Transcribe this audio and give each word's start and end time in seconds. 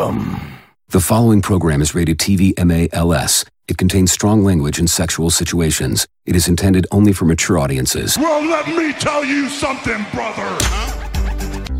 Welcome. 0.00 0.40
The 0.88 1.00
following 1.00 1.42
program 1.42 1.82
is 1.82 1.94
rated 1.94 2.16
TV 2.16 2.54
MALS. 2.56 3.44
It 3.68 3.76
contains 3.76 4.10
strong 4.10 4.42
language 4.42 4.78
and 4.78 4.88
sexual 4.88 5.28
situations. 5.28 6.08
It 6.24 6.34
is 6.34 6.48
intended 6.48 6.86
only 6.90 7.12
for 7.12 7.26
mature 7.26 7.58
audiences. 7.58 8.16
Well, 8.16 8.42
let 8.42 8.66
me 8.66 8.94
tell 8.94 9.22
you 9.22 9.50
something, 9.50 10.02
brother. 10.10 10.48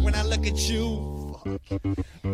When 0.05 0.15
I 0.15 0.23
look 0.23 0.47
at 0.47 0.69
you, 0.69 1.41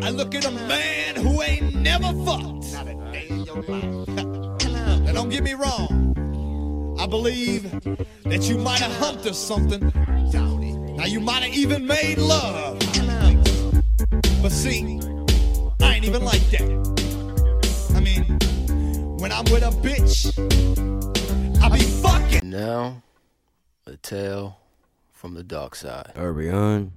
I 0.01 0.09
look 0.09 0.35
at 0.35 0.43
a 0.43 0.51
man 0.51 1.15
who 1.15 1.41
ain't 1.41 1.73
never 1.75 2.11
fucked. 2.25 2.73
Not 2.73 2.89
a 2.89 3.11
day 3.13 3.27
in 3.29 3.45
your 3.45 3.61
life. 3.61 4.07
now, 5.05 5.13
don't 5.13 5.29
get 5.29 5.41
me 5.41 5.53
wrong. 5.53 6.97
I 6.99 7.07
believe 7.07 7.71
that 8.25 8.49
you 8.49 8.57
might 8.57 8.79
have 8.79 8.91
humped 8.97 9.25
or 9.25 9.31
something. 9.31 9.93
Now, 10.97 11.05
you 11.05 11.21
might 11.21 11.43
have 11.43 11.53
even 11.53 11.87
made 11.87 12.17
love. 12.17 12.77
But 14.41 14.51
see, 14.51 14.99
I 15.81 15.95
ain't 15.95 16.05
even 16.05 16.23
like 16.23 16.41
that. 16.51 16.61
I 17.95 17.99
mean, 17.99 18.23
when 19.19 19.31
I'm 19.31 19.45
with 19.45 19.63
a 19.63 19.71
bitch, 19.81 20.33
I 21.61 21.69
be 21.69 21.79
fucking. 21.79 22.49
Now, 22.49 23.01
a 23.85 23.97
tale 23.97 24.59
from 25.11 25.33
the 25.33 25.43
dark 25.43 25.75
side. 25.75 26.13
Are 26.15 26.33
we 26.33 26.49
on? 26.49 26.93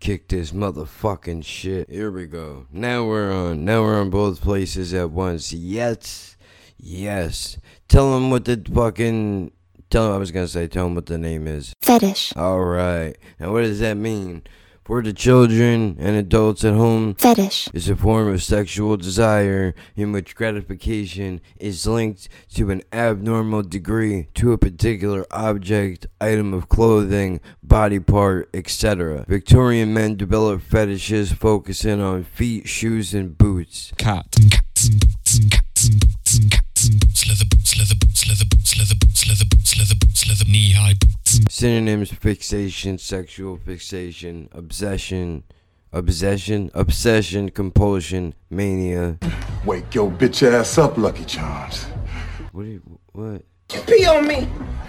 Kick 0.00 0.28
this 0.28 0.50
motherfucking 0.50 1.44
shit. 1.44 1.88
Here 1.88 2.10
we 2.10 2.26
go. 2.26 2.66
Now 2.72 3.04
we're 3.04 3.30
on. 3.30 3.64
Now 3.64 3.82
we're 3.82 4.00
on 4.00 4.10
both 4.10 4.40
places 4.40 4.92
at 4.94 5.10
once. 5.12 5.52
Yes. 5.52 6.36
Yes. 6.76 7.56
Tell 7.86 8.16
him 8.16 8.30
what 8.30 8.44
the 8.44 8.60
fucking. 8.74 9.52
Tell 9.90 10.08
him, 10.08 10.14
I 10.14 10.16
was 10.16 10.32
gonna 10.32 10.48
say, 10.48 10.66
tell 10.66 10.86
him 10.86 10.96
what 10.96 11.06
the 11.06 11.18
name 11.18 11.46
is. 11.46 11.72
Fetish. 11.82 12.32
Alright. 12.36 13.16
Now, 13.38 13.52
what 13.52 13.60
does 13.60 13.78
that 13.78 13.96
mean? 13.96 14.42
For 14.84 15.00
the 15.00 15.12
children 15.12 15.96
and 16.00 16.16
adults 16.16 16.64
at 16.64 16.74
home, 16.74 17.14
Fetish. 17.14 17.68
is 17.72 17.88
a 17.88 17.94
form 17.94 18.26
of 18.26 18.42
sexual 18.42 18.96
desire 18.96 19.76
in 19.94 20.10
which 20.10 20.34
gratification 20.34 21.40
is 21.56 21.86
linked 21.86 22.28
to 22.54 22.70
an 22.70 22.82
abnormal 22.92 23.62
degree 23.62 24.26
to 24.34 24.50
a 24.52 24.58
particular 24.58 25.24
object, 25.30 26.08
item 26.20 26.52
of 26.52 26.68
clothing, 26.68 27.40
body 27.62 28.00
part, 28.00 28.50
etc. 28.52 29.24
Victorian 29.28 29.94
men 29.94 30.16
developed 30.16 30.64
fetishes 30.64 31.30
focusing 31.32 32.00
on 32.00 32.24
feet, 32.24 32.68
shoes, 32.68 33.14
and 33.14 33.38
boots. 33.38 33.92
cat 33.98 34.26
and 34.40 34.50
cats 34.50 34.88
and 34.88 35.00
boots 35.00 35.38
and 35.38 35.52
cats 35.52 35.86
and 35.86 36.00
boots 36.00 36.38
and 36.38 36.50
cats 36.50 36.88
and 36.88 37.00
boots, 37.00 37.28
leather 37.28 37.44
boots, 37.48 37.78
leather 37.78 37.94
boots, 37.94 38.26
leather 38.28 38.44
boots, 38.50 38.76
leather 38.76 38.94
boots, 38.98 39.28
leather 39.28 39.44
boots, 39.48 39.78
leather 39.78 39.94
boots, 39.94 40.28
leather 40.28 40.44
knee 40.50 40.72
high 40.72 40.94
boots. 41.00 41.21
And 41.38 41.50
Synonyms 41.50 42.12
fixation, 42.12 42.98
sexual 42.98 43.56
fixation, 43.56 44.48
obsession, 44.52 45.44
obsession, 45.92 46.70
obsession, 46.74 47.50
compulsion, 47.50 48.34
mania. 48.50 49.18
Wake 49.64 49.94
your 49.94 50.10
bitch 50.10 50.42
ass 50.42 50.78
up, 50.78 50.98
Lucky 50.98 51.24
Charms. 51.24 51.84
What 52.52 52.64
do 52.64 52.68
you, 52.70 52.98
what? 53.12 53.44
You 53.72 53.80
Pee 53.82 54.04
on 54.06 54.26
me. 54.26 54.48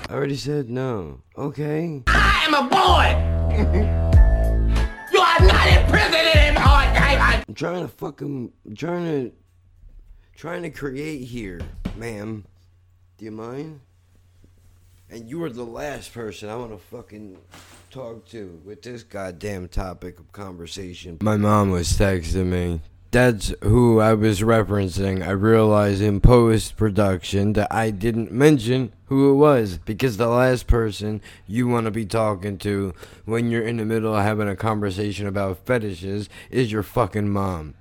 I 0.10 0.14
already 0.14 0.36
said 0.36 0.70
no. 0.70 1.22
Okay. 1.38 2.04
I 2.08 2.46
am 2.48 2.54
a 2.54 2.70
boy. 2.70 3.08
you 5.14 5.20
are 5.20 5.40
not 5.40 5.68
in 5.68 5.90
prison 5.90 6.16
anymore, 6.36 6.84
David. 6.94 7.46
I'm 7.48 7.56
trying 7.56 7.82
to 7.84 7.88
fucking 7.88 8.52
I'm 8.66 8.76
trying 8.76 9.06
to 9.06 9.32
trying 10.36 10.64
to 10.64 10.70
create 10.70 11.26
here, 11.26 11.62
ma'am. 11.96 12.46
Do 13.18 13.26
you 13.26 13.32
mind? 13.32 13.80
And 15.14 15.30
you 15.30 15.44
are 15.44 15.50
the 15.52 15.64
last 15.64 16.12
person 16.12 16.50
I 16.50 16.56
want 16.56 16.72
to 16.72 16.80
fucking 16.80 17.38
talk 17.92 18.26
to 18.30 18.60
with 18.66 18.82
this 18.82 19.04
goddamn 19.04 19.68
topic 19.68 20.18
of 20.18 20.32
conversation. 20.32 21.20
My 21.22 21.38
mom 21.38 21.70
was 21.70 21.90
texting 21.90 22.48
me. 22.48 22.82
That's 23.12 23.54
who 23.62 24.00
I 24.00 24.16
was 24.16 24.42
referencing. 24.42 25.24
I 25.24 25.30
realized 25.30 26.02
in 26.02 26.20
post 26.20 26.78
production 26.78 27.54
that 27.54 27.72
I 27.72 27.92
didn't 27.92 28.32
mention 28.32 28.92
who 29.06 29.32
it 29.32 29.36
was 29.36 29.78
because 29.78 30.18
the 30.18 30.30
last 30.30 30.66
person 30.66 31.22
you 31.46 31.68
want 31.68 31.86
to 31.86 31.92
be 31.92 32.08
talking 32.08 32.58
to 32.58 32.96
when 33.26 33.52
you're 33.52 33.68
in 33.68 33.78
the 33.78 33.86
middle 33.86 34.16
of 34.16 34.24
having 34.24 34.50
a 34.50 34.56
conversation 34.56 35.28
about 35.28 35.64
fetishes 35.64 36.28
is 36.50 36.72
your 36.72 36.82
fucking 36.82 37.30
mom. 37.30 37.76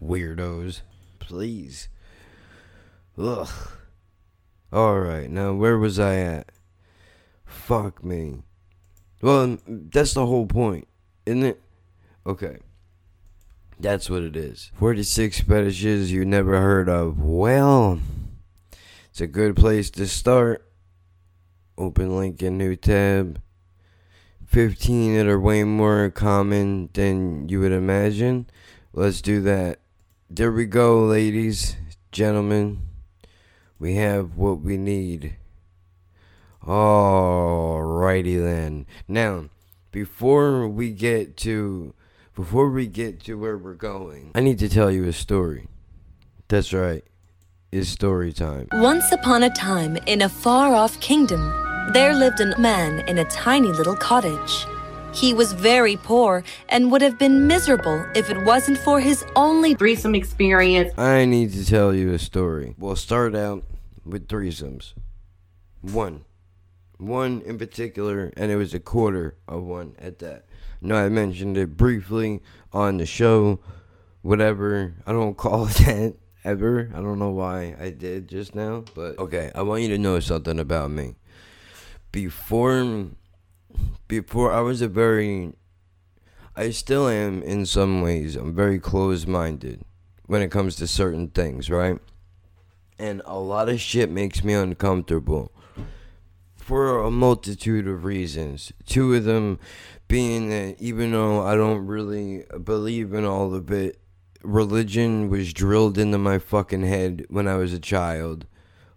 Weirdos. 0.00 0.82
Please. 1.18 1.88
Ugh. 3.18 3.48
Alright, 4.74 5.30
now 5.30 5.52
where 5.52 5.78
was 5.78 6.00
I 6.00 6.16
at? 6.16 6.50
Fuck 7.44 8.02
me. 8.02 8.42
Well, 9.22 9.58
that's 9.68 10.14
the 10.14 10.26
whole 10.26 10.46
point, 10.46 10.88
isn't 11.24 11.44
it? 11.44 11.62
Okay. 12.26 12.58
That's 13.78 14.10
what 14.10 14.24
it 14.24 14.34
is. 14.34 14.72
46 14.74 15.42
fetishes 15.42 16.10
you 16.10 16.24
never 16.24 16.60
heard 16.60 16.88
of. 16.88 17.20
Well, 17.20 18.00
it's 19.10 19.20
a 19.20 19.28
good 19.28 19.54
place 19.54 19.90
to 19.90 20.08
start. 20.08 20.68
Open 21.78 22.16
link 22.16 22.42
in 22.42 22.58
new 22.58 22.74
tab. 22.74 23.40
15 24.46 25.14
that 25.14 25.28
are 25.28 25.38
way 25.38 25.62
more 25.62 26.10
common 26.10 26.90
than 26.94 27.48
you 27.48 27.60
would 27.60 27.70
imagine. 27.70 28.48
Let's 28.92 29.22
do 29.22 29.40
that. 29.42 29.78
There 30.28 30.50
we 30.50 30.66
go, 30.66 31.04
ladies, 31.04 31.76
gentlemen. 32.10 32.80
We 33.78 33.96
have 33.96 34.36
what 34.36 34.60
we 34.60 34.76
need. 34.76 35.36
Alrighty 36.62 38.42
then. 38.42 38.86
Now, 39.06 39.50
before 39.90 40.66
we 40.66 40.90
get 40.90 41.36
to 41.38 41.94
before 42.34 42.70
we 42.70 42.86
get 42.86 43.22
to 43.24 43.38
where 43.38 43.56
we're 43.56 43.74
going, 43.74 44.32
I 44.34 44.40
need 44.40 44.58
to 44.58 44.68
tell 44.68 44.90
you 44.90 45.04
a 45.04 45.12
story. 45.12 45.68
That's 46.48 46.72
right. 46.72 47.04
It's 47.70 47.88
story 47.88 48.32
time. 48.32 48.68
Once 48.72 49.12
upon 49.12 49.42
a 49.42 49.50
time, 49.50 49.96
in 50.06 50.22
a 50.22 50.28
far 50.28 50.74
off 50.74 51.00
kingdom, 51.00 51.40
there 51.92 52.14
lived 52.14 52.40
a 52.40 52.58
man 52.58 53.00
in 53.08 53.18
a 53.18 53.24
tiny 53.26 53.68
little 53.68 53.96
cottage. 53.96 54.66
He 55.14 55.32
was 55.32 55.52
very 55.52 55.96
poor 55.96 56.42
and 56.68 56.90
would 56.90 57.00
have 57.00 57.18
been 57.18 57.46
miserable 57.46 58.04
if 58.16 58.30
it 58.30 58.44
wasn't 58.44 58.78
for 58.78 59.00
his 59.00 59.24
only 59.36 59.74
threesome 59.74 60.14
experience. 60.14 60.92
I 60.98 61.24
need 61.24 61.52
to 61.52 61.64
tell 61.64 61.94
you 61.94 62.12
a 62.12 62.18
story. 62.18 62.74
We'll 62.78 62.96
start 62.96 63.36
out 63.36 63.64
with 64.04 64.26
threesomes. 64.26 64.92
One. 65.80 66.24
One 66.98 67.42
in 67.42 67.58
particular, 67.58 68.32
and 68.36 68.50
it 68.50 68.56
was 68.56 68.74
a 68.74 68.80
quarter 68.80 69.36
of 69.46 69.62
one 69.62 69.94
at 69.98 70.18
that. 70.18 70.46
No, 70.80 70.96
I 70.96 71.08
mentioned 71.08 71.56
it 71.56 71.76
briefly 71.76 72.40
on 72.72 72.98
the 72.98 73.06
show. 73.06 73.60
Whatever. 74.22 74.94
I 75.06 75.12
don't 75.12 75.36
call 75.36 75.68
it 75.68 75.76
that 75.76 76.14
ever. 76.44 76.90
I 76.92 77.00
don't 77.00 77.18
know 77.18 77.30
why 77.30 77.76
I 77.80 77.90
did 77.90 78.28
just 78.28 78.54
now. 78.54 78.84
But 78.94 79.18
okay, 79.18 79.52
I 79.54 79.62
want 79.62 79.82
you 79.82 79.88
to 79.88 79.98
know 79.98 80.18
something 80.20 80.58
about 80.58 80.90
me. 80.90 81.14
Before 82.12 83.06
before 84.08 84.52
I 84.52 84.60
was 84.60 84.80
a 84.80 84.88
very 84.88 85.52
I 86.56 86.70
still 86.70 87.08
am 87.08 87.42
in 87.42 87.66
some 87.66 88.00
ways. 88.00 88.36
I'm 88.36 88.54
very 88.54 88.78
closed 88.78 89.26
minded 89.26 89.82
when 90.26 90.40
it 90.40 90.52
comes 90.52 90.76
to 90.76 90.86
certain 90.86 91.28
things, 91.28 91.68
right? 91.68 91.98
And 92.96 93.22
a 93.24 93.38
lot 93.38 93.68
of 93.68 93.80
shit 93.80 94.08
makes 94.08 94.44
me 94.44 94.54
uncomfortable 94.54 95.50
for 96.54 97.00
a 97.00 97.10
multitude 97.10 97.88
of 97.88 98.04
reasons. 98.04 98.72
Two 98.86 99.14
of 99.14 99.24
them 99.24 99.58
being 100.06 100.48
that 100.50 100.80
even 100.80 101.10
though 101.10 101.44
I 101.44 101.56
don't 101.56 101.86
really 101.86 102.44
believe 102.62 103.12
in 103.12 103.24
all 103.24 103.52
of 103.52 103.72
it, 103.72 104.00
religion 104.42 105.28
was 105.28 105.52
drilled 105.52 105.98
into 105.98 106.18
my 106.18 106.38
fucking 106.38 106.84
head 106.84 107.26
when 107.28 107.48
I 107.48 107.56
was 107.56 107.72
a 107.72 107.80
child, 107.80 108.46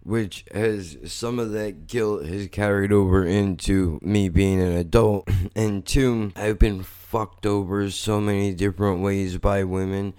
which 0.07 0.45
has 0.53 0.97
some 1.03 1.37
of 1.37 1.51
that 1.51 1.85
guilt 1.85 2.25
has 2.25 2.47
carried 2.47 2.93
over 2.93 3.25
into 3.25 3.99
me 4.01 4.29
being 4.29 4.61
an 4.61 4.71
adult. 4.71 5.27
And 5.55 5.85
two, 5.85 6.31
I've 6.35 6.59
been 6.59 6.83
fucked 6.83 7.45
over 7.45 7.89
so 7.89 8.21
many 8.21 8.53
different 8.53 9.01
ways 9.01 9.37
by 9.37 9.63
women 9.65 10.13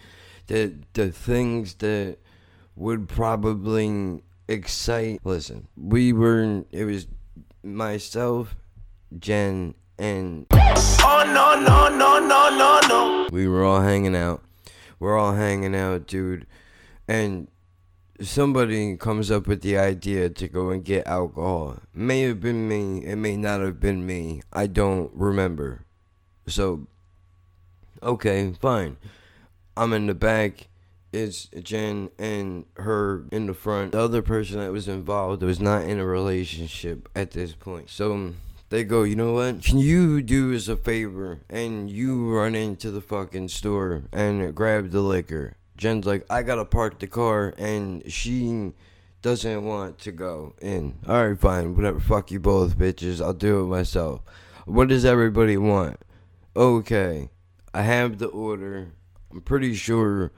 that 0.48 0.92
the 0.92 1.10
things 1.10 1.74
that 1.74 2.18
would 2.76 3.08
probably 3.08 4.22
excite. 4.46 5.20
Listen, 5.24 5.68
we 5.76 6.12
were, 6.12 6.64
it 6.70 6.84
was 6.84 7.06
myself, 7.62 8.56
Jen, 9.18 9.74
and 9.98 10.46
Oh 10.50 11.22
no 11.26 11.60
no 11.64 11.88
no 11.96 12.18
no 12.18 12.50
no 12.58 12.80
no. 12.88 13.28
we 13.32 13.48
were 13.48 13.64
all 13.64 13.80
hanging 13.80 14.14
out. 14.16 14.42
We're 15.00 15.16
all 15.16 15.32
hanging 15.32 15.74
out, 15.74 16.06
dude. 16.06 16.46
And 17.06 17.48
somebody 18.20 18.96
comes 18.96 19.30
up 19.30 19.46
with 19.46 19.62
the 19.62 19.78
idea 19.78 20.28
to 20.28 20.48
go 20.48 20.70
and 20.70 20.84
get 20.84 21.06
alcohol. 21.06 21.78
May 21.94 22.22
have 22.22 22.40
been 22.40 22.68
me, 22.68 23.04
it 23.04 23.16
may 23.16 23.36
not 23.36 23.60
have 23.60 23.80
been 23.80 24.06
me. 24.06 24.42
I 24.52 24.66
don't 24.66 25.10
remember. 25.14 25.84
So, 26.46 26.86
okay, 28.02 28.52
fine. 28.60 28.96
I'm 29.76 29.92
in 29.92 30.06
the 30.06 30.14
back. 30.14 30.68
It's 31.12 31.46
Jen 31.62 32.10
and 32.18 32.66
her 32.76 33.24
in 33.30 33.46
the 33.46 33.54
front. 33.54 33.92
The 33.92 34.00
other 34.00 34.22
person 34.22 34.58
that 34.58 34.72
was 34.72 34.88
involved 34.88 35.42
was 35.42 35.60
not 35.60 35.84
in 35.84 35.98
a 35.98 36.04
relationship 36.04 37.08
at 37.14 37.30
this 37.30 37.54
point. 37.54 37.88
So, 37.88 38.34
they 38.70 38.84
go, 38.84 39.02
you 39.02 39.16
know 39.16 39.32
what? 39.32 39.62
Can 39.62 39.78
you 39.78 40.20
do 40.20 40.54
us 40.54 40.68
a 40.68 40.76
favor 40.76 41.40
and 41.48 41.88
you 41.88 42.30
run 42.30 42.54
into 42.54 42.90
the 42.90 43.00
fucking 43.00 43.48
store 43.48 44.04
and 44.12 44.54
grab 44.54 44.90
the 44.90 45.00
liquor? 45.00 45.57
Jen's 45.78 46.04
like, 46.04 46.26
I 46.28 46.42
gotta 46.42 46.64
park 46.64 46.98
the 46.98 47.06
car, 47.06 47.54
and 47.56 48.02
she 48.12 48.72
doesn't 49.22 49.64
want 49.64 49.98
to 50.00 50.12
go 50.12 50.54
in. 50.60 50.98
All 51.06 51.28
right, 51.28 51.38
fine, 51.38 51.76
whatever. 51.76 52.00
Fuck 52.00 52.32
you 52.32 52.40
both, 52.40 52.76
bitches. 52.76 53.24
I'll 53.24 53.32
do 53.32 53.60
it 53.60 53.66
myself. 53.66 54.20
What 54.66 54.88
does 54.88 55.04
everybody 55.04 55.56
want? 55.56 56.00
Okay, 56.56 57.30
I 57.72 57.82
have 57.82 58.18
the 58.18 58.26
order. 58.26 58.88
I'm 59.30 59.40
pretty 59.40 59.74
sure 59.74 60.32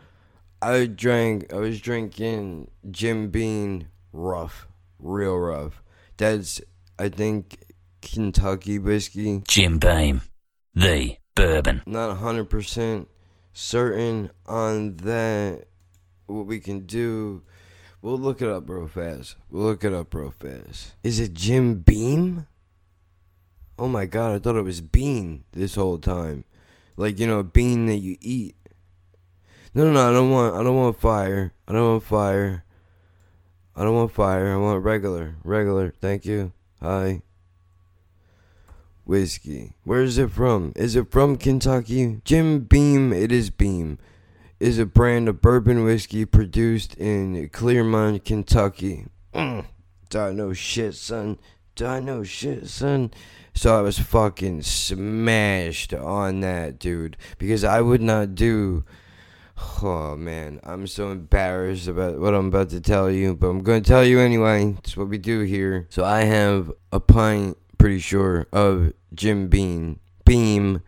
I 0.60 0.84
drank. 0.84 1.52
I 1.52 1.56
was 1.56 1.80
drinking 1.80 2.70
Jim 2.90 3.30
Beam 3.30 3.86
rough, 4.12 4.68
real 4.98 5.36
rough. 5.36 5.82
That's 6.18 6.60
I 6.98 7.08
think 7.08 7.64
Kentucky 8.02 8.78
whiskey. 8.78 9.42
Jim 9.48 9.78
Beam, 9.78 10.20
the 10.74 11.16
bourbon. 11.34 11.82
Not 11.86 12.18
hundred 12.18 12.50
percent 12.50 13.08
certain 13.52 14.30
on 14.46 14.96
that. 14.98 15.66
What 16.26 16.46
we 16.46 16.60
can 16.60 16.86
do, 16.86 17.42
we'll 18.02 18.18
look 18.18 18.40
it 18.40 18.48
up 18.48 18.68
real 18.68 18.86
fast. 18.86 19.36
We'll 19.50 19.64
look 19.64 19.84
it 19.84 19.92
up 19.92 20.14
real 20.14 20.30
fast. 20.30 20.92
Is 21.02 21.18
it 21.18 21.34
Jim 21.34 21.80
Beam? 21.80 22.46
Oh 23.78 23.88
my 23.88 24.06
god, 24.06 24.32
I 24.32 24.38
thought 24.38 24.56
it 24.56 24.62
was 24.62 24.80
bean 24.80 25.44
this 25.52 25.74
whole 25.74 25.98
time. 25.98 26.44
Like, 26.96 27.18
you 27.18 27.26
know, 27.26 27.38
a 27.38 27.44
bean 27.44 27.86
that 27.86 27.96
you 27.96 28.16
eat. 28.20 28.54
No, 29.72 29.84
no, 29.84 29.92
no, 29.92 30.08
I 30.08 30.12
don't 30.12 30.30
want 30.30 30.56
I 30.56 30.62
don't 30.62 30.76
want 30.76 31.00
fire. 31.00 31.52
I 31.66 31.72
don't 31.72 31.90
want 31.90 32.02
fire. 32.02 32.64
I 33.74 33.84
don't 33.84 33.94
want 33.94 34.12
fire. 34.12 34.52
I 34.52 34.56
want 34.56 34.84
regular. 34.84 35.36
Regular. 35.44 35.94
Thank 36.00 36.26
you. 36.26 36.52
Hi. 36.82 37.22
Whiskey. 39.10 39.72
Where 39.82 40.02
is 40.02 40.18
it 40.18 40.30
from? 40.30 40.72
Is 40.76 40.94
it 40.94 41.10
from 41.10 41.36
Kentucky? 41.36 42.20
Jim 42.24 42.60
Beam, 42.60 43.12
it 43.12 43.32
is 43.32 43.50
Beam. 43.50 43.98
Is 44.60 44.78
a 44.78 44.86
brand 44.86 45.28
of 45.28 45.40
bourbon 45.40 45.82
whiskey 45.82 46.24
produced 46.24 46.94
in 46.94 47.48
Clermont, 47.48 48.24
Kentucky. 48.24 49.06
Mm. 49.34 49.64
I 50.14 50.30
know 50.30 50.52
shit, 50.52 50.94
son? 50.94 51.40
I 51.82 51.98
know 51.98 52.22
shit, 52.22 52.68
son? 52.68 53.10
So 53.52 53.76
I 53.76 53.80
was 53.80 53.98
fucking 53.98 54.62
smashed 54.62 55.92
on 55.92 56.38
that, 56.42 56.78
dude. 56.78 57.16
Because 57.36 57.64
I 57.64 57.80
would 57.80 58.02
not 58.02 58.36
do. 58.36 58.84
Oh 59.82 60.14
man, 60.14 60.60
I'm 60.62 60.86
so 60.86 61.10
embarrassed 61.10 61.88
about 61.88 62.20
what 62.20 62.32
I'm 62.32 62.46
about 62.46 62.70
to 62.70 62.80
tell 62.80 63.10
you, 63.10 63.34
but 63.34 63.48
I'm 63.48 63.64
going 63.64 63.82
to 63.82 63.88
tell 63.88 64.04
you 64.04 64.20
anyway. 64.20 64.76
It's 64.78 64.96
what 64.96 65.08
we 65.08 65.18
do 65.18 65.40
here. 65.40 65.88
So 65.90 66.04
I 66.04 66.20
have 66.20 66.70
a 66.92 67.00
pint, 67.00 67.56
pretty 67.80 67.98
sure, 67.98 68.46
of 68.52 68.92
Jim 69.14 69.48
Beam, 69.48 70.00
Beam, 70.26 70.82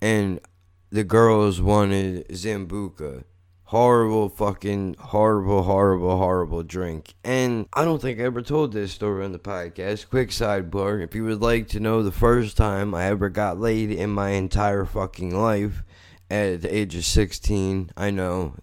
and 0.00 0.40
the 0.88 1.04
girls 1.04 1.60
wanted 1.60 2.26
Zambuca. 2.28 3.24
Horrible, 3.64 4.30
fucking 4.30 4.96
horrible, 4.98 5.62
horrible, 5.62 6.16
horrible 6.16 6.62
drink. 6.62 7.14
And 7.22 7.66
I 7.74 7.84
don't 7.84 8.02
think 8.02 8.18
I 8.18 8.22
ever 8.22 8.42
told 8.42 8.72
this 8.72 8.90
story 8.90 9.24
on 9.24 9.32
the 9.32 9.38
podcast. 9.38 10.08
Quick 10.08 10.30
sidebar 10.30 11.04
if 11.04 11.14
you 11.14 11.24
would 11.24 11.42
like 11.42 11.68
to 11.68 11.78
know 11.78 12.02
the 12.02 12.10
first 12.10 12.56
time 12.56 12.94
I 12.94 13.04
ever 13.04 13.28
got 13.28 13.60
laid 13.60 13.92
in 13.92 14.10
my 14.10 14.30
entire 14.30 14.86
fucking 14.86 15.38
life 15.38 15.84
at 16.30 16.62
the 16.62 16.74
age 16.74 16.96
of 16.96 17.04
16, 17.04 17.90
I 17.96 18.10
know 18.10 18.54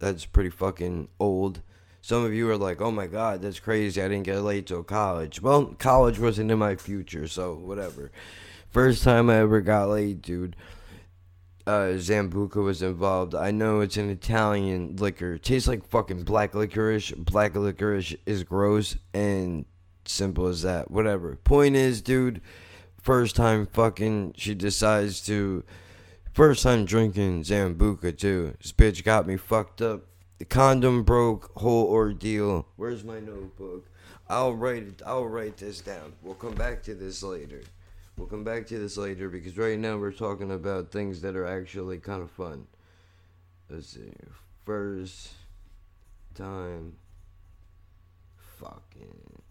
that's 0.00 0.26
pretty 0.26 0.50
fucking 0.50 1.08
old. 1.20 1.62
Some 2.02 2.24
of 2.24 2.34
you 2.34 2.50
are 2.50 2.58
like, 2.58 2.82
oh 2.82 2.90
my 2.90 3.06
god, 3.06 3.40
that's 3.40 3.60
crazy. 3.60 4.02
I 4.02 4.08
didn't 4.08 4.24
get 4.24 4.42
laid 4.42 4.66
till 4.66 4.82
college. 4.82 5.40
Well, 5.40 5.74
college 5.78 6.18
wasn't 6.18 6.50
in 6.50 6.58
my 6.58 6.76
future, 6.76 7.26
so 7.26 7.54
whatever. 7.54 8.12
First 8.68 9.02
time 9.02 9.30
I 9.30 9.36
ever 9.36 9.62
got 9.62 9.88
laid, 9.88 10.20
dude 10.20 10.56
uh, 11.66 11.94
Zambuca 11.94 12.62
was 12.62 12.82
involved. 12.82 13.34
I 13.34 13.50
know 13.50 13.80
it's 13.80 13.96
an 13.96 14.10
Italian 14.10 14.96
liquor. 14.96 15.34
It 15.34 15.42
tastes 15.42 15.68
like 15.68 15.86
fucking 15.86 16.24
black 16.24 16.54
licorice. 16.54 17.12
Black 17.12 17.54
licorice 17.54 18.16
is 18.26 18.44
gross 18.44 18.96
and 19.14 19.64
simple 20.04 20.46
as 20.46 20.62
that. 20.62 20.90
Whatever. 20.90 21.36
Point 21.36 21.76
is, 21.76 22.02
dude, 22.02 22.40
first 23.00 23.36
time 23.36 23.66
fucking, 23.66 24.34
she 24.36 24.54
decides 24.54 25.24
to. 25.26 25.64
First 26.32 26.62
time 26.62 26.86
drinking 26.86 27.42
Zambuca, 27.42 28.16
too. 28.16 28.54
This 28.62 28.72
bitch 28.72 29.04
got 29.04 29.26
me 29.26 29.36
fucked 29.36 29.82
up. 29.82 30.06
The 30.42 30.46
condom 30.46 31.04
broke, 31.04 31.52
whole 31.54 31.86
ordeal. 31.86 32.66
Where's 32.74 33.04
my 33.04 33.20
notebook? 33.20 33.86
I'll 34.28 34.52
write 34.52 34.82
it. 34.82 35.00
I'll 35.06 35.28
write 35.28 35.56
this 35.56 35.80
down. 35.80 36.14
We'll 36.20 36.34
come 36.34 36.56
back 36.56 36.82
to 36.82 36.96
this 36.96 37.22
later. 37.22 37.60
We'll 38.16 38.26
come 38.26 38.42
back 38.42 38.66
to 38.66 38.78
this 38.80 38.96
later 38.96 39.28
because 39.28 39.56
right 39.56 39.78
now 39.78 39.98
we're 39.98 40.10
talking 40.10 40.50
about 40.50 40.90
things 40.90 41.20
that 41.20 41.36
are 41.36 41.46
actually 41.46 41.98
kind 41.98 42.22
of 42.22 42.30
fun. 42.32 42.66
Let's 43.70 43.90
see. 43.90 44.12
First 44.64 45.28
time. 46.34 46.96
Fucking. 48.58 49.42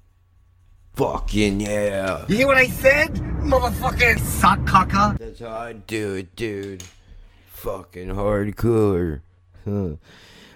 Fucking 0.96 1.62
yeah. 1.62 2.26
You 2.28 2.36
hear 2.36 2.48
what 2.48 2.58
I 2.58 2.68
said? 2.68 3.14
Motherfucking 3.14 4.20
sock 4.20 4.68
cocker. 4.68 5.16
That's 5.18 5.40
how 5.40 5.56
I 5.56 5.72
do 5.72 6.16
it, 6.16 6.36
dude. 6.36 6.84
Fucking 7.48 8.10
hardcore. 8.10 9.22
Huh. 9.64 9.92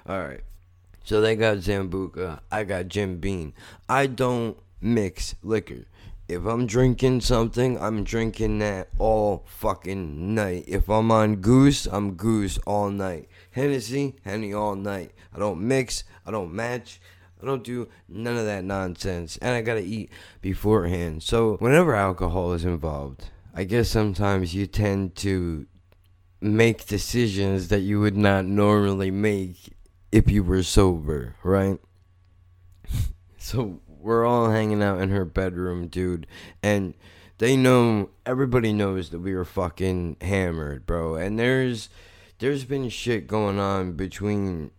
Alright. 0.07 0.41
So 1.03 1.21
they 1.21 1.35
got 1.35 1.57
Zambuca. 1.57 2.39
I 2.51 2.63
got 2.63 2.87
Jim 2.87 3.17
Beam. 3.17 3.53
I 3.87 4.07
don't 4.07 4.57
mix 4.81 5.35
liquor. 5.43 5.85
If 6.27 6.45
I'm 6.45 6.65
drinking 6.65 7.21
something, 7.21 7.79
I'm 7.79 8.03
drinking 8.03 8.57
that 8.59 8.89
all 8.97 9.43
fucking 9.45 10.33
night. 10.33 10.65
If 10.67 10.89
I'm 10.89 11.11
on 11.11 11.35
goose, 11.35 11.85
I'm 11.85 12.15
goose 12.15 12.57
all 12.65 12.89
night. 12.89 13.29
Hennessy, 13.51 14.15
Henny 14.23 14.51
all 14.51 14.75
night. 14.75 15.11
I 15.33 15.37
don't 15.37 15.61
mix, 15.61 16.03
I 16.25 16.31
don't 16.31 16.51
match, 16.51 16.99
I 17.41 17.45
don't 17.45 17.63
do 17.63 17.87
none 18.09 18.37
of 18.37 18.45
that 18.45 18.63
nonsense. 18.63 19.37
And 19.37 19.51
I 19.51 19.61
gotta 19.61 19.81
eat 19.81 20.09
beforehand. 20.41 21.21
So, 21.21 21.57
whenever 21.57 21.93
alcohol 21.93 22.53
is 22.53 22.65
involved, 22.65 23.25
I 23.53 23.63
guess 23.63 23.89
sometimes 23.89 24.55
you 24.55 24.65
tend 24.65 25.15
to 25.17 25.67
make 26.41 26.87
decisions 26.87 27.67
that 27.67 27.81
you 27.81 27.99
would 27.99 28.17
not 28.17 28.45
normally 28.45 29.11
make 29.11 29.74
if 30.15 30.31
you 30.31 30.43
were 30.43 30.63
sober, 30.63 31.35
right? 31.43 31.77
so, 33.37 33.81
we're 33.99 34.25
all 34.25 34.49
hanging 34.51 34.81
out 34.81 35.01
in 35.01 35.09
her 35.09 35.25
bedroom, 35.25 35.87
dude, 35.87 36.25
and 36.63 36.93
they 37.39 37.57
know 37.57 38.09
everybody 38.25 38.71
knows 38.71 39.09
that 39.09 39.19
we 39.19 39.33
were 39.33 39.43
fucking 39.43 40.15
hammered, 40.21 40.85
bro. 40.85 41.15
And 41.15 41.37
there's 41.37 41.89
there's 42.39 42.63
been 42.63 42.87
shit 42.89 43.27
going 43.27 43.59
on 43.59 43.93
between 43.93 44.71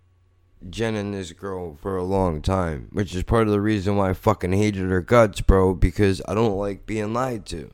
Jen 0.71 0.95
and 0.95 1.13
this 1.13 1.33
girl 1.33 1.77
for 1.83 1.97
a 1.97 2.05
long 2.05 2.41
time, 2.41 2.89
which 2.93 3.15
is 3.15 3.25
part 3.25 3.47
of 3.47 3.53
the 3.53 3.61
reason 3.61 3.97
why 3.97 4.11
I 4.11 4.15
fucking 4.15 4.53
hated 4.53 4.89
her 4.89 5.03
guts, 5.03 5.43
bro, 5.43 5.75
because 5.75 6.23
I 6.27 6.35
don't 6.35 6.57
like 6.57 6.87
being 6.87 7.13
lied 7.13 7.45
to. 7.47 7.73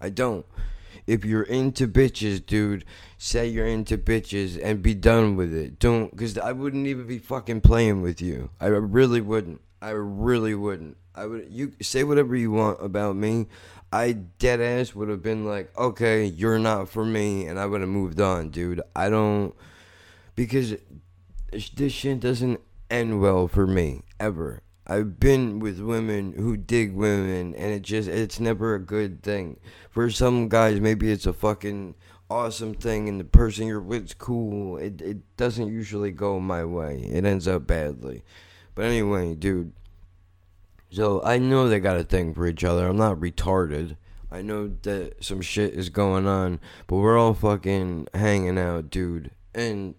I 0.00 0.08
don't. 0.08 0.46
If 1.10 1.24
you're 1.24 1.42
into 1.42 1.88
bitches, 1.88 2.44
dude, 2.46 2.84
say 3.18 3.48
you're 3.48 3.66
into 3.66 3.98
bitches 3.98 4.56
and 4.62 4.80
be 4.80 4.94
done 4.94 5.34
with 5.34 5.52
it. 5.52 5.80
Don't, 5.80 6.12
because 6.12 6.38
I 6.38 6.52
wouldn't 6.52 6.86
even 6.86 7.08
be 7.08 7.18
fucking 7.18 7.62
playing 7.62 8.00
with 8.00 8.22
you. 8.22 8.50
I 8.60 8.66
really 8.66 9.20
wouldn't. 9.20 9.60
I 9.82 9.90
really 9.90 10.54
wouldn't. 10.54 10.96
I 11.16 11.26
would 11.26 11.48
you 11.50 11.72
say 11.82 12.04
whatever 12.04 12.36
you 12.36 12.52
want 12.52 12.78
about 12.80 13.16
me. 13.16 13.48
I 13.92 14.12
dead 14.12 14.60
ass 14.60 14.94
would 14.94 15.08
have 15.08 15.20
been 15.20 15.44
like, 15.44 15.76
okay, 15.76 16.26
you're 16.26 16.60
not 16.60 16.88
for 16.88 17.04
me, 17.04 17.46
and 17.46 17.58
I 17.58 17.66
would 17.66 17.80
have 17.80 17.90
moved 17.90 18.20
on, 18.20 18.50
dude. 18.50 18.80
I 18.94 19.08
don't 19.08 19.52
because 20.36 20.76
this 21.74 21.92
shit 21.92 22.20
doesn't 22.20 22.60
end 22.88 23.20
well 23.20 23.48
for 23.48 23.66
me 23.66 24.02
ever. 24.20 24.62
I've 24.90 25.20
been 25.20 25.60
with 25.60 25.78
women 25.78 26.32
who 26.32 26.56
dig 26.56 26.96
women, 26.96 27.54
and 27.54 27.72
it 27.72 27.82
just 27.82 28.08
it's 28.08 28.40
never 28.40 28.74
a 28.74 28.80
good 28.80 29.22
thing. 29.22 29.60
For 29.88 30.10
some 30.10 30.48
guys, 30.48 30.80
maybe 30.80 31.12
it's 31.12 31.26
a 31.26 31.32
fucking 31.32 31.94
awesome 32.28 32.74
thing, 32.74 33.08
and 33.08 33.20
the 33.20 33.24
person 33.24 33.68
you're 33.68 33.80
with's 33.80 34.14
cool. 34.14 34.78
It 34.78 35.00
it 35.00 35.36
doesn't 35.36 35.68
usually 35.68 36.10
go 36.10 36.40
my 36.40 36.64
way. 36.64 37.08
It 37.08 37.24
ends 37.24 37.46
up 37.46 37.68
badly. 37.68 38.24
But 38.74 38.86
anyway, 38.86 39.36
dude. 39.36 39.74
So 40.90 41.22
I 41.22 41.38
know 41.38 41.68
they 41.68 41.78
got 41.78 41.96
a 41.96 42.02
thing 42.02 42.34
for 42.34 42.48
each 42.48 42.64
other. 42.64 42.88
I'm 42.88 42.96
not 42.96 43.18
retarded. 43.18 43.96
I 44.28 44.42
know 44.42 44.72
that 44.82 45.22
some 45.22 45.40
shit 45.40 45.74
is 45.74 45.88
going 45.88 46.26
on, 46.26 46.58
but 46.88 46.96
we're 46.96 47.16
all 47.16 47.34
fucking 47.34 48.08
hanging 48.12 48.58
out, 48.58 48.90
dude. 48.90 49.30
And 49.54 49.94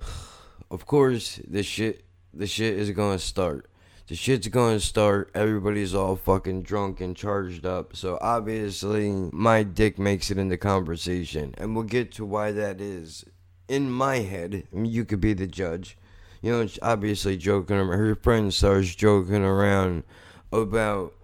of 0.70 0.86
course, 0.86 1.40
the 1.44 1.64
shit, 1.64 2.04
the 2.32 2.46
shit 2.46 2.78
is 2.78 2.92
gonna 2.92 3.18
start. 3.18 3.66
The 4.10 4.16
shit's 4.16 4.48
gonna 4.48 4.80
start. 4.80 5.30
Everybody's 5.34 5.94
all 5.94 6.16
fucking 6.16 6.64
drunk 6.64 7.00
and 7.00 7.16
charged 7.16 7.64
up. 7.64 7.96
So 7.96 8.18
obviously, 8.20 9.10
my 9.32 9.62
dick 9.62 9.98
makes 9.98 10.30
it 10.30 10.36
in 10.36 10.48
the 10.48 10.58
conversation, 10.58 11.54
and 11.56 11.74
we'll 11.74 11.84
get 11.84 12.12
to 12.12 12.26
why 12.26 12.52
that 12.52 12.80
is. 12.80 13.24
In 13.68 13.90
my 13.90 14.16
head, 14.16 14.66
I 14.72 14.76
mean, 14.76 14.92
you 14.92 15.06
could 15.06 15.20
be 15.20 15.32
the 15.32 15.46
judge 15.46 15.96
you 16.42 16.50
know, 16.50 16.66
obviously 16.82 17.36
joking 17.36 17.76
around. 17.76 17.98
Her 17.98 18.14
friend 18.14 18.52
starts 18.52 18.94
joking 18.94 19.44
around 19.44 20.04
about 20.52 21.14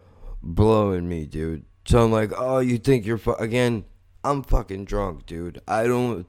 blowing 0.43 1.09
me, 1.09 1.27
dude. 1.27 1.65
So 1.87 2.05
I'm 2.05 2.13
like, 2.13 2.33
oh, 2.37 2.59
you 2.59 2.79
think 2.79 3.07
you're 3.07 3.19
fu-? 3.19 3.33
again? 3.33 3.85
I'm 4.23 4.43
fucking 4.43 4.85
drunk, 4.85 5.27
dude. 5.27 5.61
I 5.67 5.85
don't. 5.85 6.27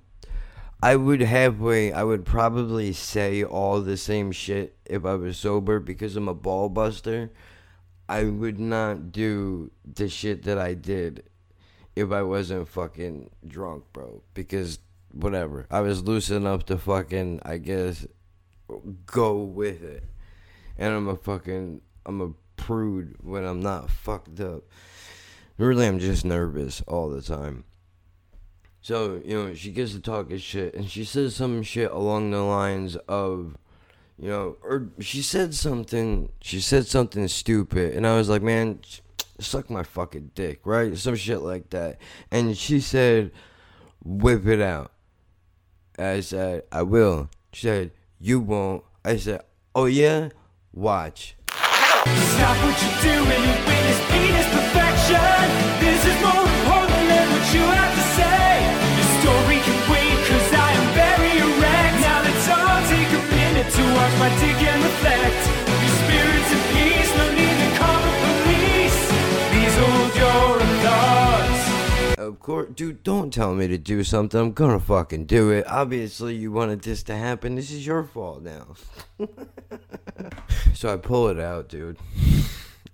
I 0.82 0.96
would 0.96 1.22
halfway. 1.22 1.92
I 1.92 2.04
would 2.04 2.26
probably 2.26 2.94
say 2.94 3.44
all 3.44 3.82
the 3.82 3.98
same 3.98 4.32
shit 4.32 4.78
if 4.86 5.06
I 5.06 5.16
was 5.16 5.38
sober 5.38 5.80
because 5.80 6.16
I'm 6.16 6.28
a 6.28 6.34
ball 6.34 6.70
buster. 6.70 7.32
I 8.08 8.24
would 8.26 8.60
not 8.60 9.12
do 9.12 9.72
the 9.86 10.08
shit 10.08 10.44
that 10.44 10.58
I 10.58 10.76
did 10.76 11.24
if 11.96 12.12
I 12.12 12.22
wasn't 12.22 12.70
fucking 12.70 13.32
drunk, 13.46 13.86
bro. 13.92 14.22
Because 14.34 14.80
whatever, 15.12 15.66
I 15.72 15.82
was 15.82 16.04
loose 16.04 16.30
enough 16.30 16.66
to 16.66 16.78
fucking, 16.78 17.42
I 17.44 17.58
guess, 17.58 18.06
go 19.06 19.38
with 19.38 19.84
it. 19.84 20.04
And 20.78 20.94
I'm 20.94 21.08
a 21.08 21.16
fucking, 21.16 21.82
I'm 22.06 22.22
a 22.22 22.32
prude 22.56 23.16
when 23.22 23.44
I'm 23.46 23.62
not 23.62 23.90
fucked 23.90 24.40
up. 24.40 24.64
Really, 25.58 25.88
I'm 25.88 25.98
just 25.98 26.24
nervous 26.24 26.84
all 26.88 27.10
the 27.10 27.24
time. 27.24 27.64
So, 28.88 29.22
you 29.26 29.36
know, 29.36 29.54
she 29.54 29.72
gets 29.72 29.92
to 29.92 30.00
talking 30.00 30.38
shit, 30.38 30.74
and 30.74 30.90
she 30.90 31.04
says 31.04 31.36
some 31.36 31.62
shit 31.62 31.92
along 31.92 32.32
the 32.32 32.42
lines 32.42 32.96
of, 33.10 33.58
you 34.18 34.30
know, 34.30 34.56
or 34.64 34.88
she 35.02 35.22
said 35.22 35.54
something, 35.54 36.30
she 36.40 36.62
said 36.62 36.88
something 36.88 37.28
stupid, 37.28 37.96
and 37.96 38.08
I 38.08 38.16
was 38.16 38.30
like, 38.30 38.42
man, 38.42 38.80
suck 39.42 39.70
my 39.70 39.84
fucking 39.84 40.32
dick, 40.36 40.62
right? 40.64 40.98
Some 40.98 41.18
shit 41.18 41.42
like 41.42 41.70
that. 41.72 42.00
And 42.32 42.58
she 42.58 42.80
said, 42.80 43.32
whip 44.06 44.48
it 44.48 44.62
out. 44.62 44.94
I 46.00 46.22
said, 46.22 46.64
I 46.72 46.84
will. 46.84 47.30
She 47.52 47.68
said, 47.68 47.92
you 48.22 48.40
won't. 48.40 48.86
I 49.04 49.18
said, 49.18 49.42
oh 49.76 49.88
yeah? 49.88 50.30
Watch. 50.72 51.36
Stop 51.50 52.56
what 52.64 52.82
you're 52.82 53.02
doing 53.02 53.48
witness 53.68 54.00
penis 54.08 54.48
perfection. 54.48 55.82
This 55.82 56.06
is 56.06 56.22
more 56.24 56.57
reflect. 64.20 65.42
Your 65.68 65.94
spirit's 66.02 66.74
peace. 66.74 66.98
Of 72.18 72.40
course, 72.40 72.70
dude, 72.74 73.04
don't 73.04 73.32
tell 73.32 73.54
me 73.54 73.68
to 73.68 73.78
do 73.78 74.04
something. 74.04 74.40
I'm 74.40 74.52
gonna 74.52 74.80
fucking 74.80 75.26
do 75.26 75.52
it. 75.52 75.66
Obviously, 75.68 76.36
you 76.36 76.52
wanted 76.52 76.82
this 76.82 77.04
to 77.04 77.16
happen. 77.16 77.56
This 77.56 77.72
is 77.72 77.86
your 77.86 78.04
fault 78.04 78.42
now. 78.42 78.76
so 80.74 80.94
I 80.94 80.98
pull 80.98 81.30
it 81.30 81.40
out, 81.40 81.70
dude. 81.70 81.98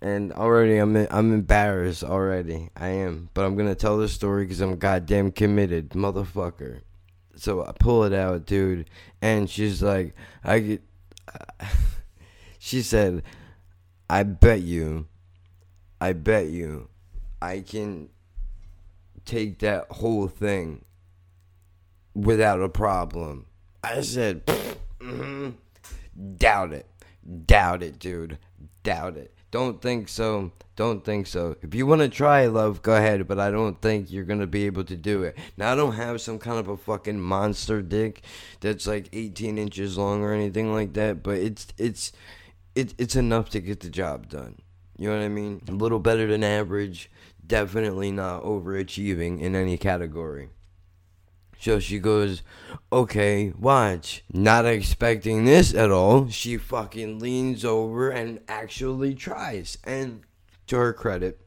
And 0.02 0.34
already 0.34 0.78
I'm 0.78 0.96
I'm 1.10 1.34
embarrassed 1.34 2.04
already. 2.04 2.70
I 2.76 2.90
am, 2.90 3.30
but 3.34 3.46
I'm 3.46 3.56
gonna 3.56 3.76
tell 3.76 3.98
the 3.98 4.10
story 4.10 4.44
because 4.44 4.60
I'm 4.62 4.76
goddamn 4.78 5.32
committed, 5.32 5.92
motherfucker. 5.92 6.82
So 7.36 7.66
I 7.66 7.72
pull 7.72 8.04
it 8.04 8.14
out, 8.14 8.46
dude, 8.46 8.90
and 9.22 9.50
she's 9.50 9.82
like, 9.82 10.16
I 10.44 10.60
get. 10.60 10.82
she 12.60 12.82
said, 12.82 13.24
"I 14.10 14.24
bet 14.24 14.62
you, 14.62 15.08
I 16.00 16.14
bet 16.14 16.48
you, 16.48 16.90
I 17.42 17.62
can 17.62 18.10
take 19.26 19.60
that 19.60 19.88
whole 19.90 20.28
thing 20.28 20.86
without 22.14 22.62
a 22.62 22.70
problem." 22.70 23.48
I 23.84 24.02
said, 24.02 24.46
mm-hmm. 25.00 25.52
"Doubt 26.38 26.74
it, 26.74 26.90
doubt 27.46 27.84
it, 27.84 28.00
dude, 28.00 28.38
doubt 28.84 29.18
it." 29.18 29.36
Don't 29.54 29.84
think 29.84 30.10
so. 30.10 30.52
Don't 30.76 31.06
think 31.06 31.28
so. 31.28 31.56
If 31.62 31.76
you 31.76 31.86
want 31.86 32.02
to 32.02 32.10
try, 32.10 32.48
love, 32.48 32.82
go 32.82 32.96
ahead, 32.96 33.28
but 33.28 33.40
I 33.40 33.52
don't 33.52 33.80
think 33.80 34.12
you're 34.12 34.24
going 34.24 34.40
to 34.40 34.48
be 34.48 34.66
able 34.66 34.84
to 34.86 34.96
do 34.96 35.22
it. 35.22 35.38
Now, 35.58 35.72
I 35.72 35.76
don't 35.76 35.94
have 35.94 36.22
some 36.22 36.40
kind 36.40 36.58
of 36.58 36.68
a 36.68 36.76
fucking 36.76 37.20
monster 37.20 37.84
dick 37.84 38.24
that's 38.62 38.88
like 38.88 39.10
18 39.14 39.60
inches 39.60 39.96
long 39.96 40.24
or 40.24 40.34
anything 40.34 40.74
like 40.74 40.94
that, 40.94 41.22
but 41.22 41.38
it's 41.38 41.68
it's 41.78 42.12
it, 42.74 42.96
it's 42.98 43.16
enough 43.16 43.52
to 43.52 43.62
get 43.62 43.82
the 43.82 43.92
job 43.92 44.28
done. 44.28 44.58
You 44.98 45.10
know 45.10 45.18
what 45.18 45.24
I 45.24 45.30
mean? 45.30 45.62
A 45.68 45.72
little 45.72 46.00
better 46.00 46.26
than 46.26 46.44
average, 46.44 47.12
definitely 47.46 48.12
not 48.12 48.42
overachieving 48.42 49.40
in 49.40 49.56
any 49.56 49.78
category. 49.78 50.50
So 51.64 51.80
she 51.80 51.98
goes, 51.98 52.44
okay, 52.92 53.54
watch. 53.58 54.26
Not 54.34 54.66
expecting 54.66 55.46
this 55.46 55.74
at 55.74 55.92
all. 55.92 56.28
She 56.28 56.58
fucking 56.58 57.20
leans 57.20 57.64
over 57.64 58.10
and 58.10 58.42
actually 58.50 59.16
tries. 59.16 59.78
And 59.86 60.24
to 60.68 60.76
her 60.76 60.92
credit, 60.92 61.40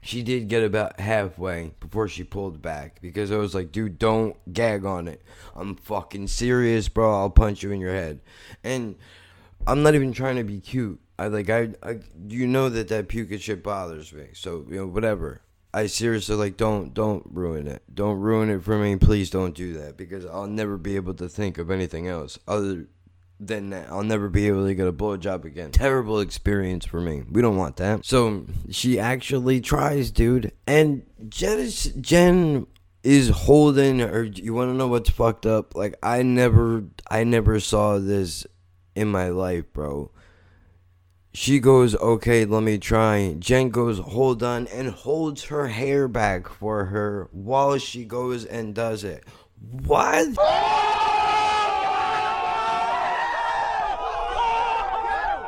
she 0.00 0.22
did 0.22 0.46
get 0.46 0.62
about 0.62 1.00
halfway 1.00 1.72
before 1.80 2.06
she 2.06 2.22
pulled 2.22 2.62
back 2.62 3.00
because 3.02 3.32
I 3.32 3.36
was 3.38 3.56
like, 3.56 3.72
dude, 3.72 3.98
don't 3.98 4.36
gag 4.52 4.84
on 4.84 5.08
it. 5.08 5.20
I'm 5.56 5.74
fucking 5.74 6.28
serious, 6.28 6.88
bro. 6.88 7.12
I'll 7.12 7.28
punch 7.28 7.64
you 7.64 7.72
in 7.72 7.80
your 7.80 7.92
head. 7.92 8.20
And 8.62 8.94
I'm 9.66 9.82
not 9.82 9.96
even 9.96 10.12
trying 10.12 10.36
to 10.36 10.44
be 10.44 10.60
cute. 10.60 11.00
I 11.18 11.26
like 11.26 11.50
I, 11.50 11.70
I 11.82 11.98
you 12.28 12.46
know 12.46 12.68
that 12.68 12.86
that 12.86 13.08
puke 13.08 13.40
shit 13.40 13.64
bothers 13.64 14.12
me. 14.12 14.28
So 14.32 14.64
you 14.68 14.76
know 14.76 14.86
whatever. 14.86 15.40
I 15.74 15.86
seriously 15.86 16.36
like 16.36 16.56
don't 16.56 16.94
don't 16.94 17.24
ruin 17.26 17.66
it. 17.66 17.82
Don't 17.92 18.20
ruin 18.20 18.48
it 18.48 18.62
for 18.62 18.78
me. 18.78 18.96
Please 18.96 19.28
don't 19.28 19.54
do 19.54 19.74
that 19.74 19.96
because 19.96 20.24
I'll 20.24 20.46
never 20.46 20.78
be 20.78 20.94
able 20.94 21.14
to 21.14 21.28
think 21.28 21.58
of 21.58 21.70
anything 21.70 22.06
else 22.06 22.38
other 22.46 22.86
than 23.40 23.70
that. 23.70 23.90
I'll 23.90 24.04
never 24.04 24.28
be 24.28 24.46
able 24.46 24.66
to 24.66 24.74
get 24.74 24.86
a 24.86 24.92
blowjob 24.92 25.44
again. 25.44 25.72
Terrible 25.72 26.20
experience 26.20 26.86
for 26.86 27.00
me. 27.00 27.24
We 27.28 27.42
don't 27.42 27.56
want 27.56 27.76
that. 27.78 28.04
So 28.04 28.46
she 28.70 29.00
actually 29.00 29.60
tries, 29.60 30.12
dude. 30.12 30.52
And 30.66 31.02
Jen 31.28 31.58
is, 31.58 31.92
Jen 32.00 32.68
is 33.02 33.30
holding 33.30 33.98
her. 33.98 34.22
You 34.22 34.54
want 34.54 34.70
to 34.70 34.74
know 34.74 34.88
what's 34.88 35.10
fucked 35.10 35.44
up? 35.44 35.74
Like 35.74 35.96
I 36.04 36.22
never 36.22 36.84
I 37.10 37.24
never 37.24 37.58
saw 37.58 37.98
this 37.98 38.46
in 38.94 39.08
my 39.08 39.28
life, 39.28 39.72
bro. 39.72 40.12
She 41.36 41.58
goes, 41.58 41.96
okay, 41.96 42.44
let 42.44 42.62
me 42.62 42.78
try. 42.78 43.34
Jen 43.40 43.70
goes, 43.70 43.98
hold 43.98 44.44
on, 44.44 44.68
and 44.68 44.90
holds 44.90 45.46
her 45.46 45.66
hair 45.66 46.06
back 46.06 46.48
for 46.48 46.84
her 46.84 47.28
while 47.32 47.76
she 47.78 48.04
goes 48.04 48.44
and 48.44 48.72
does 48.72 49.02
it. 49.02 49.24
What? 49.58 50.28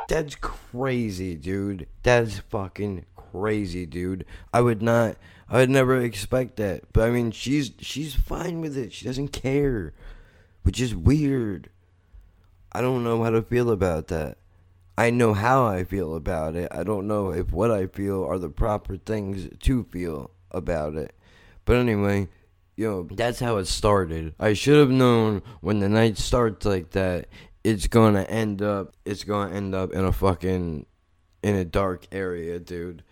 That's 0.09 0.35
crazy, 0.35 1.35
dude. 1.35 1.87
That's 2.03 2.39
fucking 2.39 3.05
crazy, 3.15 3.85
dude. 3.85 4.25
I 4.53 4.59
would 4.59 4.81
not 4.81 5.15
I 5.49 5.59
would 5.59 5.69
never 5.69 6.01
expect 6.01 6.57
that. 6.57 6.83
But 6.91 7.07
I 7.07 7.11
mean 7.11 7.31
she's 7.31 7.71
she's 7.79 8.13
fine 8.13 8.59
with 8.59 8.77
it. 8.77 8.91
She 8.91 9.05
doesn't 9.05 9.29
care. 9.29 9.93
Which 10.63 10.81
is 10.81 10.93
weird. 10.93 11.69
I 12.73 12.81
don't 12.81 13.05
know 13.05 13.23
how 13.23 13.29
to 13.29 13.41
feel 13.41 13.71
about 13.71 14.07
that. 14.07 14.37
I 14.97 15.11
know 15.11 15.33
how 15.33 15.65
I 15.65 15.83
feel 15.83 16.15
about 16.15 16.55
it. 16.55 16.69
I 16.71 16.83
don't 16.83 17.07
know 17.07 17.31
if 17.31 17.51
what 17.51 17.69
I 17.69 17.87
feel 17.87 18.23
are 18.23 18.39
the 18.39 18.49
proper 18.49 18.97
things 18.97 19.47
to 19.59 19.83
feel 19.83 20.31
about 20.51 20.95
it. 20.95 21.13
But 21.65 21.77
anyway, 21.77 22.29
you 22.75 22.89
know, 22.89 23.07
that's 23.11 23.39
how 23.39 23.57
it 23.57 23.67
started. 23.67 24.33
I 24.39 24.53
should 24.53 24.79
have 24.79 24.89
known 24.89 25.43
when 25.61 25.79
the 25.79 25.89
night 25.89 26.17
starts 26.17 26.65
like 26.65 26.91
that, 26.91 27.27
it's 27.63 27.87
gonna 27.87 28.23
end 28.23 28.61
up 28.61 28.95
it's 29.05 29.23
gonna 29.23 29.53
end 29.53 29.75
up 29.75 29.91
in 29.91 30.05
a 30.05 30.11
fucking 30.11 30.85
in 31.43 31.55
a 31.55 31.65
dark 31.65 32.07
area, 32.11 32.59
dude. 32.59 33.03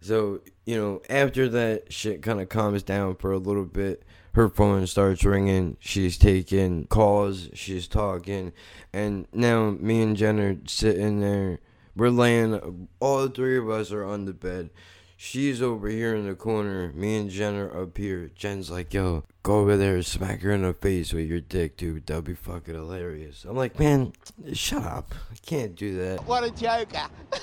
So, 0.00 0.40
you 0.64 0.76
know, 0.76 1.02
after 1.10 1.48
that 1.48 1.92
shit 1.92 2.22
kind 2.22 2.40
of 2.40 2.48
calms 2.48 2.82
down 2.82 3.16
for 3.16 3.32
a 3.32 3.38
little 3.38 3.64
bit, 3.64 4.04
her 4.36 4.50
phone 4.50 4.86
starts 4.86 5.24
ringing. 5.24 5.78
She's 5.80 6.18
taking 6.18 6.86
calls. 6.88 7.48
She's 7.54 7.88
talking. 7.88 8.52
And 8.92 9.26
now 9.32 9.70
me 9.70 10.02
and 10.02 10.14
Jen 10.14 10.38
are 10.38 10.58
sitting 10.66 11.20
there. 11.20 11.60
We're 11.96 12.10
laying, 12.10 12.88
all 13.00 13.28
three 13.28 13.56
of 13.56 13.70
us 13.70 13.92
are 13.92 14.04
on 14.04 14.26
the 14.26 14.34
bed. 14.34 14.68
She's 15.16 15.62
over 15.62 15.88
here 15.88 16.14
in 16.14 16.26
the 16.26 16.34
corner. 16.34 16.92
Me 16.92 17.16
and 17.16 17.30
Jen 17.30 17.54
are 17.56 17.82
up 17.82 17.96
here. 17.96 18.30
Jen's 18.34 18.70
like, 18.70 18.92
yo, 18.92 19.24
go 19.42 19.60
over 19.60 19.76
there, 19.76 19.94
and 19.94 20.04
smack 20.04 20.42
her 20.42 20.52
in 20.52 20.62
the 20.62 20.74
face 20.74 21.12
with 21.12 21.26
your 21.26 21.40
dick, 21.40 21.78
dude. 21.78 22.06
That'd 22.06 22.24
be 22.24 22.34
fucking 22.34 22.74
hilarious. 22.74 23.44
I'm 23.48 23.56
like, 23.56 23.78
man, 23.78 24.12
shut 24.52 24.82
up. 24.82 25.14
I 25.32 25.36
can't 25.44 25.74
do 25.74 25.96
that. 25.98 26.26
What 26.26 26.44
a 26.44 26.50
joker. 26.50 27.06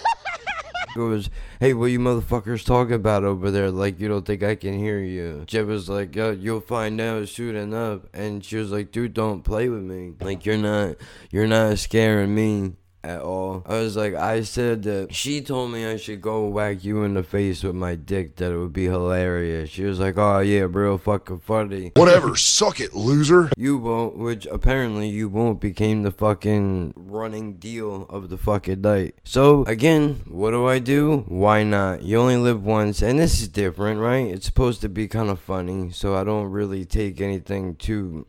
goes, 0.93 1.29
"Hey, 1.59 1.73
what 1.73 1.87
you 1.87 1.99
motherfuckers 1.99 2.65
talking 2.65 2.93
about 2.93 3.23
over 3.23 3.51
there? 3.51 3.71
Like, 3.71 3.99
you 3.99 4.07
don't 4.07 4.25
think 4.25 4.43
I 4.43 4.55
can 4.55 4.77
hear 4.77 4.99
you?" 4.99 5.43
Jeb 5.47 5.67
was 5.67 5.89
like, 5.89 6.15
"Yo, 6.15 6.31
you'll 6.31 6.61
find 6.61 6.99
out 7.01 7.27
soon 7.29 7.55
enough." 7.55 8.01
And 8.13 8.43
she 8.43 8.57
was 8.57 8.71
like, 8.71 8.91
"Dude, 8.91 9.13
don't 9.13 9.43
play 9.43 9.69
with 9.69 9.81
me. 9.81 10.13
Like, 10.19 10.45
you're 10.45 10.57
not, 10.57 10.97
you're 11.31 11.47
not 11.47 11.79
scaring 11.79 12.35
me. 12.35 12.73
At 13.03 13.21
all. 13.21 13.63
I 13.65 13.79
was 13.79 13.95
like, 13.97 14.13
I 14.15 14.43
said 14.43 14.83
that 14.83 15.13
she 15.13 15.41
told 15.41 15.71
me 15.71 15.85
I 15.85 15.97
should 15.97 16.21
go 16.21 16.47
whack 16.47 16.83
you 16.83 17.03
in 17.03 17.15
the 17.15 17.23
face 17.23 17.63
with 17.63 17.75
my 17.75 17.95
dick, 17.95 18.37
that 18.37 18.51
it 18.51 18.57
would 18.57 18.73
be 18.73 18.85
hilarious. 18.85 19.69
She 19.69 19.83
was 19.83 19.99
like, 19.99 20.17
oh 20.17 20.39
yeah, 20.39 20.65
real 20.69 20.97
fucking 20.97 21.39
funny. 21.39 21.91
Whatever, 21.95 22.35
suck 22.35 22.79
it, 22.79 22.93
loser. 22.93 23.51
You 23.57 23.77
won't, 23.77 24.17
which 24.17 24.45
apparently 24.45 25.09
you 25.09 25.27
won't 25.29 25.59
became 25.59 26.03
the 26.03 26.11
fucking 26.11 26.93
running 26.95 27.55
deal 27.55 28.05
of 28.09 28.29
the 28.29 28.37
fucking 28.37 28.81
night. 28.81 29.15
So 29.23 29.63
again, 29.65 30.21
what 30.27 30.51
do 30.51 30.65
I 30.65 30.79
do? 30.79 31.25
Why 31.27 31.63
not? 31.63 32.03
You 32.03 32.19
only 32.19 32.37
live 32.37 32.63
once, 32.63 33.01
and 33.01 33.19
this 33.19 33.41
is 33.41 33.47
different, 33.47 33.99
right? 33.99 34.27
It's 34.27 34.45
supposed 34.45 34.81
to 34.81 34.89
be 34.89 35.07
kind 35.07 35.29
of 35.29 35.39
funny, 35.39 35.91
so 35.91 36.15
I 36.15 36.23
don't 36.23 36.51
really 36.51 36.85
take 36.85 37.19
anything 37.19 37.75
too. 37.75 38.27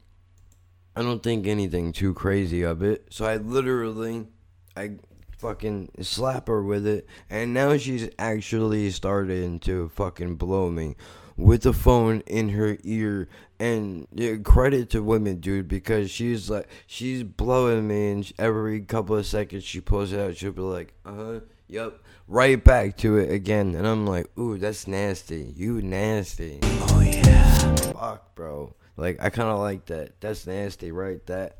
I 0.96 1.02
don't 1.02 1.22
think 1.22 1.46
anything 1.46 1.92
too 1.92 2.14
crazy 2.14 2.62
of 2.62 2.82
it. 2.82 3.06
So 3.10 3.24
I 3.24 3.36
literally, 3.36 4.28
I 4.76 4.96
fucking 5.38 5.90
slap 6.00 6.48
her 6.48 6.62
with 6.62 6.86
it, 6.86 7.06
and 7.28 7.52
now 7.52 7.76
she's 7.76 8.08
actually 8.18 8.90
starting 8.90 9.60
to 9.60 9.88
fucking 9.90 10.36
blow 10.36 10.70
me 10.70 10.96
with 11.36 11.62
the 11.62 11.72
phone 11.72 12.20
in 12.26 12.50
her 12.50 12.78
ear. 12.82 13.28
And 13.58 14.06
yeah, 14.12 14.36
credit 14.36 14.90
to 14.90 15.02
women, 15.02 15.40
dude, 15.40 15.68
because 15.68 16.10
she's 16.10 16.50
like, 16.50 16.68
she's 16.86 17.22
blowing 17.22 17.86
me, 17.86 18.10
and 18.10 18.32
every 18.38 18.80
couple 18.80 19.16
of 19.16 19.26
seconds 19.26 19.64
she 19.64 19.80
pulls 19.80 20.12
it 20.12 20.20
out, 20.20 20.36
she'll 20.36 20.52
be 20.52 20.62
like, 20.62 20.94
uh 21.04 21.14
huh, 21.14 21.40
yep, 21.68 22.00
right 22.26 22.62
back 22.62 22.96
to 22.98 23.18
it 23.18 23.30
again. 23.30 23.74
And 23.74 23.86
I'm 23.86 24.06
like, 24.06 24.26
ooh, 24.38 24.58
that's 24.58 24.86
nasty. 24.88 25.52
You 25.56 25.82
nasty. 25.82 26.58
Oh, 26.62 27.00
yeah. 27.00 27.74
Fuck, 27.76 28.34
bro. 28.34 28.74
Like, 28.96 29.18
I 29.20 29.30
kind 29.30 29.50
of 29.50 29.60
like 29.60 29.86
that. 29.86 30.20
That's 30.20 30.46
nasty, 30.46 30.90
right? 30.90 31.24
That. 31.26 31.58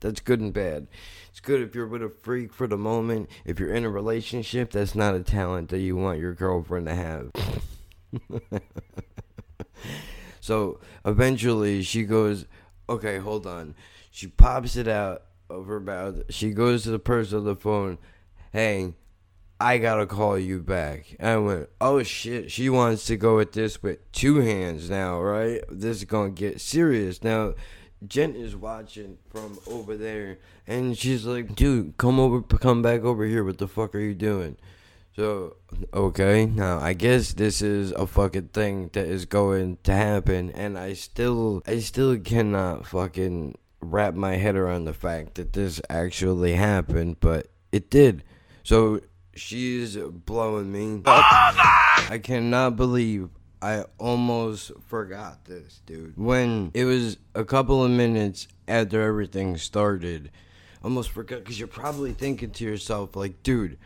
That's 0.00 0.20
good 0.20 0.40
and 0.40 0.54
bad. 0.54 0.86
It's 1.30 1.40
good 1.40 1.62
if 1.62 1.74
you're 1.74 1.86
with 1.86 2.02
a 2.02 2.08
freak 2.08 2.52
for 2.52 2.66
the 2.66 2.76
moment. 2.76 3.30
If 3.44 3.60
you're 3.60 3.72
in 3.72 3.84
a 3.84 3.90
relationship, 3.90 4.72
that's 4.72 4.96
not 4.96 5.14
a 5.14 5.20
talent 5.20 5.68
that 5.70 5.78
you 5.78 5.96
want 5.96 6.18
your 6.18 6.34
girlfriend 6.34 6.86
to 6.86 6.94
have. 6.94 7.30
so 10.40 10.80
eventually 11.04 11.82
she 11.82 12.02
goes, 12.02 12.46
okay, 12.88 13.18
hold 13.18 13.46
on. 13.46 13.76
She 14.10 14.26
pops 14.26 14.74
it 14.74 14.88
out 14.88 15.22
of 15.48 15.66
her 15.66 15.78
mouth. 15.78 16.22
She 16.30 16.50
goes 16.50 16.82
to 16.82 16.90
the 16.90 16.98
person 16.98 17.38
on 17.38 17.44
the 17.44 17.56
phone, 17.56 17.98
hey, 18.52 18.94
I 19.60 19.78
gotta 19.78 20.06
call 20.06 20.36
you 20.36 20.60
back. 20.60 21.16
I 21.20 21.36
went, 21.36 21.68
oh 21.80 22.02
shit, 22.02 22.50
she 22.50 22.68
wants 22.68 23.04
to 23.06 23.16
go 23.16 23.38
at 23.38 23.52
this 23.52 23.82
with 23.82 24.10
two 24.10 24.40
hands 24.40 24.90
now, 24.90 25.20
right? 25.20 25.60
This 25.70 25.98
is 25.98 26.04
gonna 26.04 26.30
get 26.30 26.60
serious. 26.60 27.22
Now, 27.22 27.54
Jen 28.06 28.34
is 28.34 28.56
watching 28.56 29.18
from 29.30 29.58
over 29.66 29.96
there, 29.96 30.38
and 30.66 30.96
she's 30.96 31.26
like, 31.26 31.54
dude, 31.54 31.96
come 31.98 32.18
over, 32.18 32.40
come 32.42 32.80
back 32.82 33.02
over 33.02 33.24
here. 33.26 33.44
What 33.44 33.58
the 33.58 33.68
fuck 33.68 33.94
are 33.94 34.00
you 34.00 34.14
doing? 34.14 34.56
So, 35.16 35.56
okay, 35.92 36.46
now 36.46 36.78
I 36.78 36.94
guess 36.94 37.34
this 37.34 37.60
is 37.60 37.92
a 37.92 38.06
fucking 38.06 38.48
thing 38.48 38.90
that 38.94 39.06
is 39.06 39.26
going 39.26 39.78
to 39.82 39.92
happen, 39.92 40.50
and 40.52 40.78
I 40.78 40.94
still, 40.94 41.62
I 41.66 41.80
still 41.80 42.18
cannot 42.18 42.86
fucking 42.86 43.58
wrap 43.80 44.14
my 44.14 44.36
head 44.36 44.56
around 44.56 44.84
the 44.84 44.94
fact 44.94 45.34
that 45.34 45.52
this 45.52 45.80
actually 45.90 46.54
happened, 46.54 47.16
but 47.20 47.48
it 47.70 47.90
did. 47.90 48.24
So, 48.62 49.00
she's 49.34 49.96
blowing 49.96 50.72
me. 50.72 51.02
Oh, 51.04 51.22
I 52.08 52.18
cannot 52.22 52.76
believe 52.76 53.28
I 53.62 53.84
almost 53.98 54.72
forgot 54.86 55.44
this, 55.44 55.82
dude. 55.84 56.16
When 56.16 56.70
it 56.72 56.84
was 56.84 57.18
a 57.34 57.44
couple 57.44 57.84
of 57.84 57.90
minutes 57.90 58.48
after 58.66 59.02
everything 59.02 59.56
started, 59.58 60.30
almost 60.82 61.10
forgot 61.10 61.40
because 61.40 61.58
you're 61.58 61.68
probably 61.68 62.12
thinking 62.12 62.50
to 62.52 62.64
yourself, 62.64 63.16
like, 63.16 63.42
dude, 63.42 63.78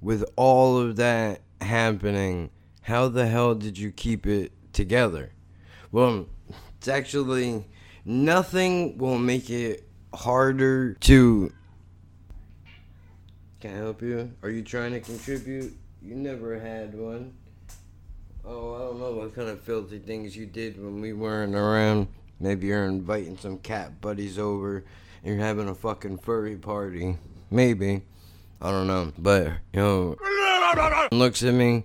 with 0.00 0.24
all 0.36 0.78
of 0.78 0.96
that 0.96 1.42
happening, 1.60 2.50
how 2.82 3.08
the 3.08 3.26
hell 3.26 3.54
did 3.54 3.78
you 3.78 3.92
keep 3.92 4.26
it 4.26 4.52
together? 4.72 5.32
Well, 5.92 6.26
it's 6.78 6.88
actually 6.88 7.66
nothing 8.04 8.98
will 8.98 9.18
make 9.18 9.48
it 9.48 9.86
harder 10.12 10.94
to. 10.94 11.52
Can 13.60 13.74
I 13.74 13.76
help 13.76 14.02
you? 14.02 14.32
Are 14.42 14.50
you 14.50 14.62
trying 14.62 14.92
to 14.92 15.00
contribute? 15.00 15.76
You 16.02 16.16
never 16.16 16.58
had 16.58 16.94
one. 16.94 17.34
Oh, 18.44 18.74
I 18.74 18.78
don't 18.78 18.98
know 19.00 19.12
what 19.12 19.34
kind 19.34 19.48
of 19.48 19.60
filthy 19.60 19.98
things 19.98 20.36
you 20.36 20.46
did 20.46 20.82
when 20.82 21.00
we 21.00 21.12
weren't 21.12 21.54
around. 21.54 22.08
Maybe 22.38 22.68
you're 22.68 22.86
inviting 22.86 23.36
some 23.36 23.58
cat 23.58 24.00
buddies 24.00 24.38
over 24.38 24.84
and 25.22 25.34
you're 25.34 25.44
having 25.44 25.68
a 25.68 25.74
fucking 25.74 26.18
furry 26.18 26.56
party. 26.56 27.16
Maybe. 27.50 28.02
I 28.62 28.70
don't 28.70 28.86
know. 28.86 29.12
But, 29.18 29.48
you 29.72 29.80
know, 29.80 30.16
looks 31.12 31.42
at 31.42 31.54
me. 31.54 31.84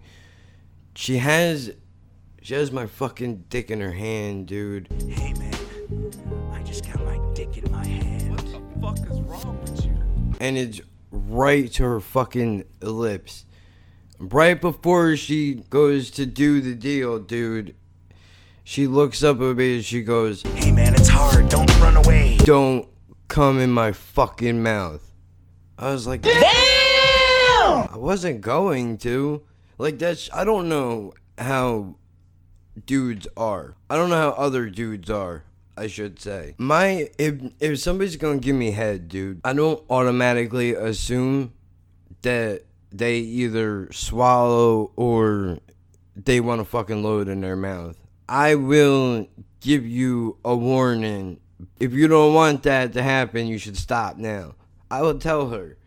She 0.96 1.18
has 1.18 1.72
she 2.42 2.54
has 2.54 2.72
my 2.72 2.86
fucking 2.86 3.46
dick 3.50 3.72
in 3.72 3.82
her 3.82 3.92
hand, 3.92 4.48
dude. 4.48 4.88
Hey 5.10 5.34
man, 5.34 5.54
I 6.54 6.62
just 6.64 6.86
got 6.86 7.04
my 7.04 7.20
dick 7.34 7.58
in 7.58 7.72
my 7.72 7.86
hand. 7.86 8.32
What 8.32 8.46
the 8.46 8.62
fuck 8.80 9.12
is 9.12 9.20
wrong 9.22 9.60
with 9.62 9.84
you? 9.84 9.98
And 10.40 10.58
it's 10.58 10.80
right 11.12 11.72
to 11.74 11.84
her 11.84 12.00
fucking 12.00 12.66
lips. 12.82 13.45
Right 14.18 14.60
before 14.60 15.18
she 15.18 15.56
goes 15.70 16.10
to 16.12 16.26
do 16.26 16.62
the 16.62 16.74
deal, 16.74 17.20
dude, 17.20 17.76
she 18.64 18.88
looks 18.88 19.24
up 19.24 19.42
at 19.42 19.58
me 19.58 19.76
and 19.76 19.86
she 19.86 20.02
goes, 20.02 20.42
Hey 20.42 20.72
man, 20.72 20.94
it's 20.94 21.10
hard. 21.10 21.50
Don't 21.50 21.70
run 21.80 21.98
away. 21.98 22.38
Don't 22.38 22.88
come 23.28 23.60
in 23.60 23.72
my 23.72 23.92
fucking 23.92 24.64
mouth. 24.64 25.12
I 25.78 25.92
was 25.92 26.08
like, 26.08 26.22
Damn! 26.22 26.40
I 26.42 27.98
wasn't 27.98 28.42
going 28.42 28.98
to. 29.00 29.44
Like, 29.78 30.00
that's, 30.00 30.30
I 30.34 30.46
don't 30.46 30.70
know 30.70 31.14
how 31.38 31.96
dudes 32.86 33.28
are. 33.36 33.76
I 33.90 33.98
don't 33.98 34.10
know 34.10 34.16
how 34.16 34.30
other 34.30 34.70
dudes 34.70 35.10
are. 35.10 35.44
I 35.78 35.88
should 35.88 36.22
say. 36.22 36.56
My 36.58 37.10
if 37.18 37.36
if 37.60 37.80
somebody's 37.80 38.16
gonna 38.16 38.40
give 38.40 38.56
me 38.56 38.72
head, 38.72 39.10
dude, 39.10 39.42
I 39.44 39.52
don't 39.52 39.84
automatically 39.90 40.74
assume 40.74 41.52
that 42.22 42.64
they 42.98 43.18
either 43.18 43.90
swallow 43.92 44.92
or 44.96 45.60
they 46.16 46.40
want 46.40 46.62
to 46.62 46.66
fucking 46.66 47.04
load 47.04 47.28
in 47.28 47.42
their 47.42 47.56
mouth. 47.56 47.98
I 48.28 48.56
will 48.56 49.28
give 49.60 49.86
you 49.86 50.38
a 50.46 50.56
warning. 50.56 51.40
If 51.80 51.94
you 51.94 52.08
don't 52.08 52.34
want 52.34 52.64
that 52.64 52.94
to 52.94 53.04
happen, 53.04 53.48
you 53.48 53.58
should 53.58 53.78
stop 53.78 54.18
now. 54.18 54.56
I 54.90 55.02
will 55.02 55.20
tell 55.20 55.50
her. 55.50 55.78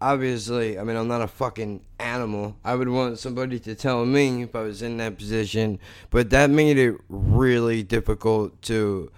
Obviously, 0.00 0.78
I 0.78 0.84
mean, 0.84 0.96
I'm 0.96 1.08
not 1.08 1.22
a 1.22 1.28
fucking 1.28 1.84
animal. 1.98 2.56
I 2.64 2.74
would 2.74 2.88
want 2.88 3.18
somebody 3.18 3.58
to 3.60 3.74
tell 3.74 4.04
me 4.04 4.42
if 4.42 4.54
I 4.54 4.60
was 4.62 4.82
in 4.82 4.98
that 4.98 5.16
position, 5.16 5.78
but 6.10 6.30
that 6.30 6.50
made 6.50 6.78
it 6.78 6.96
really 7.08 7.82
difficult 7.82 8.60
to 8.62 9.10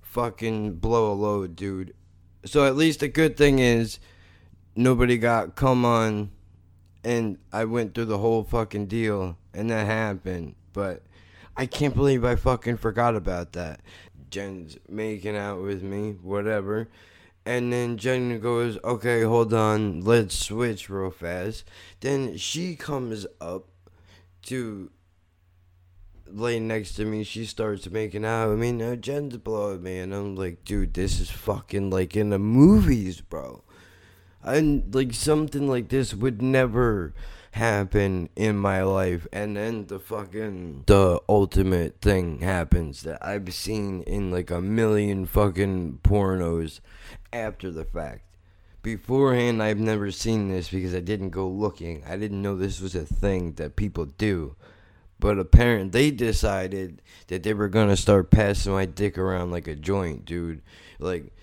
fucking 0.00 0.76
blow 0.76 1.12
a 1.12 1.14
load, 1.14 1.54
dude. 1.54 1.94
So 2.44 2.66
at 2.66 2.76
least 2.76 3.00
the 3.00 3.08
good 3.08 3.36
thing 3.36 3.60
is 3.60 4.00
nobody 4.74 5.16
got 5.18 5.54
come 5.54 5.84
on 5.84 6.30
and 7.04 7.38
I 7.52 7.64
went 7.64 7.94
through 7.94 8.06
the 8.06 8.18
whole 8.18 8.44
fucking 8.44 8.86
deal 8.86 9.36
and 9.54 9.70
that 9.70 9.86
happened. 9.86 10.54
But 10.72 11.02
I 11.56 11.66
can't 11.66 11.94
believe 11.94 12.24
I 12.24 12.36
fucking 12.36 12.78
forgot 12.78 13.14
about 13.16 13.52
that. 13.52 13.80
Jen's 14.30 14.78
making 14.88 15.36
out 15.36 15.62
with 15.62 15.82
me, 15.82 16.12
whatever. 16.22 16.88
And 17.44 17.72
then 17.72 17.98
Jen 17.98 18.38
goes, 18.40 18.78
okay, 18.84 19.22
hold 19.22 19.52
on, 19.52 20.00
let's 20.02 20.34
switch 20.34 20.88
real 20.88 21.10
fast. 21.10 21.64
Then 22.00 22.36
she 22.36 22.76
comes 22.76 23.26
up 23.40 23.66
to 24.42 24.90
lay 26.26 26.60
next 26.60 26.94
to 26.94 27.04
me. 27.04 27.24
She 27.24 27.44
starts 27.44 27.90
making 27.90 28.24
out 28.24 28.50
with 28.50 28.60
me. 28.60 28.72
Now 28.72 28.94
Jen's 28.94 29.36
blowing 29.38 29.82
me, 29.82 29.98
and 29.98 30.14
I'm 30.14 30.36
like, 30.36 30.64
dude, 30.64 30.94
this 30.94 31.20
is 31.20 31.30
fucking 31.30 31.90
like 31.90 32.16
in 32.16 32.30
the 32.30 32.38
movies, 32.38 33.20
bro. 33.20 33.64
And 34.44 34.94
like 34.94 35.14
something 35.14 35.68
like 35.68 35.88
this 35.88 36.14
would 36.14 36.42
never 36.42 37.14
happen 37.52 38.30
in 38.34 38.56
my 38.56 38.82
life 38.82 39.26
and 39.30 39.56
then 39.58 39.86
the 39.86 39.98
fucking 39.98 40.84
the 40.86 41.20
ultimate 41.28 42.00
thing 42.00 42.38
happens 42.38 43.02
that 43.02 43.24
I've 43.24 43.52
seen 43.52 44.02
in 44.04 44.30
like 44.30 44.50
a 44.50 44.62
million 44.62 45.26
fucking 45.26 46.00
pornos 46.02 46.80
after 47.30 47.70
the 47.70 47.84
fact. 47.84 48.24
Beforehand 48.82 49.62
I've 49.62 49.78
never 49.78 50.10
seen 50.10 50.48
this 50.48 50.70
because 50.70 50.94
I 50.94 51.00
didn't 51.00 51.30
go 51.30 51.46
looking. 51.46 52.02
I 52.08 52.16
didn't 52.16 52.40
know 52.40 52.56
this 52.56 52.80
was 52.80 52.94
a 52.94 53.04
thing 53.04 53.52
that 53.54 53.76
people 53.76 54.06
do. 54.06 54.56
But 55.20 55.38
apparently 55.38 55.90
they 55.90 56.10
decided 56.10 57.02
that 57.26 57.42
they 57.42 57.52
were 57.52 57.68
gonna 57.68 57.98
start 57.98 58.30
passing 58.30 58.72
my 58.72 58.86
dick 58.86 59.18
around 59.18 59.50
like 59.50 59.68
a 59.68 59.76
joint, 59.76 60.24
dude. 60.24 60.62
Like 60.98 61.34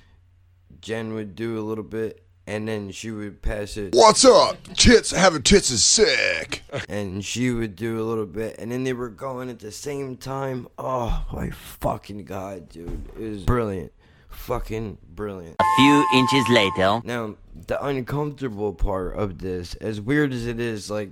Jen 0.82 1.14
would 1.14 1.36
do 1.36 1.60
a 1.60 1.62
little 1.62 1.84
bit 1.84 2.26
and 2.50 2.68
then 2.68 2.90
she 2.92 3.12
would 3.12 3.44
pass 3.44 3.78
it. 3.78 3.94
What's 3.94 4.26
up? 4.26 4.58
Tits 4.74 5.12
having 5.12 5.44
tits 5.44 5.70
is 5.70 5.84
sick. 5.84 6.64
and 6.90 7.24
she 7.24 7.52
would 7.52 7.76
do 7.76 8.02
a 8.02 8.04
little 8.04 8.26
bit, 8.26 8.58
and 8.58 8.72
then 8.72 8.84
they 8.84 8.94
were 8.94 9.10
going 9.10 9.50
at 9.52 9.60
the 9.60 9.72
same 9.72 10.18
time. 10.18 10.68
Oh 10.78 11.26
my 11.32 11.52
fucking 11.52 12.26
god, 12.26 12.70
dude, 12.70 13.08
it 13.20 13.30
was 13.30 13.44
brilliant. 13.44 13.94
fucking 14.30 14.98
brilliant. 15.14 15.58
A 15.60 15.66
few 15.78 16.06
inches 16.16 16.50
later. 16.50 17.02
Now, 17.04 17.36
the 17.68 17.84
uncomfortable 17.86 18.74
part 18.74 19.16
of 19.16 19.38
this, 19.38 19.76
as 19.76 20.02
weird 20.02 20.34
as 20.34 20.48
it 20.48 20.60
is, 20.60 20.90
like, 20.90 21.12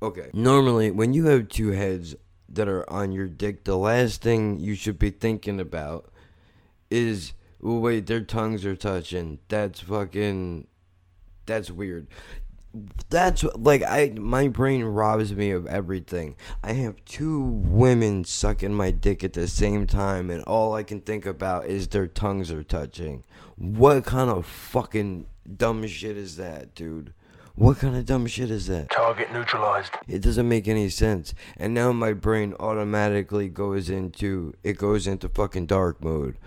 okay, 0.00 0.30
normally 0.32 0.90
when 0.90 1.12
you 1.12 1.26
have 1.26 1.48
two 1.48 1.72
heads 1.72 2.14
that 2.48 2.68
are 2.68 2.88
on 2.90 3.12
your 3.12 3.28
dick, 3.28 3.64
the 3.64 3.76
last 3.76 4.22
thing 4.22 4.58
you 4.58 4.74
should 4.74 4.98
be 4.98 5.10
thinking 5.10 5.60
about 5.60 6.10
is, 6.90 7.34
oh, 7.62 7.78
wait, 7.78 8.06
their 8.06 8.22
tongues 8.22 8.64
are 8.64 8.74
touching. 8.74 9.38
That's 9.48 9.80
fucking, 9.80 10.66
that's 11.50 11.70
weird. 11.70 12.06
That's 13.08 13.42
like 13.56 13.82
I 13.82 14.14
my 14.16 14.46
brain 14.46 14.84
robs 14.84 15.34
me 15.34 15.50
of 15.50 15.66
everything. 15.66 16.36
I 16.62 16.72
have 16.74 17.04
two 17.04 17.40
women 17.40 18.24
sucking 18.24 18.72
my 18.72 18.92
dick 18.92 19.24
at 19.24 19.32
the 19.32 19.48
same 19.48 19.88
time 19.88 20.30
and 20.30 20.44
all 20.44 20.74
I 20.74 20.84
can 20.84 21.00
think 21.00 21.26
about 21.26 21.66
is 21.66 21.88
their 21.88 22.06
tongues 22.06 22.52
are 22.52 22.62
touching. 22.62 23.24
What 23.56 24.04
kind 24.04 24.30
of 24.30 24.46
fucking 24.46 25.26
dumb 25.56 25.86
shit 25.88 26.16
is 26.16 26.36
that, 26.36 26.74
dude? 26.76 27.12
What 27.56 27.78
kind 27.78 27.96
of 27.96 28.06
dumb 28.06 28.26
shit 28.28 28.50
is 28.50 28.68
that? 28.68 28.90
Target 28.90 29.32
neutralized. 29.32 29.92
It 30.08 30.22
doesn't 30.22 30.48
make 30.48 30.68
any 30.68 30.88
sense. 30.88 31.34
And 31.56 31.74
now 31.74 31.92
my 31.92 32.12
brain 32.12 32.54
automatically 32.60 33.48
goes 33.48 33.90
into 33.90 34.54
it 34.62 34.78
goes 34.78 35.08
into 35.08 35.28
fucking 35.28 35.66
dark 35.66 36.02
mode. 36.02 36.38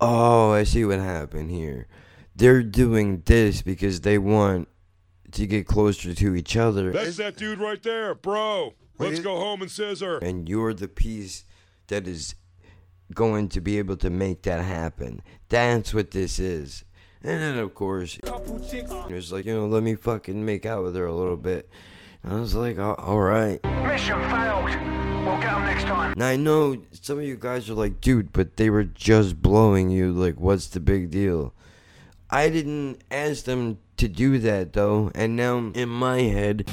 Oh, 0.00 0.52
I 0.52 0.62
see 0.62 0.84
what 0.84 1.00
happened 1.00 1.50
here. 1.50 1.88
They're 2.34 2.62
doing 2.62 3.22
this 3.26 3.62
because 3.62 4.00
they 4.00 4.18
want 4.18 4.68
to 5.32 5.46
get 5.46 5.66
closer 5.66 6.14
to 6.14 6.34
each 6.34 6.56
other. 6.56 6.92
That's 6.92 7.16
that 7.16 7.36
dude 7.36 7.58
right 7.58 7.82
there, 7.82 8.14
bro. 8.14 8.74
Let's 8.98 9.20
go 9.20 9.36
home 9.36 9.62
and 9.62 9.70
scissor. 9.70 10.18
And 10.18 10.48
you're 10.48 10.74
the 10.74 10.88
piece 10.88 11.44
that 11.88 12.06
is 12.06 12.34
going 13.14 13.48
to 13.50 13.60
be 13.60 13.78
able 13.78 13.96
to 13.96 14.10
make 14.10 14.42
that 14.42 14.64
happen. 14.64 15.20
That's 15.48 15.92
what 15.92 16.12
this 16.12 16.38
is. 16.38 16.84
And 17.22 17.40
then, 17.40 17.58
of 17.58 17.74
course, 17.74 18.18
it 18.22 19.10
was 19.12 19.32
like, 19.32 19.44
you 19.44 19.54
know, 19.54 19.66
let 19.66 19.82
me 19.82 19.94
fucking 19.94 20.44
make 20.44 20.66
out 20.66 20.82
with 20.82 20.96
her 20.96 21.06
a 21.06 21.14
little 21.14 21.36
bit. 21.36 21.68
And 22.22 22.32
I 22.34 22.40
was 22.40 22.54
like, 22.54 22.78
"Al- 22.78 22.94
all 22.94 23.20
right. 23.20 23.62
Mission 23.64 24.18
failed. 24.30 24.64
We'll 25.24 25.40
get 25.40 25.52
'em 25.52 25.62
next 25.62 25.84
time. 25.84 26.14
Now 26.16 26.26
I 26.28 26.36
know 26.36 26.76
some 26.92 27.18
of 27.18 27.24
you 27.24 27.36
guys 27.36 27.68
are 27.70 27.74
like, 27.74 28.00
dude, 28.00 28.32
but 28.32 28.56
they 28.56 28.70
were 28.70 28.84
just 28.84 29.40
blowing 29.42 29.90
you. 29.90 30.12
Like, 30.12 30.38
what's 30.40 30.66
the 30.68 30.80
big 30.80 31.10
deal? 31.10 31.54
I 32.34 32.48
didn't 32.48 33.02
ask 33.10 33.44
them 33.44 33.76
to 33.98 34.08
do 34.08 34.38
that 34.38 34.72
though, 34.72 35.10
and 35.14 35.36
now 35.36 35.70
in 35.74 35.90
my 35.90 36.22
head, 36.22 36.66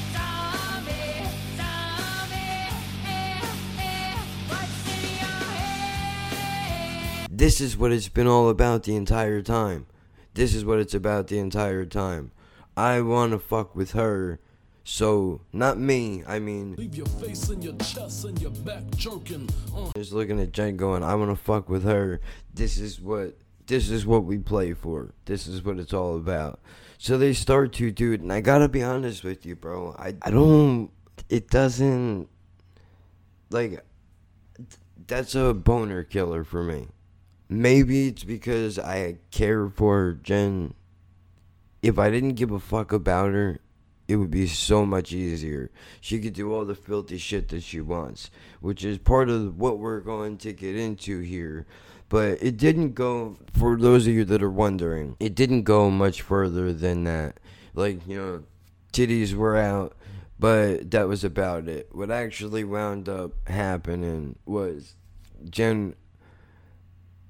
this 7.30 7.60
is 7.60 7.76
what 7.76 7.92
it's 7.92 8.08
been 8.08 8.26
all 8.26 8.48
about 8.48 8.84
the 8.84 8.96
entire 8.96 9.42
time. 9.42 9.86
This 10.34 10.56
is 10.56 10.64
what 10.64 10.80
it's 10.80 10.94
about 10.94 11.28
the 11.28 11.40
entire 11.40 11.86
time. 11.86 12.32
I 12.78 13.02
want 13.02 13.34
to 13.34 13.40
fuck 13.40 13.76
with 13.76 13.92
her. 13.92 14.40
So, 14.86 15.42
not 15.52 15.78
me, 15.78 16.24
I 16.26 16.40
mean, 16.40 16.76
Leave 16.78 16.96
your 16.96 17.06
face 17.06 17.50
and 17.50 17.62
your 17.62 17.76
chest 17.76 18.24
and 18.24 18.42
your 18.42 18.52
back 18.52 18.84
jerking. 18.96 19.50
Uh. 19.76 19.92
just 19.94 20.14
looking 20.14 20.40
at 20.40 20.54
Jen 20.54 20.78
going, 20.78 21.04
I 21.04 21.16
want 21.16 21.32
to 21.32 21.36
fuck 21.36 21.68
with 21.68 21.84
her. 21.84 22.22
This 22.54 22.78
is 22.78 23.02
what 23.02 23.38
this 23.70 23.90
is 23.90 24.06
what 24.06 24.26
we 24.26 24.40
play 24.40 24.74
for. 24.74 25.14
This 25.26 25.48
is 25.48 25.64
what 25.64 25.80
it's 25.80 25.94
all 25.94 26.18
about. 26.18 26.60
So 26.98 27.18
they 27.18 27.34
start 27.34 27.72
to 27.74 27.92
do 27.92 28.12
it, 28.12 28.20
and 28.20 28.34
I 28.34 28.42
gotta 28.42 28.68
be 28.68 28.84
honest 28.84 29.24
with 29.24 29.46
you, 29.46 29.56
bro. 29.56 29.96
I 29.98 30.16
I 30.22 30.32
don't. 30.32 30.92
It 31.30 31.50
doesn't 31.50 32.28
like 33.50 33.86
that's 35.08 35.36
a 35.36 35.54
boner 35.54 36.04
killer 36.04 36.44
for 36.44 36.64
me. 36.64 36.88
Maybe 37.48 38.08
it's 38.08 38.24
because 38.24 38.78
I 38.78 39.20
care 39.32 39.70
for 39.70 40.20
Jen. 40.22 40.74
If 41.82 41.98
I 41.98 42.10
didn't 42.10 42.34
give 42.34 42.52
a 42.52 42.60
fuck 42.60 42.92
about 42.92 43.32
her, 43.34 43.60
it 44.08 44.16
would 44.16 44.32
be 44.32 44.48
so 44.48 44.86
much 44.86 45.14
easier. 45.14 45.72
She 46.02 46.20
could 46.20 46.34
do 46.34 46.52
all 46.54 46.66
the 46.66 46.76
filthy 46.76 47.20
shit 47.20 47.48
that 47.50 47.62
she 47.62 47.80
wants, 47.80 48.32
which 48.60 48.84
is 48.84 48.98
part 48.98 49.30
of 49.30 49.60
what 49.60 49.78
we're 49.78 50.00
going 50.00 50.38
to 50.40 50.52
get 50.52 50.76
into 50.76 51.20
here. 51.20 51.68
But 52.10 52.42
it 52.42 52.58
didn't 52.58 52.94
go, 52.94 53.38
for 53.54 53.78
those 53.78 54.08
of 54.08 54.14
you 54.14 54.26
that 54.26 54.42
are 54.42 54.50
wondering, 54.50 55.16
it 55.20 55.36
didn't 55.36 55.64
go 55.64 55.92
much 55.92 56.22
further 56.24 56.74
than 56.74 57.04
that. 57.04 57.40
Like, 57.76 58.06
you 58.08 58.18
know, 58.18 58.44
titties 58.92 59.34
were 59.36 59.56
out, 59.56 59.96
but 60.40 60.90
that 60.90 61.08
was 61.08 61.24
about 61.24 61.68
it. 61.68 61.90
What 61.92 62.10
actually 62.10 62.64
wound 62.64 63.08
up 63.08 63.34
happening 63.48 64.40
was 64.46 64.96
Jen 65.50 65.96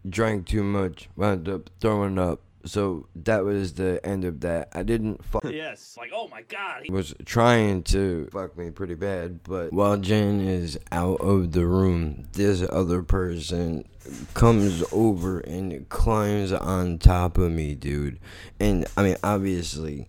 drank 0.07 0.47
too 0.47 0.63
much, 0.63 1.09
wound 1.17 1.49
up 1.49 1.69
throwing 1.81 2.17
up. 2.17 2.41
So 2.65 3.07
that 3.15 3.43
was 3.45 3.73
the 3.73 4.05
end 4.05 4.25
of 4.25 4.41
that. 4.41 4.69
I 4.73 4.83
didn't 4.83 5.23
fuck. 5.23 5.43
Yes, 5.49 5.95
like 5.97 6.11
oh 6.13 6.27
my 6.27 6.41
god. 6.43 6.83
he- 6.83 6.91
was 6.91 7.13
trying 7.25 7.83
to 7.83 8.27
fuck 8.31 8.57
me 8.57 8.69
pretty 8.71 8.95
bad, 8.95 9.43
but 9.43 9.71
while 9.73 9.97
Jen 9.97 10.41
is 10.41 10.77
out 10.91 11.21
of 11.21 11.53
the 11.53 11.65
room, 11.65 12.27
this 12.33 12.65
other 12.69 13.01
person 13.03 13.87
comes 14.33 14.83
over 14.91 15.39
and 15.39 15.87
climbs 15.89 16.51
on 16.51 16.97
top 16.97 17.37
of 17.37 17.51
me, 17.51 17.75
dude. 17.75 18.19
And 18.59 18.85
I 18.97 19.03
mean, 19.03 19.17
obviously, 19.23 20.07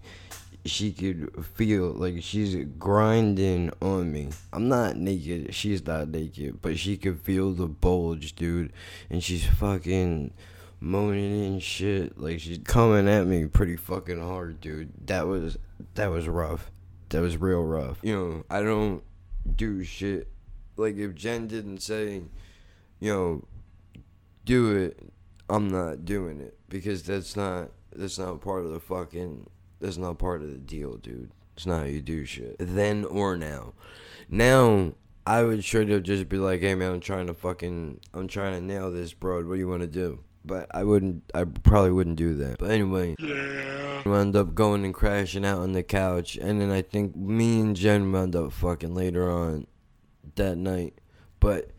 she 0.64 0.92
could 0.92 1.44
feel 1.54 1.92
like 1.92 2.22
she's 2.22 2.54
grinding 2.78 3.70
on 3.80 4.12
me. 4.12 4.28
I'm 4.52 4.68
not 4.68 4.96
naked, 4.96 5.54
she's 5.54 5.86
not 5.86 6.08
naked, 6.08 6.60
but 6.62 6.78
she 6.78 6.96
could 6.96 7.20
feel 7.20 7.52
the 7.52 7.66
bulge, 7.66 8.34
dude. 8.36 8.72
And 9.08 9.22
she's 9.22 9.44
fucking 9.46 10.32
moaning 10.80 11.44
and 11.44 11.62
shit. 11.62 12.18
Like 12.18 12.40
she's 12.40 12.58
coming 12.64 13.08
at 13.08 13.26
me 13.26 13.46
pretty 13.46 13.76
fucking 13.76 14.20
hard, 14.20 14.60
dude. 14.60 14.92
That 15.06 15.26
was 15.26 15.58
that 15.94 16.10
was 16.10 16.26
rough. 16.26 16.70
That 17.10 17.20
was 17.20 17.36
real 17.36 17.62
rough. 17.62 17.98
You 18.02 18.16
know, 18.16 18.44
I 18.50 18.62
don't 18.62 19.02
do 19.56 19.84
shit. 19.84 20.28
Like 20.76 20.96
if 20.96 21.14
Jen 21.14 21.46
didn't 21.46 21.82
say, 21.82 22.22
you 22.98 23.12
know, 23.12 23.44
do 24.44 24.74
it, 24.74 24.98
I'm 25.48 25.68
not 25.68 26.04
doing 26.04 26.40
it 26.40 26.58
because 26.68 27.02
that's 27.02 27.36
not 27.36 27.70
that's 27.94 28.18
not 28.18 28.40
part 28.40 28.64
of 28.64 28.72
the 28.72 28.80
fucking 28.80 29.48
that's 29.80 29.96
not 29.96 30.18
part 30.18 30.42
of 30.42 30.50
the 30.50 30.58
deal, 30.58 30.96
dude. 30.96 31.30
It's 31.56 31.66
not 31.66 31.80
how 31.80 31.86
you 31.86 32.00
do 32.00 32.24
shit. 32.24 32.56
Then 32.58 33.04
or 33.04 33.36
now. 33.36 33.74
Now 34.28 34.94
I 35.26 35.42
would 35.42 35.62
straight 35.62 35.90
up 35.90 36.02
just 36.02 36.28
be 36.28 36.38
like, 36.38 36.60
hey 36.60 36.74
man, 36.74 36.92
I'm 36.92 37.00
trying 37.00 37.26
to 37.26 37.34
fucking 37.34 38.00
I'm 38.14 38.28
trying 38.28 38.54
to 38.54 38.60
nail 38.60 38.90
this, 38.90 39.12
bro. 39.12 39.44
What 39.44 39.54
do 39.54 39.58
you 39.58 39.68
want 39.68 39.82
to 39.82 39.86
do? 39.86 40.20
But 40.44 40.66
I 40.74 40.84
wouldn't 40.84 41.30
I 41.34 41.44
probably 41.44 41.90
wouldn't 41.90 42.16
do 42.16 42.34
that. 42.36 42.58
But 42.58 42.70
anyway, 42.70 43.14
we 43.18 44.10
wound 44.10 44.36
up 44.36 44.54
going 44.54 44.84
and 44.84 44.94
crashing 44.94 45.44
out 45.44 45.58
on 45.58 45.72
the 45.72 45.82
couch 45.82 46.36
and 46.36 46.60
then 46.60 46.70
I 46.70 46.82
think 46.82 47.14
me 47.14 47.60
and 47.60 47.76
Jen 47.76 48.10
wound 48.10 48.34
up 48.34 48.52
fucking 48.52 48.94
later 48.94 49.30
on 49.30 49.66
that 50.36 50.56
night. 50.56 50.94
But 51.40 51.70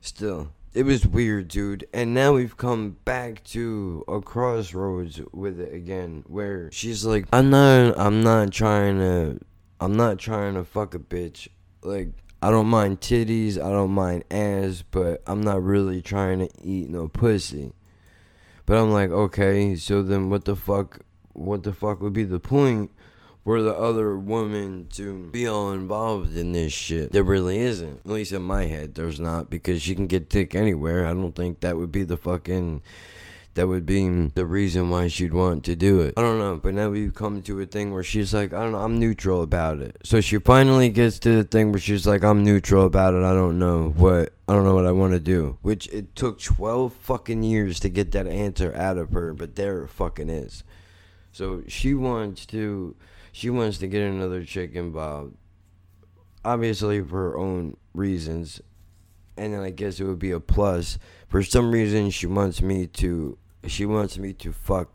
still, 0.00 0.52
it 0.72 0.84
was 0.84 1.06
weird, 1.06 1.48
dude. 1.48 1.86
And 1.92 2.14
now 2.14 2.34
we've 2.34 2.56
come 2.56 2.96
back 3.04 3.42
to 3.44 4.04
a 4.06 4.20
crossroads 4.20 5.20
with 5.32 5.60
it 5.60 5.74
again, 5.74 6.24
where 6.26 6.70
she's 6.72 7.04
like, 7.04 7.26
"I'm 7.32 7.50
not, 7.50 7.98
I'm 7.98 8.22
not 8.22 8.52
trying 8.52 8.98
to, 8.98 9.40
I'm 9.80 9.96
not 9.96 10.18
trying 10.18 10.54
to 10.54 10.64
fuck 10.64 10.94
a 10.94 10.98
bitch. 10.98 11.48
Like, 11.82 12.10
I 12.42 12.50
don't 12.50 12.68
mind 12.68 13.00
titties, 13.00 13.56
I 13.56 13.70
don't 13.70 13.90
mind 13.92 14.24
ass, 14.30 14.84
but 14.90 15.22
I'm 15.26 15.40
not 15.40 15.62
really 15.62 16.02
trying 16.02 16.38
to 16.40 16.48
eat 16.62 16.88
no 16.88 17.08
pussy." 17.08 17.72
But 18.70 18.78
I'm 18.78 18.92
like, 18.92 19.10
okay, 19.10 19.74
so 19.74 20.00
then 20.00 20.30
what 20.30 20.44
the 20.44 20.54
fuck? 20.54 21.00
What 21.32 21.64
the 21.64 21.72
fuck 21.72 22.00
would 22.00 22.12
be 22.12 22.22
the 22.22 22.38
point? 22.38 22.92
for 23.42 23.62
the 23.62 23.74
other 23.74 24.16
woman 24.16 24.86
to 24.92 25.26
be 25.32 25.48
all 25.48 25.72
involved 25.72 26.36
in 26.36 26.52
this 26.52 26.72
shit. 26.72 27.10
There 27.10 27.24
really 27.24 27.58
isn't. 27.58 28.00
At 28.04 28.12
least 28.12 28.30
in 28.30 28.42
my 28.42 28.66
head, 28.66 28.94
there's 28.94 29.18
not 29.18 29.50
because 29.50 29.82
she 29.82 29.96
can 29.96 30.06
get 30.06 30.28
dick 30.28 30.54
anywhere. 30.54 31.04
I 31.04 31.14
don't 31.14 31.34
think 31.34 31.60
that 31.60 31.76
would 31.76 31.90
be 31.90 32.04
the 32.04 32.16
fucking. 32.16 32.82
That 33.54 33.66
would 33.66 33.84
be 33.84 34.28
the 34.34 34.46
reason 34.46 34.90
why 34.90 35.08
she'd 35.08 35.34
want 35.34 35.64
to 35.64 35.74
do 35.74 36.00
it. 36.00 36.14
I 36.16 36.22
don't 36.22 36.38
know, 36.38 36.56
but 36.56 36.72
now 36.72 36.90
we've 36.90 37.14
come 37.14 37.42
to 37.42 37.60
a 37.60 37.66
thing 37.66 37.92
where 37.92 38.04
she's 38.04 38.32
like, 38.32 38.52
I 38.52 38.62
don't 38.62 38.72
know, 38.72 38.78
I'm 38.78 39.00
neutral 39.00 39.42
about 39.42 39.80
it. 39.80 39.96
So 40.04 40.20
she 40.20 40.38
finally 40.38 40.88
gets 40.88 41.18
to 41.20 41.36
the 41.36 41.44
thing 41.44 41.72
where 41.72 41.80
she's 41.80 42.06
like, 42.06 42.22
I'm 42.22 42.44
neutral 42.44 42.86
about 42.86 43.14
it. 43.14 43.24
I 43.24 43.32
don't 43.32 43.58
know 43.58 43.92
what, 43.96 44.32
I 44.46 44.52
don't 44.52 44.64
know 44.64 44.76
what 44.76 44.86
I 44.86 44.92
want 44.92 45.14
to 45.14 45.20
do. 45.20 45.58
Which 45.62 45.88
it 45.88 46.14
took 46.14 46.40
12 46.40 46.92
fucking 46.92 47.42
years 47.42 47.80
to 47.80 47.88
get 47.88 48.12
that 48.12 48.28
answer 48.28 48.72
out 48.76 48.98
of 48.98 49.10
her, 49.12 49.34
but 49.34 49.56
there 49.56 49.82
it 49.82 49.88
fucking 49.88 50.30
is. 50.30 50.62
So 51.32 51.62
she 51.66 51.94
wants 51.94 52.46
to 52.46 52.96
she 53.32 53.50
wants 53.50 53.78
to 53.78 53.86
get 53.86 54.02
another 54.02 54.44
chick 54.44 54.74
involved. 54.74 55.36
Obviously 56.44 57.02
for 57.02 57.30
her 57.30 57.38
own 57.38 57.76
reasons. 57.94 58.60
And 59.36 59.54
then 59.54 59.60
I 59.60 59.70
guess 59.70 60.00
it 60.00 60.04
would 60.04 60.18
be 60.18 60.32
a 60.32 60.40
plus. 60.40 60.98
For 61.28 61.42
some 61.42 61.72
reason 61.72 62.10
she 62.10 62.26
wants 62.26 62.60
me 62.60 62.86
to 62.86 63.38
she 63.66 63.86
wants 63.86 64.18
me 64.18 64.32
to 64.34 64.52
fuck 64.52 64.94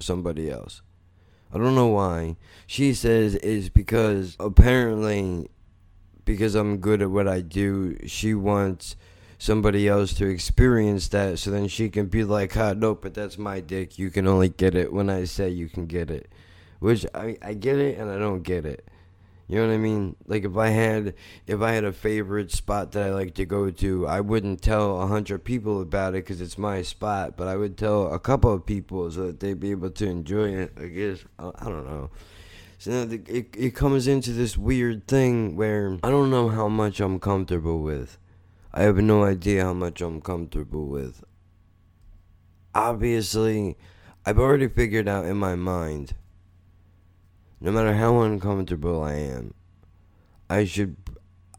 somebody 0.00 0.50
else. 0.50 0.82
I 1.52 1.58
don't 1.58 1.74
know 1.74 1.88
why. 1.88 2.36
She 2.66 2.94
says 2.94 3.34
it's 3.36 3.68
because 3.68 4.36
apparently 4.40 5.50
because 6.24 6.54
I'm 6.54 6.78
good 6.78 7.02
at 7.02 7.10
what 7.10 7.28
I 7.28 7.40
do, 7.40 7.98
she 8.06 8.34
wants 8.34 8.96
somebody 9.38 9.88
else 9.88 10.14
to 10.14 10.26
experience 10.26 11.08
that 11.08 11.38
so 11.38 11.50
then 11.50 11.68
she 11.68 11.90
can 11.90 12.06
be 12.06 12.24
like, 12.24 12.56
ah, 12.56 12.72
no, 12.74 12.94
but 12.94 13.12
that's 13.12 13.36
my 13.36 13.60
dick. 13.60 13.98
You 13.98 14.10
can 14.10 14.26
only 14.26 14.48
get 14.48 14.74
it 14.74 14.92
when 14.92 15.10
I 15.10 15.24
say 15.24 15.50
you 15.50 15.68
can 15.68 15.86
get 15.86 16.10
it. 16.10 16.30
Which 16.78 17.04
I, 17.14 17.36
I 17.42 17.54
get 17.54 17.78
it 17.78 17.98
and 17.98 18.10
I 18.10 18.18
don't 18.18 18.42
get 18.42 18.64
it. 18.64 18.86
You 19.48 19.56
know 19.58 19.66
what 19.66 19.74
I 19.74 19.78
mean? 19.78 20.16
Like 20.26 20.44
if 20.44 20.56
I 20.56 20.68
had 20.68 21.14
if 21.46 21.60
I 21.60 21.72
had 21.72 21.84
a 21.84 21.92
favorite 21.92 22.52
spot 22.52 22.92
that 22.92 23.02
I 23.02 23.10
like 23.10 23.34
to 23.34 23.44
go 23.44 23.70
to, 23.70 24.06
I 24.06 24.20
wouldn't 24.20 24.62
tell 24.62 25.02
a 25.02 25.06
hundred 25.06 25.44
people 25.44 25.80
about 25.82 26.14
it 26.14 26.24
because 26.24 26.40
it's 26.40 26.56
my 26.56 26.82
spot, 26.82 27.36
but 27.36 27.48
I 27.48 27.56
would 27.56 27.76
tell 27.76 28.12
a 28.12 28.18
couple 28.18 28.52
of 28.52 28.64
people 28.64 29.10
so 29.10 29.26
that 29.26 29.40
they'd 29.40 29.60
be 29.60 29.70
able 29.70 29.90
to 29.90 30.06
enjoy 30.06 30.50
it. 30.54 30.72
I 30.80 30.86
guess 30.86 31.24
I, 31.38 31.64
don't 31.64 31.86
know. 31.86 32.10
So 32.78 32.90
now 32.90 33.12
it 33.12 33.54
it 33.56 33.74
comes 33.74 34.06
into 34.06 34.32
this 34.32 34.56
weird 34.56 35.06
thing 35.06 35.56
where 35.56 35.98
I 36.02 36.10
don't 36.10 36.30
know 36.30 36.48
how 36.48 36.68
much 36.68 37.00
I'm 37.00 37.20
comfortable 37.20 37.82
with. 37.82 38.18
I 38.72 38.82
have 38.82 38.96
no 38.96 39.24
idea 39.24 39.64
how 39.64 39.74
much 39.74 40.00
I'm 40.00 40.20
comfortable 40.22 40.86
with. 40.86 41.24
Obviously, 42.74 43.76
I've 44.24 44.38
already 44.38 44.68
figured 44.68 45.08
out 45.08 45.26
in 45.26 45.36
my 45.36 45.56
mind 45.56 46.14
no 47.62 47.70
matter 47.70 47.94
how 47.94 48.20
uncomfortable 48.22 49.04
I 49.04 49.14
am, 49.14 49.54
I 50.50 50.64
should, 50.64 50.96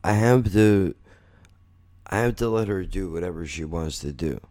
I 0.04 0.12
have 0.12 0.52
to, 0.52 0.96
I 2.06 2.18
have 2.18 2.36
to 2.38 2.50
let 2.50 2.68
her 2.68 2.84
do 2.84 3.10
whatever 3.10 3.46
she 3.46 3.63
wants 3.63 4.00
to 4.00 4.12
do. 4.12 4.42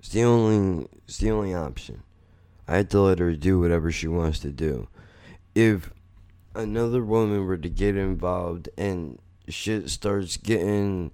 It's 0.00 0.08
the 0.08 0.24
only, 0.24 0.88
it's 1.06 1.18
the 1.18 1.30
only 1.30 1.54
option. 1.54 2.02
I 2.66 2.78
have 2.78 2.88
to 2.88 3.00
let 3.00 3.20
her 3.20 3.34
do 3.36 3.60
whatever 3.60 3.92
she 3.92 4.08
wants 4.08 4.40
to 4.40 4.50
do. 4.50 4.88
If 5.54 5.92
another 6.56 7.04
woman 7.04 7.46
were 7.46 7.56
to 7.56 7.68
get 7.68 7.96
involved 7.96 8.68
and 8.76 9.20
shit 9.48 9.88
starts 9.90 10.36
getting 10.36 11.12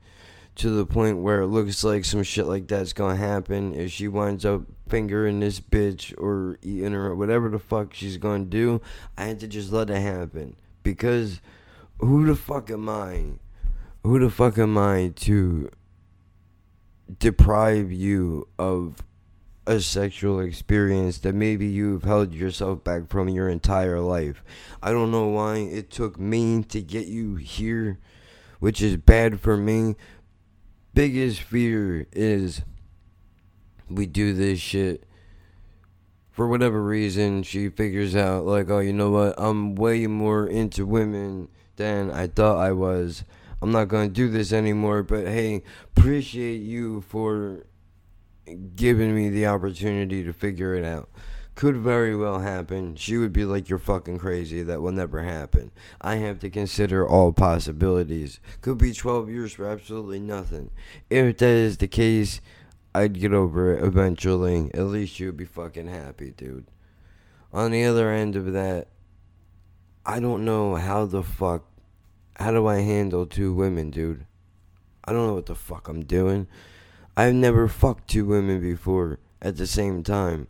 to 0.61 0.69
the 0.69 0.85
point 0.85 1.17
where 1.17 1.41
it 1.41 1.47
looks 1.47 1.83
like 1.83 2.05
some 2.05 2.23
shit 2.23 2.45
like 2.45 2.69
that's 2.69 2.93
gonna 2.93 3.17
happen 3.17 3.75
if 3.75 3.91
she 3.91 4.07
winds 4.07 4.45
up 4.45 4.61
fingering 4.89 5.41
this 5.41 5.59
bitch 5.59 6.13
or 6.19 6.59
eating 6.61 6.93
her 6.93 7.07
or 7.07 7.17
whatever 7.17 7.49
the 7.49 7.59
fuck 7.59 7.95
she's 7.95 8.19
gonna 8.19 8.45
do 8.45 8.79
i 9.17 9.25
had 9.25 9.41
to 9.41 9.49
just 9.49 9.73
let 9.73 9.89
it 9.89 10.03
happen 10.03 10.55
because 10.83 11.41
who 11.99 12.27
the 12.27 12.37
fuck 12.37 12.71
am 12.71 12.91
i 12.91 13.25
who 14.03 14.19
the 14.19 14.29
fuck 14.29 14.59
am 14.59 14.77
i 14.77 15.11
to 15.17 15.71
deprive 17.19 17.91
you 17.91 18.47
of 18.59 19.03
a 19.67 19.81
sexual 19.81 20.41
experience 20.41 21.17
that 21.19 21.35
maybe 21.35 21.67
you've 21.67 22.03
held 22.03 22.35
yourself 22.35 22.85
back 22.85 23.09
from 23.09 23.29
your 23.29 23.49
entire 23.49 24.01
life. 24.01 24.43
I 24.83 24.91
don't 24.91 25.11
know 25.11 25.29
why 25.29 25.59
it 25.59 25.91
took 25.91 26.19
me 26.19 26.65
to 26.65 26.81
get 26.81 27.07
you 27.07 27.37
here, 27.37 27.99
which 28.59 28.83
is 28.83 28.97
bad 28.97 29.39
for 29.41 29.57
me, 29.57 29.95
biggest 30.95 31.41
fear 31.41 32.07
is 32.13 32.63
we 33.89 34.07
do 34.07 34.33
this 34.33 34.59
shit 34.61 35.05
for 36.31 36.49
whatever 36.49 36.83
reason. 36.83 37.43
She 37.43 37.69
figures 37.69 38.15
out 38.17 38.45
like 38.45 38.71
oh 38.71 38.81
you 38.81 38.93
know 38.93 39.11
what? 39.11 39.35
I'm 39.39 39.75
way 39.75 40.07
more 40.07 40.47
into 40.47 40.87
women 40.87 41.49
than 41.77 42.11
i 42.11 42.27
thought 42.27 42.59
i 42.59 42.73
was. 42.73 43.25
I'm 43.63 43.73
not 43.73 43.89
gonna 43.89 44.09
do 44.09 44.29
this 44.29 44.53
anymore 44.53 45.03
but 45.03 45.27
hey 45.27 45.63
appreciate 45.97 46.61
you 46.63 47.01
for 47.03 47.67
giving 48.75 49.15
me 49.15 49.29
the 49.29 49.47
opportunity 49.47 50.25
to 50.25 50.33
figure 50.33 50.75
it 50.75 50.85
out 50.85 51.09
could 51.55 51.77
very 51.77 52.17
well 52.17 52.39
happen. 52.41 52.97
She 52.97 53.17
would 53.17 53.33
be 53.33 53.45
like, 53.45 53.69
You're 53.69 53.79
fucking 53.79 54.19
crazy. 54.19 54.63
That 54.63 54.81
will 54.81 54.93
never 54.93 55.23
happen. 55.23 55.71
I 56.01 56.17
have 56.17 56.39
to 56.41 56.51
consider 56.51 57.07
all 57.07 57.33
possibilities. 57.33 58.41
Could 58.61 58.79
be 58.79 58.93
12 58.93 59.29
years 59.31 59.53
for 59.53 59.67
absolutely 59.67 60.21
nothing. 60.21 60.71
If 61.09 61.39
that 61.39 61.47
is 61.47 61.77
the 61.77 61.89
case, 61.89 62.41
I'd 62.95 63.21
get 63.21 63.33
over 63.33 63.75
it 63.75 63.85
eventually. 63.85 64.71
At 64.75 64.87
least 64.87 65.21
you'd 65.21 65.37
be 65.37 65.45
fucking 65.45 65.89
happy, 65.89 66.33
dude. 66.37 66.67
On 67.53 67.71
the 67.71 67.85
other 67.85 68.11
end 68.11 68.37
of 68.37 68.53
that, 68.53 68.89
I 70.07 70.21
don't 70.21 70.45
know 70.45 70.77
how 70.77 71.05
the 71.05 71.23
fuck. 71.23 71.65
How 72.37 72.53
do 72.53 72.67
I 72.67 72.81
handle 72.81 73.27
two 73.27 73.53
women, 73.53 73.91
dude? 73.91 74.25
I 75.05 75.13
don't 75.13 75.27
know 75.27 75.35
what 75.35 75.47
the 75.47 75.55
fuck 75.55 75.89
I'm 75.89 76.05
doing. 76.05 76.47
I've 77.17 77.35
never 77.35 77.69
fucked 77.69 78.09
two 78.09 78.25
women 78.25 78.61
before 78.61 79.19
at 79.43 79.57
the 79.57 79.67
same 79.67 80.03
time. 80.03 80.47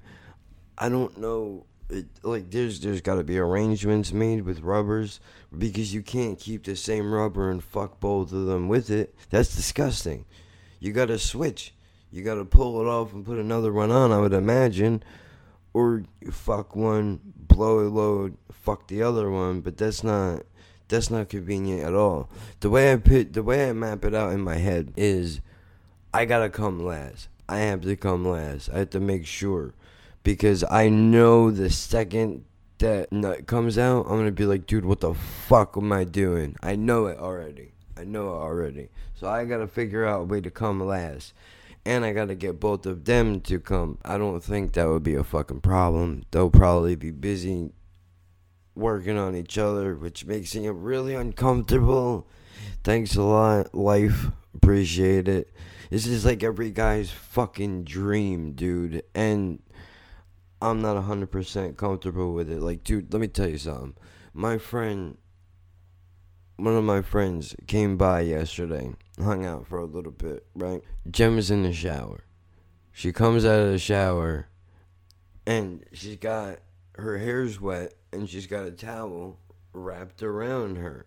I 0.81 0.89
don't 0.89 1.19
know. 1.19 1.67
It, 1.91 2.07
like 2.23 2.51
there's 2.51 2.81
there's 2.81 3.03
got 3.03 3.17
to 3.17 3.25
be 3.25 3.39
arrangements 3.39 4.13
made 4.13 4.43
with 4.43 4.61
rubbers 4.61 5.21
because 5.57 5.93
you 5.93 6.03
can't 6.03 6.39
keep 6.39 6.65
the 6.65 6.75
same 6.75 7.13
rubber 7.13 7.51
and 7.51 7.63
fuck 7.63 8.01
both 8.01 8.33
of 8.33 8.47
them 8.47 8.67
with 8.67 8.89
it. 8.91 9.15
That's 9.29 9.55
disgusting. 9.55 10.25
You 10.79 10.93
got 10.93 11.07
to 11.07 11.19
switch. 11.19 11.75
You 12.11 12.25
got 12.25 12.37
to 12.37 12.47
pull 12.47 12.81
it 12.81 12.89
off 12.89 13.13
and 13.13 13.27
put 13.27 13.39
another 13.39 13.73
one 13.73 13.91
on. 13.91 14.11
I 14.11 14.19
would 14.19 14.33
imagine, 14.33 15.03
or 15.75 16.05
fuck 16.31 16.75
one, 16.75 17.21
blow 17.37 17.81
a 17.81 17.89
load, 17.89 18.37
fuck 18.51 18.89
the 18.89 19.03
other 19.03 19.31
one. 19.31 19.61
But 19.61 19.77
that's 19.77 20.03
not 20.03 20.45
that's 20.89 21.11
not 21.11 21.29
convenient 21.29 21.83
at 21.83 21.95
all. 21.95 22.31
The 22.61 22.71
way 22.71 22.93
I 22.93 22.97
put 22.97 23.35
the 23.35 23.43
way 23.43 23.69
I 23.69 23.75
map 23.75 24.05
it 24.07 24.15
out 24.15 24.33
in 24.33 24.41
my 24.41 24.57
head 24.57 24.95
is, 24.97 25.43
I 26.15 26.25
gotta 26.25 26.49
come 26.49 26.81
last. 26.81 27.29
I 27.51 27.59
have 27.59 27.83
to 27.83 27.97
come 27.97 28.25
last. 28.25 28.71
I 28.73 28.79
have 28.79 28.91
to 28.91 29.01
make 29.01 29.27
sure 29.27 29.75
because 30.23 30.65
I 30.71 30.89
know 30.89 31.51
the 31.51 31.71
second 31.71 32.45
that 32.79 33.13
nut 33.13 33.47
comes 33.47 33.79
out, 33.79 34.07
I'm 34.07 34.19
gonna 34.19 34.33
be 34.33 34.47
like, 34.47 34.67
dude, 34.67 34.85
what 34.85 35.01
the 35.01 35.15
fuck 35.15 35.77
am 35.77 35.93
I 35.93 36.05
doing? 36.05 36.57
I 36.63 36.77
know 36.77 37.07
it 37.07 37.19
already. 37.19 37.73
I 37.97 38.05
know 38.05 38.29
it 38.29 38.39
already. 38.39 38.89
So 39.15 39.29
I 39.29 39.45
gotta 39.45 39.67
figure 39.67 40.07
out 40.07 40.23
a 40.23 40.25
way 40.25 40.41
to 40.41 40.51
come 40.51 40.81
last. 40.81 41.35
And 41.85 42.05
I 42.05 42.13
gotta 42.13 42.35
get 42.35 42.61
both 42.61 42.87
of 42.87 43.05
them 43.05 43.41
to 43.43 43.59
come. 43.59 43.99
I 44.05 44.19
don't 44.19 44.43
think 44.43 44.73
that 44.73 44.89
would 44.89 45.03
be 45.03 45.15
a 45.15 45.25
fucking 45.25 45.61
problem. 45.61 46.25
They'll 46.31 46.51
probably 46.51 46.95
be 46.95 47.11
busy 47.11 47.73
working 48.75 49.19
on 49.19 49.35
each 49.35 49.59
other, 49.59 49.95
which 49.95 50.27
makes 50.27 50.55
it 50.55 50.69
really 50.69 51.15
uncomfortable. 51.15 52.27
Thanks 52.83 53.17
a 53.17 53.23
lot, 53.23 53.75
life. 53.75 54.27
Appreciate 54.55 55.29
it. 55.29 55.53
This 55.91 56.07
is 56.07 56.25
like 56.25 56.43
every 56.43 56.71
guy's 56.71 57.11
fucking 57.11 57.85
dream, 57.85 58.53
dude. 58.53 59.03
And 59.15 59.61
I'm 60.63 60.83
not 60.83 60.97
100% 60.97 61.77
comfortable 61.77 62.35
with 62.35 62.51
it. 62.51 62.61
Like, 62.61 62.85
dude, 62.85 63.13
let 63.13 63.21
me 63.21 63.29
tell 63.29 63.49
you 63.49 63.59
something. 63.59 63.95
My 64.35 64.59
friend, 64.59 65.17
one 66.57 66.77
of 66.77 66.85
my 66.85 67.03
friends 67.03 67.57
came 67.67 67.97
by 67.97 68.21
yesterday, 68.21 68.95
hung 69.19 69.47
out 69.47 69.67
for 69.67 69.79
a 69.79 69.87
little 69.87 70.13
bit, 70.13 70.47
right? 70.55 70.83
Jem 71.11 71.39
is 71.39 71.51
in 71.51 71.63
the 71.63 71.73
shower. 71.73 72.25
She 72.93 73.13
comes 73.13 73.45
out 73.45 73.61
of 73.61 73.71
the 73.71 73.79
shower 73.79 74.49
and 75.47 75.85
she's 75.93 76.17
got 76.17 76.59
her 76.97 77.19
hair's 77.19 77.61
wet 77.61 77.95
and 78.13 78.29
she's 78.29 78.47
got 78.47 78.67
a 78.67 78.71
towel 78.71 79.39
wrapped 79.73 80.23
around 80.23 80.77
her. 80.77 81.07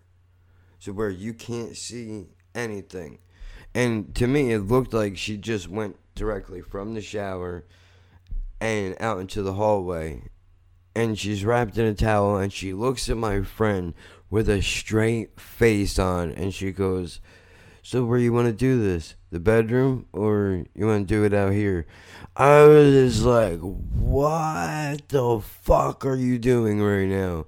So 0.79 0.91
where 0.91 1.09
you 1.09 1.33
can't 1.33 1.77
see 1.77 2.27
anything. 2.55 3.19
And 3.75 4.13
to 4.15 4.27
me, 4.27 4.51
it 4.51 4.59
looked 4.59 4.93
like 4.93 5.17
she 5.17 5.37
just 5.37 5.69
went 5.69 5.97
directly 6.15 6.61
from 6.61 6.93
the 6.93 7.01
shower 7.01 7.65
and 8.63 8.95
out 9.01 9.19
into 9.19 9.43
the 9.43 9.53
hallway. 9.53 10.23
And 10.95 11.19
she's 11.19 11.43
wrapped 11.43 11.77
in 11.77 11.85
a 11.85 11.93
towel 11.93 12.37
and 12.37 12.53
she 12.53 12.71
looks 12.71 13.09
at 13.09 13.17
my 13.17 13.41
friend 13.41 13.93
with 14.29 14.47
a 14.47 14.61
straight 14.61 15.39
face 15.39 15.99
on 15.99 16.31
and 16.31 16.53
she 16.53 16.71
goes, 16.71 17.19
So, 17.81 18.05
where 18.05 18.19
you 18.19 18.31
want 18.31 18.47
to 18.47 18.53
do 18.53 18.81
this? 18.81 19.15
The 19.31 19.39
bedroom 19.39 20.05
or 20.13 20.65
you 20.73 20.85
want 20.85 21.07
to 21.07 21.13
do 21.13 21.25
it 21.25 21.33
out 21.33 21.51
here? 21.51 21.87
I 22.37 22.63
was 22.63 22.93
just 22.93 23.23
like, 23.23 23.59
What 23.59 25.09
the 25.09 25.41
fuck 25.41 26.05
are 26.05 26.15
you 26.15 26.39
doing 26.39 26.81
right 26.81 27.07
now? 27.07 27.47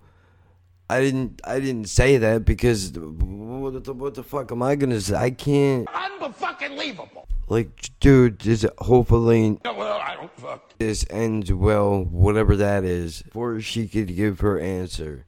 I 0.90 1.02
didn't 1.02 1.42
I 1.44 1.60
didn't 1.60 1.90
say 1.90 2.18
that 2.18 2.46
because 2.46 2.92
what 2.94 3.84
the, 3.84 3.94
what 3.94 4.14
the 4.14 4.24
fuck 4.24 4.52
am 4.52 4.62
I 4.62 4.76
gonna 4.76 5.02
say? 5.02 5.16
I 5.16 5.32
can't. 5.32 5.88
Unfucking-leavable. 5.88 7.26
Like, 7.48 7.90
dude, 8.00 8.40
this 8.40 8.66
hopefully 8.80 9.60
No, 9.64 9.74
well, 9.74 9.98
I 10.00 10.16
don't 10.16 10.36
fuck. 10.40 10.78
this 10.80 11.06
ends 11.10 11.52
well, 11.54 12.04
whatever 12.04 12.56
that 12.58 12.84
is, 12.84 13.22
before 13.24 13.60
she 13.62 13.88
could 13.88 14.16
give 14.16 14.40
her 14.40 14.60
answer. 14.60 15.26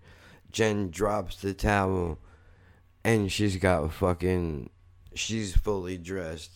Jen 0.52 0.90
drops 0.90 1.42
the 1.42 1.54
towel, 1.54 2.18
and 3.04 3.32
she's 3.32 3.58
got 3.58 3.92
fucking, 3.94 4.70
she's 5.14 5.56
fully 5.56 5.98
dressed. 5.98 6.52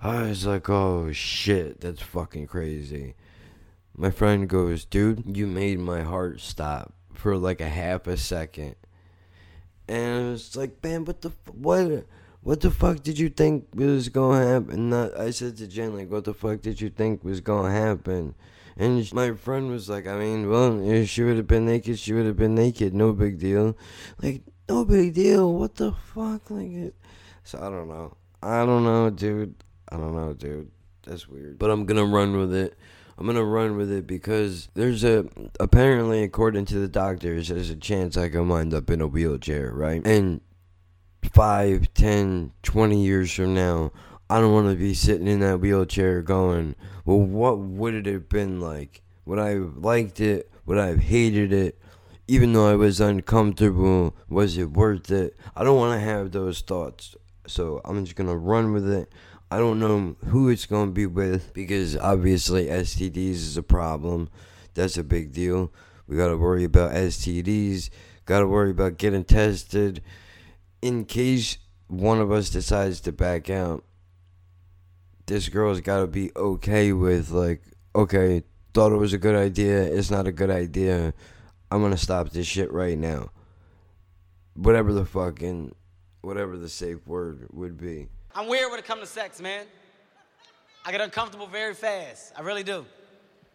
I 0.00 0.22
was 0.28 0.46
like, 0.46 0.68
oh 0.68 1.10
shit, 1.12 1.80
that's 1.80 2.02
fucking 2.02 2.46
crazy. 2.46 3.14
My 3.96 4.10
friend 4.10 4.48
goes, 4.48 4.84
dude, 4.84 5.36
you 5.36 5.46
made 5.46 5.78
my 5.80 6.02
heart 6.02 6.40
stop 6.40 6.92
for 7.14 7.36
like 7.36 7.60
a 7.60 7.68
half 7.68 8.06
a 8.06 8.16
second. 8.16 8.76
And 9.88 10.26
I 10.26 10.30
was 10.30 10.56
like, 10.56 10.82
man, 10.82 11.04
what 11.04 11.20
the, 11.20 11.32
what, 11.52 12.06
what 12.42 12.60
the 12.60 12.70
fuck 12.70 13.02
did 13.02 13.18
you 13.18 13.28
think 13.28 13.68
was 13.74 14.08
gonna 14.08 14.46
happen? 14.46 14.90
Not, 14.90 15.18
I 15.18 15.30
said 15.30 15.56
to 15.58 15.66
Jen, 15.66 15.96
like, 15.96 16.10
what 16.10 16.24
the 16.24 16.34
fuck 16.34 16.60
did 16.60 16.80
you 16.80 16.90
think 16.90 17.24
was 17.24 17.40
gonna 17.40 17.70
happen? 17.70 18.34
And 18.76 19.12
my 19.12 19.32
friend 19.32 19.70
was 19.70 19.88
like, 19.88 20.06
I 20.06 20.16
mean, 20.18 20.50
well, 20.50 20.80
if 20.82 21.08
she 21.08 21.22
would 21.22 21.36
have 21.36 21.46
been 21.46 21.66
naked, 21.66 21.98
she 21.98 22.12
would 22.12 22.26
have 22.26 22.36
been 22.36 22.54
naked. 22.54 22.92
No 22.92 23.12
big 23.12 23.38
deal. 23.38 23.76
Like, 24.20 24.42
no 24.68 24.84
big 24.84 25.14
deal. 25.14 25.52
What 25.52 25.76
the 25.76 25.92
fuck? 25.92 26.50
Like, 26.50 26.72
it. 26.72 26.94
So 27.44 27.58
I 27.58 27.70
don't 27.70 27.88
know. 27.88 28.16
I 28.42 28.66
don't 28.66 28.84
know, 28.84 29.10
dude. 29.10 29.54
I 29.88 29.96
don't 29.96 30.14
know, 30.14 30.32
dude. 30.32 30.70
That's 31.06 31.28
weird. 31.28 31.58
But 31.58 31.70
I'm 31.70 31.86
gonna 31.86 32.04
run 32.04 32.36
with 32.36 32.54
it. 32.54 32.76
I'm 33.16 33.26
gonna 33.26 33.44
run 33.44 33.76
with 33.76 33.92
it 33.92 34.06
because 34.06 34.68
there's 34.74 35.04
a 35.04 35.26
apparently 35.60 36.22
according 36.22 36.64
to 36.66 36.78
the 36.78 36.88
doctors 36.88 37.48
there's 37.48 37.70
a 37.70 37.76
chance 37.76 38.16
I 38.16 38.28
can 38.28 38.48
wind 38.48 38.74
up 38.74 38.90
in 38.90 39.00
a 39.00 39.06
wheelchair, 39.06 39.72
right? 39.72 40.04
And 40.06 40.40
five, 41.32 41.92
ten, 41.94 42.52
twenty 42.62 43.04
years 43.04 43.32
from 43.32 43.54
now, 43.54 43.92
I 44.28 44.40
don't 44.40 44.52
want 44.52 44.68
to 44.68 44.76
be 44.76 44.94
sitting 44.94 45.28
in 45.28 45.40
that 45.40 45.60
wheelchair 45.60 46.22
going, 46.22 46.74
well, 47.04 47.18
what 47.18 47.58
would 47.58 47.94
it 47.94 48.06
have 48.06 48.28
been 48.28 48.60
like? 48.60 49.02
Would 49.26 49.38
I 49.38 49.50
have 49.50 49.76
liked 49.78 50.20
it? 50.20 50.50
Would 50.66 50.78
I 50.78 50.88
have 50.88 51.00
hated 51.00 51.52
it? 51.52 51.78
Even 52.26 52.52
though 52.52 52.70
I 52.70 52.74
was 52.74 53.00
uncomfortable, 53.00 54.16
was 54.28 54.56
it 54.56 54.70
worth 54.70 55.10
it? 55.10 55.36
I 55.54 55.62
don't 55.62 55.76
want 55.76 56.00
to 56.00 56.04
have 56.04 56.32
those 56.32 56.60
thoughts. 56.60 57.14
So 57.46 57.82
I'm 57.84 58.02
just 58.04 58.16
going 58.16 58.30
to 58.30 58.36
run 58.36 58.72
with 58.72 58.90
it. 58.90 59.12
I 59.54 59.58
don't 59.58 59.78
know 59.78 60.16
who 60.30 60.48
it's 60.48 60.66
going 60.66 60.88
to 60.88 60.92
be 60.92 61.06
with 61.06 61.54
because 61.54 61.96
obviously 61.96 62.66
STDs 62.66 63.34
is 63.34 63.56
a 63.56 63.62
problem. 63.62 64.28
That's 64.74 64.96
a 64.96 65.04
big 65.04 65.30
deal. 65.30 65.72
We 66.08 66.16
got 66.16 66.26
to 66.26 66.36
worry 66.36 66.64
about 66.64 66.90
STDs, 66.90 67.88
got 68.24 68.40
to 68.40 68.48
worry 68.48 68.72
about 68.72 68.98
getting 68.98 69.22
tested 69.22 70.02
in 70.82 71.04
case 71.04 71.58
one 71.86 72.20
of 72.20 72.32
us 72.32 72.50
decides 72.50 73.00
to 73.02 73.12
back 73.12 73.48
out. 73.48 73.84
This 75.26 75.48
girl's 75.48 75.80
got 75.80 76.00
to 76.00 76.08
be 76.08 76.32
okay 76.34 76.92
with, 76.92 77.30
like, 77.30 77.62
okay, 77.94 78.42
thought 78.74 78.90
it 78.90 78.96
was 78.96 79.12
a 79.12 79.18
good 79.18 79.36
idea. 79.36 79.84
It's 79.84 80.10
not 80.10 80.26
a 80.26 80.32
good 80.32 80.50
idea. 80.50 81.14
I'm 81.70 81.78
going 81.78 81.92
to 81.92 81.96
stop 81.96 82.30
this 82.30 82.48
shit 82.48 82.72
right 82.72 82.98
now. 82.98 83.30
Whatever 84.54 84.92
the 84.92 85.04
fucking, 85.04 85.76
whatever 86.22 86.58
the 86.58 86.68
safe 86.68 87.06
word 87.06 87.46
would 87.52 87.78
be. 87.78 88.08
I'm 88.34 88.48
weird 88.48 88.70
when 88.70 88.78
it 88.78 88.84
comes 88.84 89.00
to 89.00 89.06
sex, 89.06 89.40
man. 89.40 89.66
I 90.84 90.92
get 90.92 91.00
uncomfortable 91.00 91.46
very 91.46 91.74
fast. 91.74 92.32
I 92.36 92.42
really 92.42 92.62
do. 92.62 92.84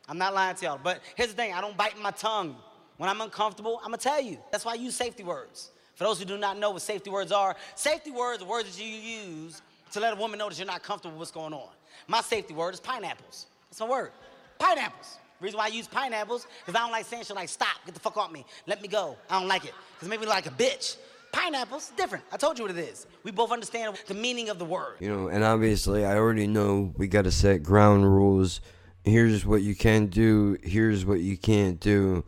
I'm 0.07 0.17
not 0.17 0.33
lying 0.33 0.55
to 0.55 0.65
y'all. 0.65 0.79
But 0.81 1.01
here's 1.15 1.29
the 1.29 1.35
thing 1.35 1.53
I 1.53 1.61
don't 1.61 1.77
bite 1.77 1.99
my 1.99 2.11
tongue. 2.11 2.55
When 2.97 3.09
I'm 3.09 3.21
uncomfortable, 3.21 3.79
I'm 3.83 3.91
going 3.91 3.99
to 3.99 4.03
tell 4.03 4.21
you. 4.21 4.39
That's 4.51 4.65
why 4.65 4.73
I 4.73 4.75
use 4.75 4.95
safety 4.95 5.23
words. 5.23 5.71
For 5.95 6.03
those 6.03 6.19
who 6.19 6.25
do 6.25 6.37
not 6.37 6.57
know 6.57 6.71
what 6.71 6.81
safety 6.81 7.09
words 7.09 7.31
are, 7.31 7.55
safety 7.75 8.11
words 8.11 8.41
are 8.41 8.45
words 8.47 8.75
that 8.75 8.83
you 8.83 8.89
use 8.89 9.61
to 9.91 9.99
let 9.99 10.13
a 10.13 10.15
woman 10.15 10.39
know 10.39 10.49
that 10.49 10.57
you're 10.57 10.67
not 10.67 10.83
comfortable 10.83 11.11
with 11.11 11.19
what's 11.19 11.31
going 11.31 11.53
on. 11.53 11.69
My 12.07 12.21
safety 12.21 12.53
word 12.53 12.73
is 12.73 12.79
pineapples. 12.79 13.47
That's 13.69 13.79
my 13.81 13.87
word. 13.87 14.11
Pineapples. 14.57 15.17
Reason 15.39 15.57
why 15.57 15.65
I 15.65 15.67
use 15.69 15.87
pineapples, 15.87 16.47
because 16.59 16.77
I 16.77 16.83
don't 16.83 16.91
like 16.91 17.05
saying 17.05 17.23
shit 17.23 17.35
like, 17.35 17.47
stop, 17.47 17.77
get 17.85 17.93
the 17.93 17.99
fuck 18.01 18.17
off 18.17 18.31
me, 18.31 18.45
let 18.67 18.81
me 18.81 18.89
go. 18.89 19.15
I 19.29 19.39
don't 19.39 19.47
like 19.47 19.63
it. 19.63 19.73
Because 19.93 20.07
it 20.07 20.09
make 20.09 20.19
me 20.19 20.27
like 20.27 20.47
a 20.47 20.51
bitch. 20.51 20.97
Pineapples, 21.31 21.91
different. 21.95 22.23
I 22.31 22.37
told 22.37 22.57
you 22.57 22.65
what 22.65 22.71
it 22.71 22.79
is. 22.79 23.05
We 23.23 23.31
both 23.31 23.51
understand 23.51 23.97
the 24.07 24.13
meaning 24.13 24.49
of 24.49 24.59
the 24.59 24.65
word. 24.65 24.95
You 24.99 25.09
know, 25.09 25.27
and 25.27 25.43
obviously, 25.43 26.05
I 26.05 26.15
already 26.15 26.47
know 26.47 26.93
we 26.97 27.07
got 27.07 27.23
to 27.23 27.31
set 27.31 27.63
ground 27.63 28.05
rules. 28.05 28.61
Here's 29.03 29.45
what 29.45 29.61
you 29.61 29.75
can 29.75 30.07
do, 30.07 30.57
here's 30.63 31.05
what 31.05 31.19
you 31.19 31.37
can't 31.37 31.79
do. 31.79 32.23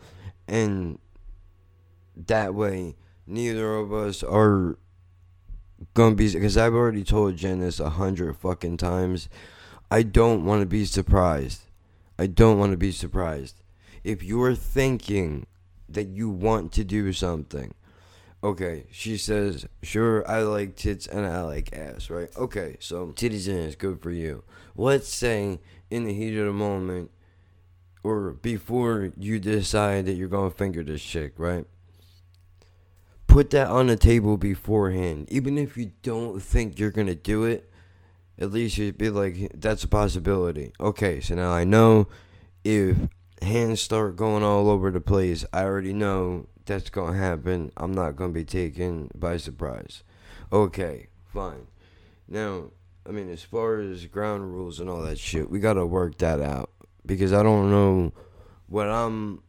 And 0.48 1.00
that 2.16 2.54
way, 2.54 2.96
neither 3.26 3.76
of 3.76 3.94
us 3.94 4.24
are 4.24 4.78
gonna 5.94 6.16
be. 6.16 6.32
Because 6.32 6.58
I've 6.58 6.74
already 6.74 7.04
told 7.04 7.38
Jen 7.38 7.60
this 7.60 7.80
a 7.80 7.92
hundred 7.92 8.36
fucking 8.38 8.78
times. 8.78 9.30
I 9.90 10.04
don't 10.04 10.46
want 10.46 10.62
to 10.62 10.66
be 10.66 10.86
surprised. 10.86 11.64
I 12.18 12.28
don't 12.28 12.58
want 12.58 12.72
to 12.72 12.78
be 12.78 12.92
surprised. 12.92 13.62
If 14.04 14.24
you're 14.24 14.56
thinking 14.56 15.48
that 15.90 16.08
you 16.08 16.30
want 16.30 16.72
to 16.74 16.84
do 16.84 17.12
something, 17.14 17.74
okay, 18.43 18.86
she 18.91 19.17
says, 19.17 19.67
sure, 19.84 20.27
I 20.30 20.41
like 20.41 20.75
tits 20.75 21.08
and 21.08 21.25
I 21.25 21.41
like 21.43 21.73
ass, 21.73 22.10
right? 22.10 22.30
Okay, 22.36 22.77
so 22.80 23.08
titties 23.08 23.47
and 23.47 23.67
ass, 23.67 23.75
good 23.75 24.01
for 24.01 24.12
you. 24.12 24.43
Let's 24.75 25.08
say 25.08 25.60
in 25.89 26.06
the 26.06 26.13
heat 26.13 26.38
of 26.38 26.45
the 26.45 26.54
moment, 26.54 27.12
or 28.04 28.32
before 28.32 29.12
you 29.17 29.39
decide 29.39 30.06
that 30.08 30.13
you're 30.13 30.27
gonna 30.27 30.49
finger 30.49 30.84
this 30.84 31.04
chick, 31.04 31.34
right? 31.38 31.65
Put 33.27 33.51
that 33.51 33.67
on 33.67 33.88
the 33.88 33.95
table 33.95 34.38
beforehand. 34.38 35.27
Even 35.32 35.58
if 35.58 35.77
you 35.77 35.91
don't 36.01 36.41
think 36.41 36.80
you're 36.80 36.91
gonna 36.91 37.15
do 37.15 37.43
it, 37.43 37.71
at 38.39 38.51
least 38.51 38.77
you'd 38.77 38.97
be 38.97 39.10
like, 39.10 39.51
that's 39.54 39.84
a 39.84 39.88
possibility. 39.88 40.73
Okay, 40.80 41.21
so 41.21 41.36
now 41.36 41.51
I 41.51 41.63
know 41.63 42.08
if 42.63 42.97
hands 43.41 43.82
start 43.82 44.15
going 44.15 44.43
all 44.43 44.69
over 44.69 44.89
the 44.89 44.99
place, 44.99 45.45
I 45.54 45.63
already 45.63 45.93
know 45.93 46.47
that's 46.72 46.90
gonna 46.90 47.18
happen. 47.18 47.72
I'm 47.76 47.92
not 47.92 48.16
gonna 48.16 48.32
be 48.32 48.46
taken 48.46 49.12
by 49.14 49.36
surprise. 49.36 50.04
Okay, 50.54 51.08
fine. 51.26 51.68
Now, 52.30 52.72
I 53.06 53.12
mean, 53.12 53.30
as 53.30 53.44
far 53.44 53.80
as 53.80 54.06
ground 54.06 54.54
rules 54.54 54.80
and 54.80 54.90
all 54.90 55.02
that 55.02 55.20
shit, 55.20 55.50
we 55.50 55.60
gotta 55.60 55.86
work 55.86 56.18
that 56.20 56.40
out 56.40 56.70
because 57.06 57.34
I 57.34 57.44
don't 57.44 57.70
know 57.70 58.14
what 58.68 58.88
I'm 58.88 59.44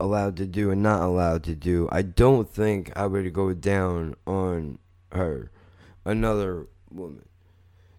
allowed 0.00 0.36
to 0.38 0.46
do 0.46 0.72
and 0.72 0.82
not 0.82 1.02
allowed 1.02 1.44
to 1.44 1.54
do. 1.54 1.88
I 1.92 2.02
don't 2.02 2.48
think 2.48 2.90
I 2.96 3.06
would 3.06 3.32
go 3.32 3.54
down 3.54 4.16
on 4.26 4.80
her, 5.12 5.52
another 6.04 6.66
woman, 6.90 7.28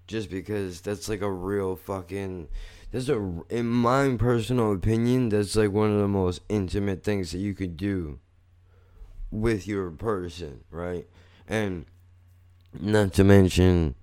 just 0.05 0.29
because 0.29 0.81
that's 0.81 1.07
like 1.07 1.21
a 1.21 1.31
real 1.31 1.77
fucking. 1.77 2.49
That's 2.91 3.07
a, 3.07 3.43
in 3.49 3.67
my 3.67 4.15
personal 4.17 4.73
opinion, 4.73 5.29
that's 5.29 5.55
like 5.55 5.71
one 5.71 5.91
of 5.91 5.99
the 5.99 6.07
most 6.07 6.41
intimate 6.49 7.03
things 7.03 7.31
that 7.31 7.37
you 7.37 7.53
could 7.53 7.77
do 7.77 8.19
with 9.31 9.65
your 9.65 9.89
person, 9.91 10.65
right? 10.69 11.07
And 11.47 11.85
not 12.77 13.13
to 13.13 13.23
mention, 13.23 13.95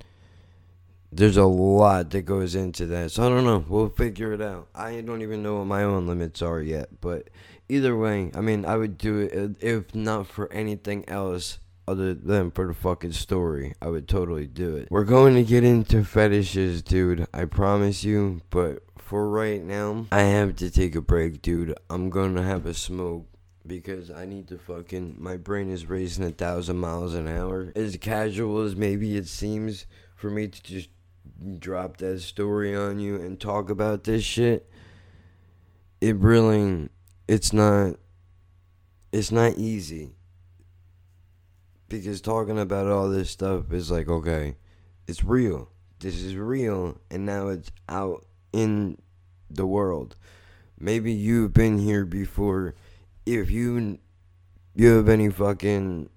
there's 1.13 1.37
a 1.37 1.45
lot 1.45 2.11
that 2.11 2.23
goes 2.23 2.55
into 2.55 2.87
that. 2.87 3.11
So 3.11 3.27
I 3.27 3.29
don't 3.29 3.45
know. 3.45 3.65
We'll 3.69 3.91
figure 3.91 4.33
it 4.33 4.41
out. 4.41 4.69
I 4.75 5.01
don't 5.03 5.23
even 5.23 5.43
know 5.43 5.59
what 5.59 5.67
my 5.67 5.83
own 5.83 6.07
limits 6.07 6.41
are 6.41 6.61
yet. 6.61 7.01
But 7.01 7.29
either 7.69 7.97
way, 7.97 8.31
I 8.35 8.41
mean, 8.41 8.65
I 8.65 8.77
would 8.77 8.97
do 8.97 9.19
it 9.19 9.57
if 9.63 9.95
not 9.95 10.27
for 10.27 10.51
anything 10.53 11.07
else 11.09 11.59
other 11.89 12.13
than 12.13 12.51
for 12.51 12.67
the 12.67 12.75
fucking 12.75 13.13
story. 13.13 13.75
I 13.81 13.89
would 13.89 14.07
totally 14.07 14.47
do 14.47 14.77
it. 14.77 14.89
We're 14.91 15.05
going 15.05 15.35
to 15.35 15.43
get 15.43 15.65
into 15.65 16.05
fetishes, 16.05 16.83
dude. 16.83 17.27
I 17.33 17.47
promise 17.47 18.05
you. 18.05 18.43
But 18.51 18.83
for 18.99 19.29
right 19.29 19.63
now, 19.63 20.07
I 20.13 20.21
have 20.21 20.57
to 20.57 20.71
take 20.71 20.95
a 20.95 21.01
break, 21.01 21.41
dude. 21.41 21.75
I'm 21.89 22.11
to 22.11 22.43
have 22.43 22.67
a 22.67 22.75
smoke 22.75 23.27
because 23.67 24.11
I 24.11 24.27
need 24.27 24.49
to 24.49 24.59
fucking. 24.59 25.17
My 25.19 25.39
brain 25.39 25.71
is 25.71 25.87
racing 25.87 26.25
a 26.25 26.31
thousand 26.31 26.77
miles 26.77 27.15
an 27.15 27.27
hour. 27.27 27.73
As 27.75 27.97
casual 27.97 28.61
as 28.61 28.77
maybe 28.77 29.17
it 29.17 29.27
seems 29.27 29.87
for 30.15 30.31
me 30.31 30.49
to 30.49 30.63
just 30.63 30.91
drop 31.59 31.97
that 31.99 32.21
story 32.21 32.77
on 32.77 32.99
you 32.99 33.17
and 33.17 33.41
talk 33.41 33.71
about 33.71 34.05
this 34.05 34.25
shit, 34.25 34.69
it 36.01 36.17
really. 36.17 36.91
It's 37.27 37.53
not. 37.53 37.97
It's 39.11 39.33
not 39.33 39.57
easy. 39.57 40.18
Because 41.89 42.21
talking 42.21 42.59
about 42.59 42.87
all 42.87 43.09
this 43.09 43.31
stuff 43.31 43.73
is 43.73 43.91
like, 43.91 44.09
okay, 44.09 44.57
it's 45.07 45.25
real. 45.25 45.71
This 46.01 46.17
is 46.17 46.37
real. 46.37 47.01
And 47.11 47.25
now 47.25 47.49
it's 47.49 47.71
out 47.89 48.27
in 48.53 48.99
the 49.51 49.67
world. 49.67 50.17
Maybe 50.79 51.13
you've 51.13 51.53
been 51.53 51.79
here 51.79 52.05
before. 52.05 52.75
If 53.27 53.51
you 53.51 53.99
you 54.75 54.89
have 54.97 55.09
any 55.09 55.29
fucking 55.29 56.09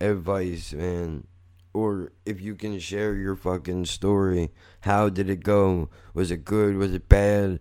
advice, 0.00 0.72
man, 0.72 1.26
or 1.72 2.12
if 2.24 2.40
you 2.40 2.54
can 2.54 2.78
share 2.78 3.14
your 3.14 3.36
fucking 3.36 3.86
story, 3.86 4.50
how 4.80 5.08
did 5.08 5.28
it 5.28 5.42
go? 5.42 5.88
Was 6.14 6.30
it 6.30 6.44
good? 6.44 6.76
Was 6.76 6.94
it 6.94 7.08
bad? 7.08 7.60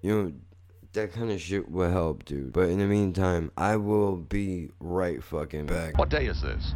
You 0.00 0.22
know, 0.22 0.32
that 0.94 1.12
kind 1.12 1.30
of 1.30 1.40
shit 1.40 1.70
will 1.70 1.90
help, 1.90 2.24
dude. 2.24 2.52
But 2.52 2.70
in 2.70 2.78
the 2.78 2.86
meantime, 2.86 3.50
I 3.56 3.76
will 3.76 4.16
be 4.16 4.70
right 4.80 5.22
fucking 5.22 5.66
back. 5.66 5.98
What 5.98 6.08
day 6.08 6.26
is 6.26 6.40
this? 6.40 6.72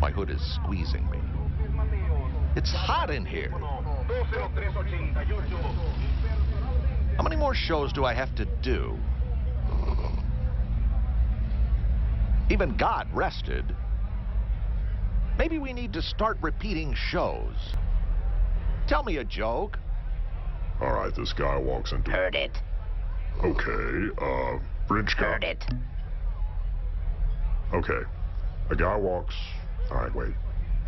My 0.00 0.10
hood 0.10 0.30
is 0.30 0.40
squeezing 0.54 1.10
me. 1.10 1.18
It's 2.56 2.70
hot 2.70 3.10
in 3.10 3.26
here. 3.26 3.50
How 7.16 7.22
many 7.22 7.36
more 7.36 7.54
shows 7.54 7.92
do 7.92 8.04
I 8.04 8.14
have 8.14 8.34
to 8.36 8.44
do? 8.62 8.96
Even 12.50 12.76
God 12.76 13.08
rested. 13.12 13.64
Maybe 15.38 15.58
we 15.58 15.72
need 15.72 15.92
to 15.92 16.02
start 16.02 16.38
repeating 16.42 16.94
shows. 16.94 17.54
Tell 18.88 19.04
me 19.04 19.18
a 19.18 19.24
joke. 19.24 19.78
All 20.80 20.92
right, 20.92 21.14
this 21.14 21.32
guy 21.32 21.56
walks 21.56 21.92
into. 21.92 22.10
Heard 22.10 22.34
it. 22.34 22.56
Okay, 23.44 24.08
uh, 24.20 24.58
bridge 24.88 25.14
guy. 25.18 25.24
Heard 25.24 25.44
it. 25.44 25.64
Okay, 27.74 28.00
a 28.70 28.76
guy 28.76 28.96
walks. 28.96 29.34
All 29.90 29.98
right, 29.98 30.14
wait. 30.14 30.32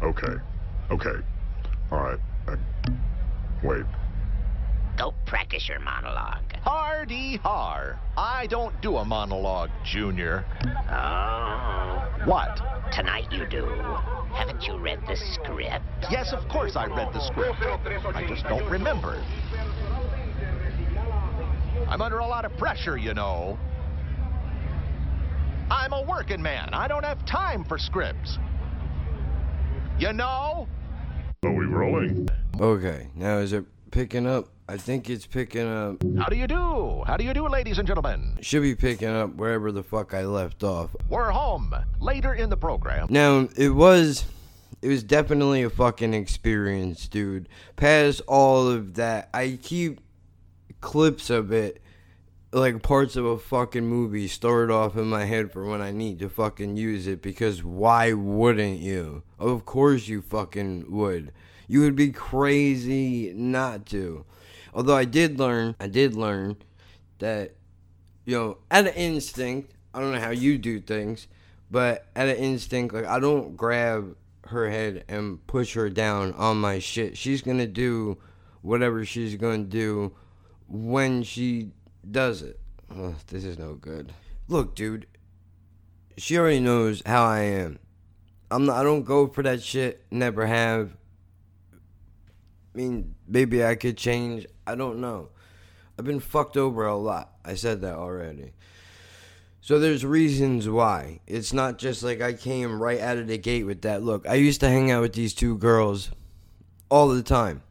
Okay, 0.02 0.34
okay. 0.90 1.22
All 1.90 2.02
right. 2.02 2.18
Uh, 2.48 2.56
wait. 3.62 3.84
Go 4.98 5.14
practice 5.26 5.68
your 5.68 5.80
monologue. 5.80 6.52
Hard 6.62 6.92
Hardy 7.02 7.36
har. 7.38 7.98
I 8.16 8.46
don't 8.46 8.80
do 8.80 8.98
a 8.98 9.04
monologue, 9.04 9.70
Junior. 9.84 10.44
Oh. 10.88 12.06
What? 12.26 12.60
Tonight 12.92 13.26
you 13.32 13.44
do. 13.44 13.66
Haven't 14.32 14.62
you 14.62 14.78
read 14.78 15.00
the 15.08 15.16
script? 15.16 15.82
Yes, 16.12 16.32
of 16.32 16.48
course 16.48 16.76
I 16.76 16.86
read 16.86 17.12
the 17.12 17.20
script. 17.26 17.58
I 18.14 18.24
just 18.28 18.44
don't 18.44 18.70
remember 18.70 19.14
it. 19.16 19.24
I'm 21.88 22.00
under 22.00 22.18
a 22.18 22.26
lot 22.26 22.44
of 22.44 22.56
pressure, 22.56 22.96
you 22.96 23.14
know. 23.14 23.58
I'm 25.70 25.92
a 25.92 26.02
working 26.02 26.42
man. 26.42 26.70
I 26.72 26.88
don't 26.88 27.04
have 27.04 27.24
time 27.24 27.64
for 27.64 27.78
scripts. 27.78 28.38
You 29.98 30.12
know? 30.12 30.68
Are 31.44 31.52
we 31.52 31.64
rolling? 31.66 32.28
Okay, 32.60 33.08
now 33.14 33.38
is 33.38 33.52
it 33.52 33.64
picking 33.90 34.26
up? 34.26 34.48
I 34.68 34.76
think 34.76 35.10
it's 35.10 35.26
picking 35.26 35.66
up. 35.66 36.02
How 36.18 36.28
do 36.28 36.36
you 36.36 36.46
do? 36.46 37.02
How 37.06 37.16
do 37.16 37.24
you 37.24 37.34
do, 37.34 37.48
ladies 37.48 37.78
and 37.78 37.86
gentlemen? 37.86 38.38
Should 38.40 38.62
be 38.62 38.74
picking 38.74 39.08
up 39.08 39.34
wherever 39.34 39.72
the 39.72 39.82
fuck 39.82 40.14
I 40.14 40.24
left 40.24 40.62
off. 40.62 40.94
We're 41.08 41.30
home. 41.30 41.74
Later 42.00 42.34
in 42.34 42.48
the 42.48 42.56
program. 42.56 43.08
Now, 43.10 43.48
it 43.56 43.70
was. 43.70 44.24
It 44.80 44.88
was 44.88 45.02
definitely 45.02 45.62
a 45.62 45.70
fucking 45.70 46.14
experience, 46.14 47.06
dude. 47.06 47.48
Past 47.76 48.20
all 48.26 48.68
of 48.68 48.94
that, 48.94 49.28
I 49.32 49.58
keep 49.62 50.00
clips 50.82 51.30
of 51.30 51.50
it, 51.50 51.80
like 52.52 52.82
parts 52.82 53.16
of 53.16 53.24
a 53.24 53.38
fucking 53.38 53.86
movie, 53.86 54.28
stored 54.28 54.70
off 54.70 54.96
in 54.96 55.06
my 55.06 55.24
head 55.24 55.50
for 55.50 55.64
when 55.64 55.80
I 55.80 55.90
need 55.90 56.18
to 56.18 56.28
fucking 56.28 56.76
use 56.76 57.06
it. 57.06 57.22
Because 57.22 57.64
why 57.64 58.12
wouldn't 58.12 58.80
you? 58.80 59.22
Of 59.38 59.64
course 59.64 60.08
you 60.08 60.20
fucking 60.20 60.90
would. 60.90 61.32
You 61.66 61.80
would 61.80 61.96
be 61.96 62.12
crazy 62.12 63.32
not 63.34 63.86
to. 63.86 64.26
Although 64.74 64.96
I 64.96 65.06
did 65.06 65.38
learn, 65.38 65.74
I 65.80 65.86
did 65.86 66.14
learn 66.14 66.56
that, 67.18 67.54
you 68.26 68.36
know, 68.36 68.58
at 68.70 68.86
an 68.86 68.94
instinct, 68.94 69.72
I 69.94 70.00
don't 70.00 70.12
know 70.12 70.20
how 70.20 70.30
you 70.30 70.58
do 70.58 70.80
things, 70.80 71.28
but 71.70 72.06
at 72.14 72.28
an 72.28 72.36
instinct, 72.36 72.94
like 72.94 73.06
I 73.06 73.18
don't 73.18 73.56
grab 73.56 74.16
her 74.46 74.68
head 74.68 75.04
and 75.08 75.46
push 75.46 75.74
her 75.74 75.88
down 75.88 76.32
on 76.34 76.60
my 76.60 76.78
shit. 76.78 77.16
She's 77.16 77.40
gonna 77.40 77.66
do 77.66 78.18
whatever 78.60 79.04
she's 79.04 79.36
gonna 79.36 79.64
do 79.64 80.12
when 80.72 81.22
she 81.22 81.70
does 82.10 82.40
it. 82.40 82.58
Ugh, 82.90 83.14
this 83.26 83.44
is 83.44 83.58
no 83.58 83.74
good. 83.74 84.12
Look, 84.48 84.74
dude, 84.74 85.06
she 86.16 86.38
already 86.38 86.60
knows 86.60 87.02
how 87.04 87.24
I 87.24 87.40
am. 87.40 87.78
I'm 88.50 88.64
not. 88.64 88.78
I 88.78 88.82
don't 88.82 89.04
go 89.04 89.28
for 89.28 89.42
that 89.42 89.62
shit. 89.62 90.04
Never 90.10 90.46
have. 90.46 90.96
I 92.74 92.78
mean, 92.78 93.14
maybe 93.28 93.64
I 93.64 93.74
could 93.74 93.98
change. 93.98 94.46
I 94.66 94.74
don't 94.74 95.00
know. 95.00 95.28
I've 95.98 96.06
been 96.06 96.20
fucked 96.20 96.56
over 96.56 96.86
a 96.86 96.96
lot. 96.96 97.32
I 97.44 97.54
said 97.54 97.82
that 97.82 97.94
already. 97.94 98.52
So 99.60 99.78
there's 99.78 100.04
reasons 100.04 100.68
why. 100.68 101.20
It's 101.26 101.52
not 101.52 101.78
just 101.78 102.02
like 102.02 102.22
I 102.22 102.32
came 102.32 102.82
right 102.82 103.00
out 103.00 103.18
of 103.18 103.28
the 103.28 103.38
gate 103.38 103.64
with 103.64 103.82
that 103.82 104.02
look. 104.02 104.26
I 104.26 104.34
used 104.34 104.60
to 104.60 104.68
hang 104.68 104.90
out 104.90 105.02
with 105.02 105.12
these 105.12 105.34
two 105.34 105.56
girls 105.58 106.10
all 106.88 107.08
the 107.08 107.22
time. 107.22 107.62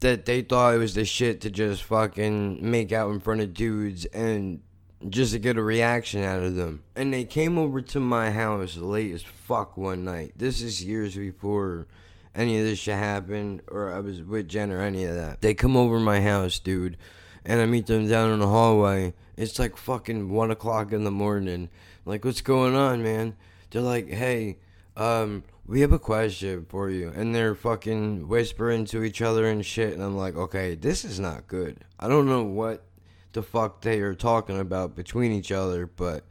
That 0.00 0.24
they 0.24 0.42
thought 0.42 0.74
it 0.74 0.78
was 0.78 0.94
the 0.94 1.04
shit 1.04 1.42
to 1.42 1.50
just 1.50 1.82
fucking 1.84 2.58
make 2.68 2.90
out 2.90 3.10
in 3.10 3.20
front 3.20 3.42
of 3.42 3.52
dudes 3.52 4.06
and 4.06 4.60
just 5.08 5.32
to 5.32 5.38
get 5.38 5.56
a 5.56 5.62
reaction 5.62 6.22
out 6.22 6.42
of 6.42 6.56
them. 6.56 6.82
And 6.96 7.12
they 7.12 7.24
came 7.24 7.58
over 7.58 7.80
to 7.80 8.00
my 8.00 8.30
house 8.30 8.76
late 8.76 9.12
as 9.12 9.22
fuck 9.22 9.76
one 9.76 10.04
night. 10.04 10.32
This 10.36 10.62
is 10.62 10.84
years 10.84 11.16
before 11.16 11.86
any 12.34 12.58
of 12.58 12.64
this 12.64 12.78
shit 12.78 12.96
happened 12.96 13.62
or 13.68 13.92
I 13.92 14.00
was 14.00 14.22
with 14.22 14.48
Jen 14.48 14.70
or 14.70 14.80
any 14.80 15.04
of 15.04 15.14
that. 15.14 15.40
They 15.40 15.54
come 15.54 15.76
over 15.76 15.98
my 15.98 16.20
house, 16.20 16.58
dude, 16.58 16.96
and 17.44 17.60
I 17.60 17.66
meet 17.66 17.86
them 17.86 18.08
down 18.08 18.30
in 18.30 18.40
the 18.40 18.48
hallway. 18.48 19.14
It's 19.36 19.58
like 19.58 19.76
fucking 19.76 20.30
one 20.30 20.50
o'clock 20.50 20.92
in 20.92 21.04
the 21.04 21.10
morning. 21.10 21.70
Like, 22.04 22.24
what's 22.24 22.42
going 22.42 22.74
on, 22.74 23.02
man? 23.02 23.36
They're 23.70 23.82
like, 23.82 24.08
hey, 24.08 24.58
um, 24.96 25.44
we 25.70 25.82
have 25.82 25.92
a 25.92 26.00
question 26.00 26.66
for 26.68 26.90
you. 26.90 27.12
And 27.14 27.32
they're 27.32 27.54
fucking 27.54 28.26
whispering 28.26 28.86
to 28.86 29.04
each 29.04 29.22
other 29.22 29.46
and 29.46 29.64
shit. 29.64 29.94
And 29.94 30.02
I'm 30.02 30.16
like, 30.16 30.34
okay, 30.34 30.74
this 30.74 31.04
is 31.04 31.20
not 31.20 31.46
good. 31.46 31.84
I 32.00 32.08
don't 32.08 32.26
know 32.26 32.42
what 32.42 32.84
the 33.32 33.44
fuck 33.44 33.80
they 33.80 34.00
are 34.00 34.14
talking 34.14 34.58
about 34.58 34.96
between 34.96 35.30
each 35.30 35.52
other, 35.52 35.86
but 35.86 36.24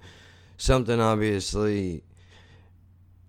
something 0.57 0.99
obviously 0.99 2.03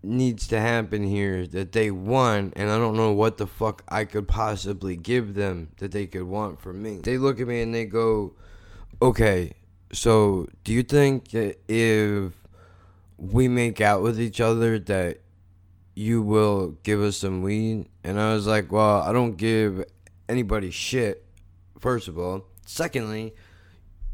needs 0.03 0.49
to 0.49 0.59
happen 0.59 1.05
here 1.05 1.47
that 1.47 1.71
they 1.71 1.93
want, 1.93 2.55
and 2.57 2.71
I 2.71 2.79
don't 2.79 2.97
know 2.97 3.13
what 3.13 3.37
the 3.37 3.47
fuck 3.47 3.85
I 3.89 4.05
could 4.05 4.27
possibly 4.27 4.97
give 4.97 5.35
them 5.35 5.69
that 5.77 5.93
they 5.93 6.09
could 6.09 6.25
want 6.25 6.61
from 6.61 6.83
me. 6.83 7.03
They 7.05 7.19
look 7.19 7.39
at 7.39 7.47
me 7.47 7.63
and 7.63 7.73
they 7.73 7.85
go, 7.85 8.35
okay, 9.01 9.53
so 9.93 10.49
do 10.65 10.73
you 10.73 10.83
think 10.83 11.31
that 11.31 11.59
if 11.69 12.33
we 13.17 13.47
make 13.47 13.81
out 13.81 14.03
with 14.03 14.21
each 14.21 14.41
other 14.41 14.77
that 14.81 15.21
you 15.95 16.23
will 16.23 16.77
give 16.83 17.01
us 17.01 17.19
some 17.19 17.43
weed? 17.43 17.89
And 18.05 18.21
I 18.21 18.35
was 18.35 18.47
like, 18.47 18.73
well, 18.73 19.03
I 19.03 19.13
don't 19.13 19.37
give 19.37 19.85
anybody 20.29 20.71
shit, 20.71 21.25
first 21.79 22.09
of 22.09 22.19
all. 22.19 22.47
Secondly, 22.67 23.35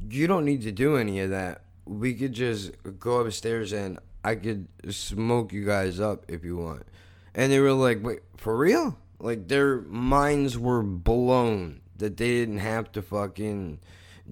you 0.08 0.26
don't 0.26 0.44
need 0.44 0.62
to 0.62 0.72
do 0.72 0.96
any 0.96 1.20
of 1.20 1.30
that. 1.30 1.62
We 1.84 2.14
could 2.14 2.32
just 2.32 2.72
go 2.98 3.20
upstairs 3.20 3.72
and 3.72 3.98
I 4.24 4.34
could 4.34 4.66
smoke 4.90 5.52
you 5.52 5.64
guys 5.64 6.00
up 6.00 6.24
if 6.28 6.44
you 6.44 6.56
want. 6.56 6.84
And 7.34 7.52
they 7.52 7.60
were 7.60 7.72
like, 7.72 8.02
wait, 8.02 8.20
for 8.36 8.56
real? 8.56 8.98
Like 9.20 9.48
their 9.48 9.82
minds 9.82 10.58
were 10.58 10.82
blown 10.82 11.80
that 11.96 12.16
they 12.16 12.28
didn't 12.28 12.58
have 12.58 12.92
to 12.92 13.02
fucking 13.02 13.78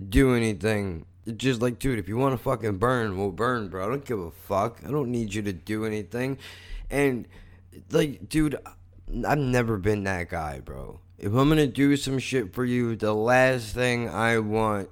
do 0.09 0.35
anything. 0.35 1.07
Just 1.37 1.63
like, 1.63 1.79
dude, 1.79 1.99
if 1.99 2.09
you 2.09 2.17
want 2.17 2.35
to 2.35 2.43
fucking 2.43 2.79
burn, 2.79 3.17
we'll 3.17 3.31
burn, 3.31 3.69
bro. 3.69 3.87
I 3.87 3.89
don't 3.89 4.05
give 4.05 4.19
a 4.19 4.31
fuck. 4.31 4.81
I 4.87 4.91
don't 4.91 5.11
need 5.11 5.33
you 5.33 5.43
to 5.43 5.53
do 5.53 5.85
anything. 5.85 6.39
And 6.95 7.27
like, 7.91 8.29
dude, 8.29 8.57
I've 9.27 9.37
never 9.39 9.79
been 9.79 10.05
that 10.05 10.31
guy, 10.31 10.61
bro. 10.61 11.01
If 11.19 11.33
I'm 11.35 11.49
gonna 11.49 11.67
do 11.67 11.97
some 11.97 12.21
shit 12.21 12.55
for 12.55 12.65
you, 12.65 12.95
the 12.95 13.13
last 13.13 13.75
thing 13.75 14.09
I 14.09 14.39
want 14.39 14.91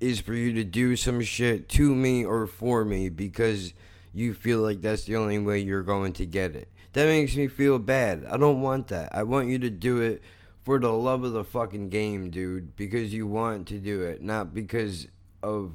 is 0.00 0.18
for 0.20 0.32
you 0.32 0.54
to 0.54 0.64
do 0.64 0.96
some 0.96 1.20
shit 1.20 1.68
to 1.68 1.94
me 1.94 2.24
or 2.24 2.46
for 2.46 2.86
me 2.86 3.10
because 3.10 3.74
you 4.14 4.32
feel 4.32 4.60
like 4.60 4.80
that's 4.80 5.04
the 5.04 5.16
only 5.16 5.38
way 5.38 5.58
you're 5.58 5.82
going 5.82 6.14
to 6.14 6.24
get 6.24 6.56
it. 6.56 6.68
That 6.94 7.06
makes 7.06 7.36
me 7.36 7.48
feel 7.48 7.78
bad. 7.78 8.24
I 8.24 8.38
don't 8.38 8.62
want 8.62 8.88
that. 8.88 9.14
I 9.14 9.22
want 9.22 9.48
you 9.48 9.58
to 9.58 9.68
do 9.68 10.00
it 10.00 10.22
for 10.64 10.78
the 10.78 10.90
love 10.90 11.22
of 11.22 11.34
the 11.34 11.44
fucking 11.44 11.90
game, 11.90 12.30
dude, 12.30 12.76
because 12.76 13.12
you 13.12 13.26
want 13.26 13.68
to 13.68 13.78
do 13.78 14.02
it, 14.02 14.22
not 14.22 14.54
because 14.54 15.06
of 15.42 15.72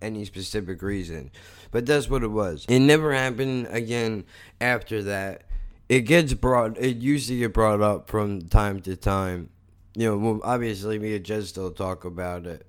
any 0.00 0.24
specific 0.24 0.82
reason. 0.82 1.30
But 1.70 1.86
that's 1.86 2.08
what 2.08 2.22
it 2.22 2.28
was. 2.28 2.64
It 2.68 2.80
never 2.80 3.12
happened 3.12 3.68
again 3.70 4.24
after 4.60 5.02
that. 5.04 5.44
It 5.88 6.02
gets 6.02 6.34
brought, 6.34 6.78
it 6.78 6.98
used 6.98 7.28
to 7.28 7.38
get 7.38 7.54
brought 7.54 7.80
up 7.80 8.10
from 8.10 8.42
time 8.42 8.80
to 8.82 8.96
time. 8.96 9.50
You 9.94 10.08
know, 10.10 10.18
well, 10.18 10.40
obviously, 10.44 10.98
me 10.98 11.16
and 11.16 11.24
Jen 11.24 11.42
still 11.42 11.70
talk 11.70 12.04
about 12.04 12.46
it. 12.46 12.66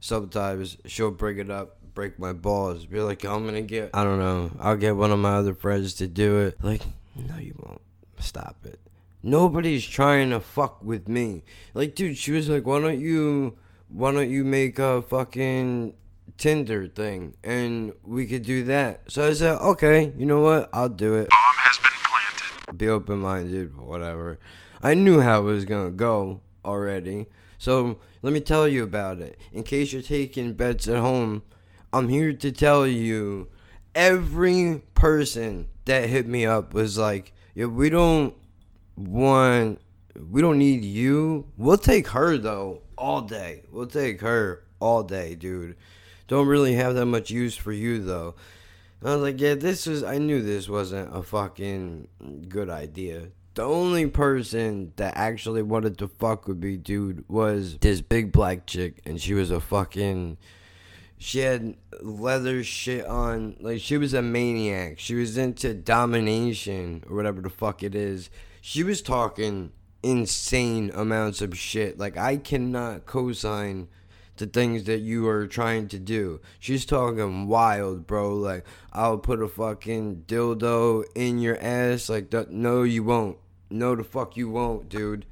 Sometimes 0.00 0.76
she'll 0.84 1.10
bring 1.10 1.38
it 1.38 1.50
up, 1.50 1.78
break 1.94 2.18
my 2.18 2.32
balls, 2.32 2.86
be 2.86 3.00
like, 3.00 3.24
I'm 3.24 3.44
gonna 3.44 3.62
get, 3.62 3.90
I 3.94 4.04
don't 4.04 4.18
know, 4.18 4.52
I'll 4.60 4.76
get 4.76 4.96
one 4.96 5.10
of 5.10 5.18
my 5.18 5.34
other 5.34 5.54
friends 5.54 5.94
to 5.94 6.06
do 6.06 6.38
it. 6.38 6.62
Like, 6.62 6.82
no, 7.16 7.36
you 7.38 7.54
won't. 7.58 7.80
Stop 8.20 8.58
it. 8.64 8.78
Nobody's 9.22 9.86
trying 9.86 10.30
to 10.30 10.40
fuck 10.40 10.82
with 10.82 11.08
me. 11.08 11.42
Like, 11.74 11.94
dude, 11.94 12.16
she 12.16 12.32
was 12.32 12.48
like, 12.48 12.66
why 12.66 12.80
don't 12.80 13.00
you, 13.00 13.56
why 13.88 14.12
don't 14.12 14.30
you 14.30 14.44
make 14.44 14.78
a 14.78 15.02
fucking 15.02 15.94
Tinder 16.38 16.86
thing 16.86 17.34
and 17.42 17.92
we 18.04 18.26
could 18.26 18.42
do 18.42 18.64
that. 18.64 19.10
So 19.10 19.28
I 19.28 19.32
said, 19.34 19.58
okay, 19.58 20.12
you 20.16 20.24
know 20.24 20.40
what? 20.40 20.70
I'll 20.72 20.88
do 20.88 21.14
it. 21.14 21.28
Bomb 21.28 21.38
has 21.56 21.76
been 21.78 21.90
planted. 22.64 22.78
Be 22.78 22.88
open 22.88 23.18
minded, 23.18 23.76
whatever. 23.76 24.38
I 24.82 24.94
knew 24.94 25.20
how 25.20 25.40
it 25.40 25.44
was 25.44 25.64
gonna 25.64 25.90
go 25.90 26.40
already. 26.64 27.26
So 27.58 27.98
let 28.22 28.32
me 28.32 28.40
tell 28.40 28.68
you 28.68 28.84
about 28.84 29.18
it. 29.18 29.38
In 29.52 29.64
case 29.64 29.92
you're 29.92 30.00
taking 30.00 30.54
bets 30.54 30.86
at 30.86 30.98
home, 30.98 31.42
I'm 31.92 32.08
here 32.08 32.32
to 32.32 32.52
tell 32.52 32.86
you 32.86 33.48
every 33.94 34.82
person 34.94 35.68
that 35.86 36.08
hit 36.08 36.28
me 36.28 36.46
up 36.46 36.72
was 36.72 36.96
like, 36.96 37.32
yeah, 37.54 37.66
we 37.66 37.90
don't 37.90 38.34
want, 38.96 39.80
we 40.30 40.40
don't 40.40 40.58
need 40.58 40.84
you. 40.84 41.46
We'll 41.56 41.78
take 41.78 42.08
her 42.08 42.36
though, 42.36 42.82
all 42.96 43.22
day. 43.22 43.62
We'll 43.72 43.86
take 43.86 44.20
her 44.20 44.62
all 44.78 45.02
day, 45.02 45.34
dude. 45.34 45.76
Don't 46.28 46.46
really 46.46 46.74
have 46.74 46.94
that 46.94 47.06
much 47.06 47.30
use 47.30 47.56
for 47.56 47.72
you 47.72 48.02
though. 48.02 48.34
And 49.00 49.10
I 49.10 49.14
was 49.14 49.22
like, 49.22 49.40
yeah, 49.40 49.54
this 49.54 49.86
is, 49.86 50.02
I 50.02 50.18
knew 50.18 50.42
this 50.42 50.68
wasn't 50.68 51.16
a 51.16 51.22
fucking 51.22 52.08
good 52.48 52.68
idea. 52.68 53.28
The 53.54 53.62
only 53.62 54.06
person 54.06 54.92
that 54.96 55.16
actually 55.16 55.62
wanted 55.62 55.98
to 55.98 56.08
fuck 56.08 56.46
with 56.46 56.62
me, 56.62 56.76
dude, 56.76 57.24
was 57.28 57.78
this 57.78 58.00
big 58.00 58.30
black 58.30 58.66
chick, 58.66 59.00
and 59.04 59.20
she 59.20 59.34
was 59.34 59.50
a 59.50 59.60
fucking. 59.60 60.38
She 61.20 61.40
had 61.40 61.74
leather 62.00 62.62
shit 62.62 63.04
on. 63.04 63.56
Like, 63.58 63.80
she 63.80 63.96
was 63.96 64.14
a 64.14 64.22
maniac. 64.22 65.00
She 65.00 65.16
was 65.16 65.36
into 65.36 65.74
domination, 65.74 67.02
or 67.08 67.16
whatever 67.16 67.40
the 67.40 67.50
fuck 67.50 67.82
it 67.82 67.96
is. 67.96 68.30
She 68.60 68.84
was 68.84 69.02
talking 69.02 69.72
insane 70.04 70.92
amounts 70.94 71.40
of 71.40 71.58
shit. 71.58 71.98
Like, 71.98 72.16
I 72.16 72.36
cannot 72.36 73.06
co 73.06 73.32
sign 73.32 73.88
the 74.38 74.46
things 74.46 74.84
that 74.84 75.00
you 75.00 75.28
are 75.28 75.46
trying 75.46 75.88
to 75.88 75.98
do. 75.98 76.40
She's 76.58 76.86
talking 76.86 77.46
wild, 77.46 78.06
bro. 78.06 78.34
Like, 78.34 78.64
I'll 78.92 79.18
put 79.18 79.42
a 79.42 79.48
fucking 79.48 80.24
dildo 80.26 81.04
in 81.14 81.38
your 81.38 81.58
ass. 81.60 82.08
Like, 82.08 82.30
th- 82.30 82.48
no, 82.48 82.82
you 82.82 83.04
won't. 83.04 83.38
No, 83.70 83.94
the 83.94 84.04
fuck 84.04 84.36
you 84.36 84.48
won't, 84.48 84.88
dude. 84.88 85.26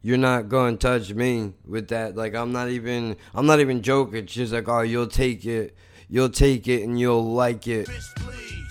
You're 0.00 0.18
not 0.18 0.48
going 0.48 0.76
to 0.76 0.86
touch 0.86 1.12
me 1.12 1.54
with 1.66 1.88
that. 1.88 2.14
Like, 2.14 2.34
I'm 2.34 2.52
not 2.52 2.68
even, 2.68 3.16
I'm 3.34 3.46
not 3.46 3.60
even 3.60 3.82
joking. 3.82 4.26
She's 4.26 4.52
like, 4.52 4.68
oh, 4.68 4.82
you'll 4.82 5.06
take 5.06 5.44
it. 5.46 5.74
You'll 6.08 6.28
take 6.28 6.68
it 6.68 6.82
and 6.82 7.00
you'll 7.00 7.32
like 7.32 7.66
it. 7.66 7.88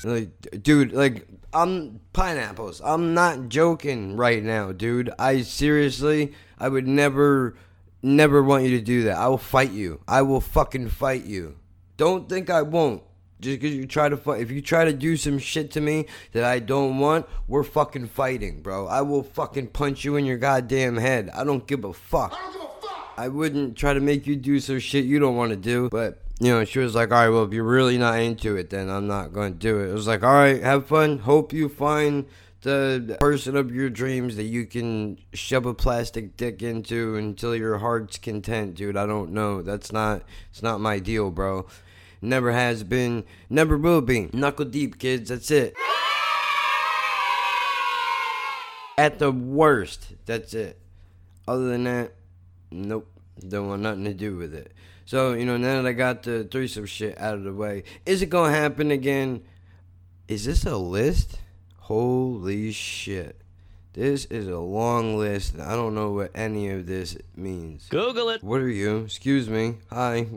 Like, 0.04 0.62
dude, 0.62 0.94
like, 0.94 1.28
I'm 1.52 2.00
pineapples. 2.14 2.82
I'm 2.84 3.14
not 3.14 3.50
joking 3.50 4.16
right 4.16 4.44
now, 4.44 4.72
dude. 4.72 5.12
I 5.18 5.42
seriously, 5.42 6.34
I 6.60 6.70
would 6.70 6.88
never, 6.88 7.56
never 8.04 8.44
want 8.44 8.66
you 8.66 8.72
to 8.72 8.82
do 8.82 9.04
that. 9.04 9.18
I 9.18 9.28
will 9.28 9.38
fight 9.38 9.72
you. 9.72 10.02
I 10.08 10.22
will 10.22 10.42
fucking 10.42 10.90
fight 10.90 11.26
you. 11.26 11.56
Don't 11.98 12.30
think 12.30 12.50
I 12.50 12.62
won't. 12.62 13.02
Just 13.40 13.60
because 13.60 13.76
you 13.76 13.86
try 13.86 14.08
to 14.08 14.16
fight, 14.16 14.42
if 14.42 14.52
you 14.52 14.62
try 14.62 14.86
to 14.86 14.94
do 14.94 15.18
some 15.18 15.38
shit 15.38 15.72
to 15.72 15.82
me 15.82 16.06
that 16.32 16.46
I 16.46 16.60
don't 16.60 17.00
want, 17.00 17.26
we're 17.48 17.64
fucking 17.64 18.08
fighting, 18.08 18.62
bro. 18.62 18.88
I 18.88 19.02
will 19.02 19.24
fucking 19.24 19.68
punch 19.68 20.06
you 20.06 20.16
in 20.16 20.24
your 20.24 20.38
goddamn 20.38 20.96
head. 20.96 21.30
I 21.34 21.44
don't 21.44 21.68
give 21.68 21.84
a 21.84 21.92
fuck. 21.92 22.34
I 23.18 23.28
wouldn't 23.28 23.76
try 23.76 23.94
to 23.94 24.00
make 24.00 24.26
you 24.28 24.36
do 24.36 24.60
some 24.60 24.80
shit 24.80 25.06
you 25.06 25.20
don't 25.20 25.36
want 25.36 25.52
to 25.52 25.58
do, 25.58 25.90
but 25.90 26.20
you 26.40 26.50
know, 26.50 26.66
she 26.66 26.80
was 26.80 26.96
like, 26.96 27.12
all 27.12 27.18
right, 27.18 27.30
well, 27.30 27.44
if 27.44 27.54
you're 27.54 27.64
really 27.64 27.98
not 27.98 28.20
into 28.20 28.56
it, 28.56 28.70
then 28.70 28.90
I'm 28.90 29.08
not 29.08 29.34
going 29.34 29.54
to 29.54 29.60
do 29.60 29.80
it. 29.82 29.90
It 29.90 29.94
was 29.94 30.08
like, 30.08 30.24
all 30.24 30.34
right, 30.34 30.62
have 30.62 30.88
fun. 30.88 31.20
Hope 31.20 31.54
you 31.54 31.70
find 31.70 32.26
the 32.64 33.18
person 33.20 33.56
of 33.56 33.74
your 33.74 33.90
dreams 33.90 34.38
that 34.38 34.44
you 34.44 34.66
can 34.66 35.20
shove 35.34 35.66
a 35.66 35.74
plastic 35.74 36.36
dick 36.38 36.64
into 36.64 37.16
until 37.16 37.56
your 37.56 37.78
heart's 37.78 38.18
content, 38.18 38.76
dude. 38.76 38.98
I 38.98 39.06
don't 39.06 39.32
know. 39.32 39.62
That's 39.62 39.92
not, 39.92 40.24
it's 40.50 40.64
not 40.64 40.80
my 40.80 41.00
deal, 41.00 41.30
bro. 41.30 41.68
Never 42.22 42.54
has 42.54 42.84
been, 42.84 43.26
never 43.50 43.78
will 43.78 44.02
be. 44.02 44.30
Knuckle 44.32 44.66
deep, 44.66 44.98
kids. 44.98 45.30
That's 45.30 45.52
it. 45.52 45.76
At 48.98 49.20
the 49.20 49.32
worst, 49.32 50.14
that's 50.26 50.54
it. 50.54 50.80
Other 51.48 51.68
than 51.68 51.84
that, 51.84 52.14
nope. 52.72 53.10
Don't 53.46 53.68
want 53.68 53.82
nothing 53.82 54.06
to 54.06 54.14
do 54.14 54.38
with 54.38 54.54
it. 54.54 54.72
So, 55.06 55.34
you 55.34 55.46
know, 55.46 55.58
now 55.58 55.82
that 55.82 55.90
I 55.90 55.94
got 55.94 56.24
the 56.24 56.46
threesome 56.46 56.86
shit 56.86 57.20
out 57.20 57.34
of 57.34 57.44
the 57.44 57.54
way, 57.54 57.84
is 58.06 58.22
it 58.22 58.32
to 58.32 58.44
happen 58.44 58.92
again? 58.92 59.44
Is 60.28 60.46
this 60.46 60.66
a 60.66 60.78
list? 60.78 61.40
Holy 61.84 62.72
shit. 62.72 63.42
This 63.92 64.24
is 64.26 64.48
a 64.48 64.58
long 64.58 65.18
list. 65.18 65.60
I 65.60 65.76
don't 65.76 65.94
know 65.94 66.14
what 66.14 66.32
any 66.34 66.70
of 66.70 66.86
this 66.86 67.18
means. 67.36 67.88
Google 67.90 68.30
it. 68.30 68.42
What 68.42 68.62
are 68.62 68.70
you? 68.70 69.00
Excuse 69.00 69.50
me. 69.50 69.80
Hi. 69.90 70.28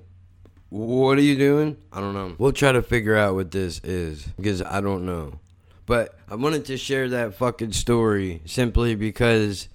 What 0.70 1.18
are 1.18 1.22
you 1.22 1.36
doing? 1.36 1.76
I 1.92 2.01
don't 2.01 2.14
know. 2.14 2.34
We'll 2.36 2.51
try 2.51 2.72
to 2.72 2.82
figure 2.82 3.16
out 3.16 3.36
what 3.36 3.53
this 3.53 3.80
is 3.84 4.24
because 4.36 4.61
I 4.61 4.80
don't 4.80 5.07
know. 5.07 5.38
But 5.86 6.18
I 6.28 6.34
wanted 6.34 6.64
to 6.64 6.76
share 6.76 7.09
that 7.11 7.34
fucking 7.34 7.74
story 7.74 8.42
simply 8.44 8.97
because 8.97 9.68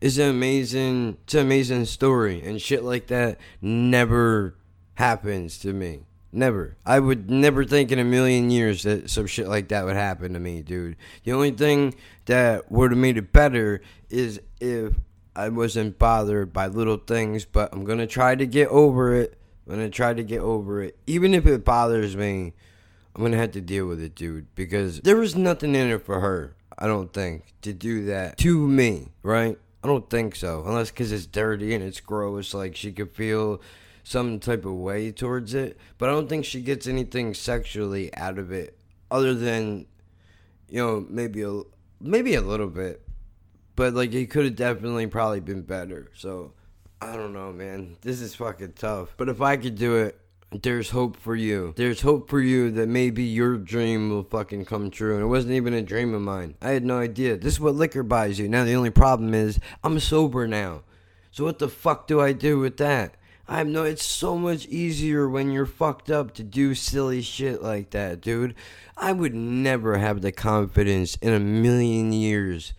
it's 0.00 0.16
an 0.16 0.30
amazing 0.30 1.18
it's 1.24 1.34
an 1.34 1.40
amazing 1.40 1.84
story 1.84 2.42
and 2.42 2.62
shit 2.62 2.82
like 2.82 3.08
that 3.08 3.38
never 3.60 4.54
happens 4.94 5.58
to 5.58 5.74
me. 5.74 6.06
Never. 6.32 6.76
I 6.86 7.00
would 7.00 7.28
never 7.28 7.64
think 7.64 7.90
in 7.90 7.98
a 7.98 8.04
million 8.04 8.50
years 8.50 8.84
that 8.84 9.10
some 9.10 9.26
shit 9.26 9.48
like 9.48 9.68
that 9.68 9.84
would 9.84 9.96
happen 9.96 10.32
to 10.34 10.40
me, 10.40 10.62
dude. 10.62 10.96
The 11.24 11.32
only 11.32 11.50
thing 11.50 11.94
that 12.26 12.70
would 12.70 12.92
have 12.92 12.98
made 12.98 13.16
it 13.16 13.32
better 13.32 13.82
is 14.08 14.40
if 14.60 14.94
I 15.34 15.48
wasn't 15.48 15.98
bothered 15.98 16.52
by 16.52 16.68
little 16.68 16.98
things, 16.98 17.44
but 17.44 17.72
I'm 17.72 17.84
gonna 17.84 18.06
try 18.06 18.36
to 18.36 18.46
get 18.46 18.68
over 18.68 19.14
it. 19.14 19.38
I'm 19.66 19.74
gonna 19.74 19.90
try 19.90 20.14
to 20.14 20.22
get 20.22 20.40
over 20.40 20.82
it. 20.82 20.98
Even 21.06 21.34
if 21.34 21.46
it 21.46 21.64
bothers 21.64 22.16
me, 22.16 22.52
I'm 23.14 23.22
gonna 23.22 23.36
have 23.36 23.52
to 23.52 23.60
deal 23.60 23.86
with 23.86 24.00
it, 24.00 24.14
dude. 24.14 24.54
Because 24.54 25.00
there 25.00 25.16
was 25.16 25.34
nothing 25.34 25.74
in 25.74 25.88
it 25.88 26.04
for 26.04 26.20
her, 26.20 26.54
I 26.78 26.86
don't 26.86 27.12
think, 27.12 27.54
to 27.62 27.72
do 27.72 28.04
that 28.06 28.38
to 28.38 28.68
me, 28.68 29.08
right? 29.24 29.58
I 29.82 29.86
don't 29.88 30.08
think 30.10 30.36
so. 30.36 30.62
Unless 30.64 30.90
because 30.90 31.10
it's 31.10 31.26
dirty 31.26 31.74
and 31.74 31.82
it's 31.82 32.00
gross, 32.00 32.54
like 32.54 32.76
she 32.76 32.92
could 32.92 33.10
feel 33.10 33.60
some 34.02 34.38
type 34.38 34.64
of 34.64 34.74
way 34.74 35.12
towards 35.12 35.54
it. 35.54 35.78
But 35.98 36.08
I 36.08 36.12
don't 36.12 36.28
think 36.28 36.44
she 36.44 36.60
gets 36.60 36.86
anything 36.86 37.34
sexually 37.34 38.14
out 38.14 38.38
of 38.38 38.52
it 38.52 38.78
other 39.10 39.34
than, 39.34 39.86
you 40.68 40.78
know, 40.78 41.06
maybe 41.08 41.42
a, 41.42 41.62
maybe 42.00 42.34
a 42.34 42.40
little 42.40 42.68
bit. 42.68 43.02
But 43.76 43.94
like 43.94 44.12
it 44.12 44.30
could 44.30 44.44
have 44.44 44.56
definitely 44.56 45.06
probably 45.06 45.40
been 45.40 45.62
better. 45.62 46.10
So 46.14 46.52
I 47.00 47.16
don't 47.16 47.32
know, 47.32 47.52
man. 47.52 47.96
This 48.02 48.20
is 48.20 48.34
fucking 48.34 48.74
tough. 48.74 49.14
But 49.16 49.28
if 49.28 49.40
I 49.40 49.56
could 49.56 49.76
do 49.76 49.96
it, 49.96 50.20
there's 50.52 50.90
hope 50.90 51.16
for 51.16 51.36
you. 51.36 51.72
There's 51.76 52.00
hope 52.00 52.28
for 52.28 52.40
you 52.40 52.72
that 52.72 52.88
maybe 52.88 53.22
your 53.22 53.56
dream 53.56 54.10
will 54.10 54.24
fucking 54.24 54.64
come 54.64 54.90
true. 54.90 55.14
And 55.14 55.22
it 55.22 55.28
wasn't 55.28 55.54
even 55.54 55.74
a 55.74 55.82
dream 55.82 56.12
of 56.12 56.22
mine. 56.22 56.56
I 56.60 56.70
had 56.70 56.84
no 56.84 56.98
idea. 56.98 57.36
This 57.36 57.54
is 57.54 57.60
what 57.60 57.76
liquor 57.76 58.02
buys 58.02 58.38
you. 58.38 58.48
Now 58.48 58.64
the 58.64 58.74
only 58.74 58.90
problem 58.90 59.32
is 59.32 59.60
I'm 59.84 60.00
sober 60.00 60.48
now. 60.48 60.82
So 61.30 61.44
what 61.44 61.60
the 61.60 61.68
fuck 61.68 62.08
do 62.08 62.20
I 62.20 62.32
do 62.32 62.58
with 62.58 62.78
that? 62.78 63.14
I 63.50 63.64
no 63.64 63.82
it's 63.82 64.04
so 64.04 64.38
much 64.38 64.66
easier 64.66 65.28
when 65.28 65.50
you're 65.50 65.66
fucked 65.66 66.08
up 66.08 66.34
to 66.34 66.44
do 66.44 66.72
silly 66.76 67.20
shit 67.20 67.60
like 67.60 67.90
that, 67.90 68.20
dude. 68.20 68.54
I 68.96 69.10
would 69.10 69.34
never 69.34 69.98
have 69.98 70.22
the 70.22 70.30
confidence 70.30 71.16
in 71.16 71.32
a 71.32 71.40
million 71.40 72.12
years 72.12 72.74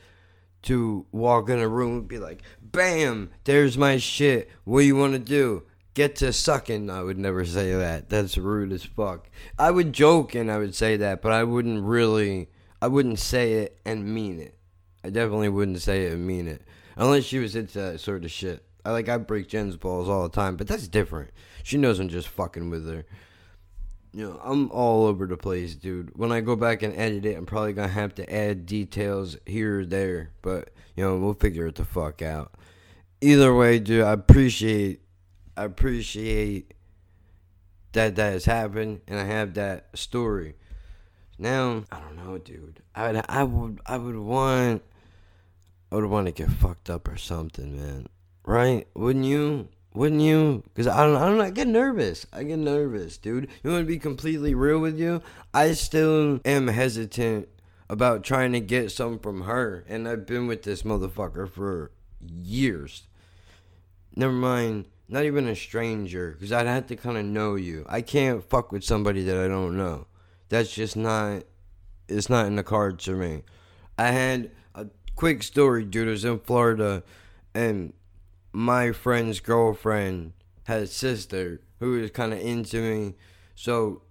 to 0.61 1.05
walk 1.11 1.49
in 1.49 1.59
a 1.59 1.67
room 1.67 1.97
and 1.97 2.07
be 2.07 2.19
like, 2.19 2.41
bam, 2.61 3.31
there's 3.43 3.77
my 3.77 3.97
shit. 3.97 4.49
What 4.63 4.79
do 4.79 4.85
you 4.85 4.95
want 4.95 5.11
to 5.11 5.19
do? 5.19 5.63
Get 5.93 6.15
to 6.17 6.31
sucking. 6.31 6.89
I 6.89 7.03
would 7.03 7.17
never 7.17 7.43
say 7.43 7.73
that. 7.73 8.07
That's 8.07 8.37
rude 8.37 8.71
as 8.71 8.85
fuck. 8.85 9.29
I 9.59 9.71
would 9.71 9.91
joke 9.91 10.35
and 10.35 10.49
I 10.49 10.57
would 10.57 10.73
say 10.73 10.95
that, 10.95 11.21
but 11.21 11.33
I 11.33 11.43
wouldn't 11.43 11.83
really, 11.83 12.47
I 12.81 12.87
wouldn't 12.87 13.19
say 13.19 13.53
it 13.55 13.77
and 13.83 14.05
mean 14.05 14.39
it. 14.39 14.57
I 15.03 15.09
definitely 15.09 15.49
wouldn't 15.49 15.81
say 15.81 16.05
it 16.05 16.13
and 16.13 16.25
mean 16.25 16.47
it. 16.47 16.61
Unless 16.95 17.25
she 17.25 17.39
was 17.39 17.57
into 17.57 17.77
that 17.77 17.99
sort 17.99 18.23
of 18.23 18.31
shit. 18.31 18.63
I 18.83 18.91
like, 18.91 19.09
I 19.09 19.17
break 19.17 19.47
Jen's 19.47 19.77
balls 19.77 20.09
all 20.09 20.23
the 20.23 20.29
time, 20.29 20.55
but 20.55 20.67
that's 20.67 20.87
different. 20.87 21.31
She 21.63 21.77
knows 21.77 21.99
I'm 21.99 22.09
just 22.09 22.27
fucking 22.27 22.69
with 22.69 22.87
her. 22.87 23.05
You 24.13 24.29
know, 24.29 24.41
I'm 24.43 24.69
all 24.71 25.05
over 25.05 25.25
the 25.25 25.37
place, 25.37 25.75
dude. 25.75 26.17
When 26.17 26.31
I 26.31 26.41
go 26.41 26.55
back 26.55 26.81
and 26.83 26.95
edit 26.95 27.25
it, 27.25 27.37
I'm 27.37 27.45
probably 27.45 27.73
gonna 27.73 27.87
have 27.87 28.15
to 28.15 28.33
add 28.33 28.65
details 28.65 29.37
here 29.45 29.81
or 29.81 29.85
there, 29.85 30.31
but 30.41 30.71
you 30.95 31.03
know, 31.03 31.17
we'll 31.17 31.33
figure 31.33 31.67
it 31.67 31.75
the 31.75 31.85
fuck 31.85 32.21
out. 32.21 32.53
Either 33.21 33.53
way, 33.55 33.79
dude, 33.79 34.03
I 34.03 34.13
appreciate, 34.13 35.01
I 35.55 35.63
appreciate 35.63 36.73
that 37.93 38.15
that 38.15 38.33
has 38.33 38.45
happened, 38.45 39.01
and 39.07 39.19
I 39.19 39.25
have 39.25 39.53
that 39.53 39.97
story. 39.97 40.55
Now, 41.37 41.85
I 41.91 41.99
don't 41.99 42.17
know, 42.17 42.37
dude. 42.37 42.81
I 42.93 43.11
would, 43.11 43.25
I 43.29 43.43
would, 43.43 43.79
I 43.85 43.97
would 43.97 44.17
want, 44.17 44.83
I 45.91 45.95
would 45.95 46.05
want 46.05 46.27
to 46.27 46.31
get 46.31 46.49
fucked 46.49 46.89
up 46.89 47.07
or 47.07 47.17
something, 47.17 47.77
man. 47.77 48.07
Right? 48.45 48.87
Wouldn't 48.95 49.25
you? 49.25 49.69
Wouldn't 49.93 50.21
you? 50.21 50.63
Because 50.73 50.87
I 50.87 51.05
don't, 51.05 51.17
I 51.17 51.25
don't. 51.27 51.41
I 51.41 51.49
get 51.49 51.67
nervous. 51.67 52.25
I 52.31 52.43
get 52.43 52.59
nervous, 52.59 53.17
dude. 53.17 53.49
You 53.63 53.71
want 53.71 53.81
to 53.81 53.87
be 53.87 53.99
completely 53.99 54.55
real 54.55 54.79
with 54.79 54.97
you? 54.97 55.21
I 55.53 55.73
still 55.73 56.39
am 56.45 56.67
hesitant 56.67 57.49
about 57.89 58.23
trying 58.23 58.53
to 58.53 58.61
get 58.61 58.91
something 58.91 59.19
from 59.19 59.41
her. 59.41 59.83
And 59.87 60.07
I've 60.07 60.25
been 60.25 60.47
with 60.47 60.63
this 60.63 60.83
motherfucker 60.83 61.49
for 61.49 61.91
years. 62.21 63.03
Never 64.15 64.31
mind, 64.31 64.85
not 65.09 65.25
even 65.25 65.47
a 65.47 65.55
stranger. 65.55 66.31
Because 66.31 66.53
I'd 66.53 66.67
have 66.67 66.87
to 66.87 66.95
kind 66.95 67.17
of 67.17 67.25
know 67.25 67.55
you. 67.55 67.85
I 67.89 68.01
can't 68.01 68.49
fuck 68.49 68.71
with 68.71 68.85
somebody 68.85 69.23
that 69.25 69.37
I 69.37 69.49
don't 69.49 69.77
know. 69.77 70.07
That's 70.47 70.73
just 70.73 70.95
not, 70.95 71.43
it's 72.07 72.29
not 72.29 72.45
in 72.45 72.55
the 72.55 72.63
cards 72.63 73.05
for 73.05 73.15
me. 73.15 73.43
I 73.97 74.07
had 74.07 74.51
a 74.73 74.87
quick 75.17 75.43
story, 75.43 75.83
dude. 75.83 76.07
I 76.07 76.11
was 76.11 76.23
in 76.23 76.39
Florida 76.39 77.03
and 77.53 77.91
my 78.51 78.91
friend's 78.91 79.39
girlfriend 79.39 80.33
had 80.63 80.83
a 80.83 80.87
sister 80.87 81.61
who 81.79 81.99
was 81.99 82.11
kind 82.11 82.33
of 82.33 82.39
into 82.39 82.81
me. 82.81 83.15
So, 83.55 84.03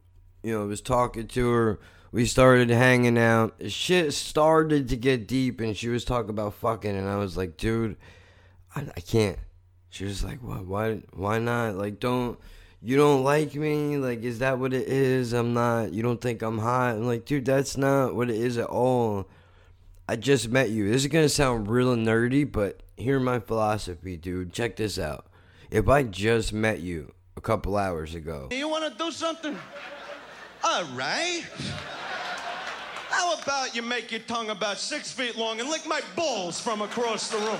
you 0.42 0.52
know, 0.52 0.62
I 0.62 0.66
was 0.66 0.80
talking 0.80 1.26
to 1.28 1.50
her. 1.50 1.80
We 2.12 2.26
started 2.26 2.70
hanging 2.70 3.18
out. 3.18 3.54
Shit 3.68 4.12
started 4.12 4.88
to 4.88 4.96
get 4.96 5.28
deep, 5.28 5.60
and 5.60 5.76
she 5.76 5.88
was 5.88 6.04
talking 6.04 6.30
about 6.30 6.54
fucking, 6.54 6.96
and 6.96 7.08
I 7.08 7.16
was 7.16 7.36
like, 7.36 7.56
dude, 7.56 7.96
I, 8.74 8.86
I 8.96 9.00
can't. 9.00 9.38
She 9.90 10.04
was 10.04 10.24
like, 10.24 10.38
why, 10.40 10.56
why, 10.56 11.02
why 11.12 11.38
not? 11.38 11.76
Like, 11.76 12.00
don't, 12.00 12.38
you 12.82 12.96
don't 12.96 13.22
like 13.22 13.54
me? 13.54 13.96
Like, 13.96 14.22
is 14.22 14.38
that 14.38 14.58
what 14.58 14.72
it 14.72 14.88
is? 14.88 15.32
I'm 15.32 15.52
not, 15.52 15.92
you 15.92 16.02
don't 16.02 16.20
think 16.20 16.42
I'm 16.42 16.58
hot? 16.58 16.96
I'm 16.96 17.06
like, 17.06 17.24
dude, 17.24 17.44
that's 17.44 17.76
not 17.76 18.14
what 18.14 18.30
it 18.30 18.36
is 18.36 18.58
at 18.58 18.66
all. 18.66 19.28
I 20.08 20.16
just 20.16 20.48
met 20.48 20.70
you. 20.70 20.90
This 20.90 21.02
is 21.02 21.08
gonna 21.08 21.28
sound 21.28 21.68
real 21.68 21.94
nerdy, 21.94 22.50
but 22.50 22.82
hear 23.00 23.18
my 23.18 23.40
philosophy, 23.40 24.16
dude. 24.16 24.52
Check 24.52 24.76
this 24.76 24.98
out. 24.98 25.26
If 25.70 25.88
I 25.88 26.02
just 26.02 26.52
met 26.52 26.80
you 26.80 27.12
a 27.36 27.40
couple 27.40 27.76
hours 27.76 28.14
ago, 28.14 28.48
You 28.50 28.68
want 28.68 28.90
to 28.92 28.98
do 29.04 29.10
something? 29.10 29.56
All 30.62 30.84
right. 30.94 31.42
How 33.08 33.34
about 33.40 33.74
you 33.74 33.82
make 33.82 34.10
your 34.10 34.20
tongue 34.20 34.50
about 34.50 34.78
six 34.78 35.10
feet 35.10 35.36
long 35.36 35.60
and 35.60 35.68
lick 35.68 35.86
my 35.86 36.00
balls 36.14 36.60
from 36.60 36.82
across 36.82 37.28
the 37.30 37.38
room? 37.38 37.58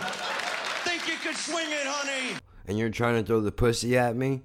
Think 0.84 1.08
you 1.08 1.16
could 1.16 1.36
swing 1.36 1.66
it, 1.68 1.86
honey? 1.86 2.36
and 2.66 2.78
you're 2.78 2.90
trying 2.90 3.20
to 3.20 3.26
throw 3.26 3.40
the 3.40 3.50
pussy 3.50 3.98
at 3.98 4.14
me, 4.14 4.42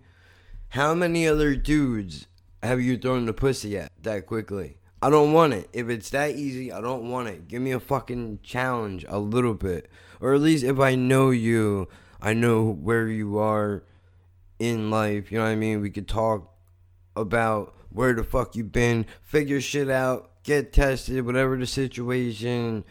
How 0.69 0.93
many 0.95 1.27
other 1.27 1.55
dudes 1.55 2.27
have 2.63 2.81
you 2.81 2.97
thrown 2.97 3.25
the 3.27 3.33
pussy 3.33 3.77
at 3.77 3.91
that 4.01 4.25
quickly? 4.25 4.77
I 5.01 5.11
don't 5.11 5.31
want 5.33 5.53
it. 5.53 5.69
If 5.73 5.89
it's 5.89 6.09
that 6.09 6.31
easy, 6.31 6.71
I 6.71 6.81
don't 6.81 7.09
want 7.11 7.27
it. 7.27 7.47
Give 7.47 7.61
me 7.61 7.71
a 7.71 7.79
fucking 7.79 8.39
challenge 8.41 9.05
a 9.07 9.19
little 9.19 9.53
bit. 9.53 9.89
Or 10.25 10.33
at 10.33 10.41
least 10.41 10.63
if 10.63 10.79
I 10.79 10.95
know 10.95 11.29
you, 11.29 11.87
I 12.19 12.33
know 12.33 12.67
where 12.67 13.07
you 13.07 13.37
are 13.37 13.83
in 14.57 14.89
life. 14.89 15.31
You 15.31 15.37
know 15.37 15.43
what 15.43 15.51
I 15.51 15.55
mean? 15.55 15.81
We 15.81 15.91
could 15.91 16.07
talk 16.07 16.51
about 17.15 17.75
where 17.91 18.11
the 18.11 18.23
fuck 18.23 18.55
you 18.55 18.63
been, 18.63 19.05
figure 19.21 19.61
shit 19.61 19.87
out, 19.87 20.31
get 20.41 20.73
tested, 20.73 21.23
whatever 21.27 21.55
the 21.55 21.67
situation 21.67 22.85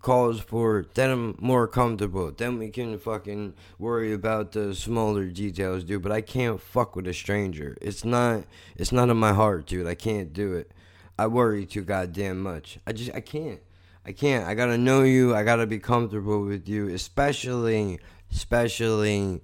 calls 0.00 0.38
for, 0.38 0.86
then 0.94 1.10
I'm 1.10 1.36
more 1.40 1.66
comfortable. 1.66 2.30
Then 2.30 2.56
we 2.56 2.70
can 2.70 3.00
fucking 3.00 3.54
worry 3.80 4.12
about 4.12 4.52
the 4.52 4.72
smaller 4.72 5.24
details, 5.24 5.82
dude. 5.82 6.02
But 6.02 6.12
I 6.12 6.20
can't 6.20 6.60
fuck 6.60 6.94
with 6.94 7.08
a 7.08 7.14
stranger. 7.14 7.76
It's 7.80 8.04
not 8.04 8.44
it's 8.76 8.92
not 8.92 9.08
in 9.08 9.16
my 9.16 9.32
heart, 9.32 9.66
dude. 9.66 9.88
I 9.88 9.96
can't 9.96 10.32
do 10.32 10.54
it. 10.54 10.70
I 11.18 11.26
worry 11.26 11.66
too 11.66 11.82
goddamn 11.82 12.40
much. 12.44 12.78
I 12.86 12.92
just 12.92 13.12
I 13.12 13.22
can't. 13.22 13.60
I 14.06 14.12
can't. 14.12 14.46
I 14.46 14.54
gotta 14.54 14.78
know 14.78 15.02
you. 15.02 15.34
I 15.34 15.42
gotta 15.42 15.66
be 15.66 15.80
comfortable 15.80 16.44
with 16.44 16.68
you, 16.68 16.88
especially 16.88 17.98
especially 18.30 19.40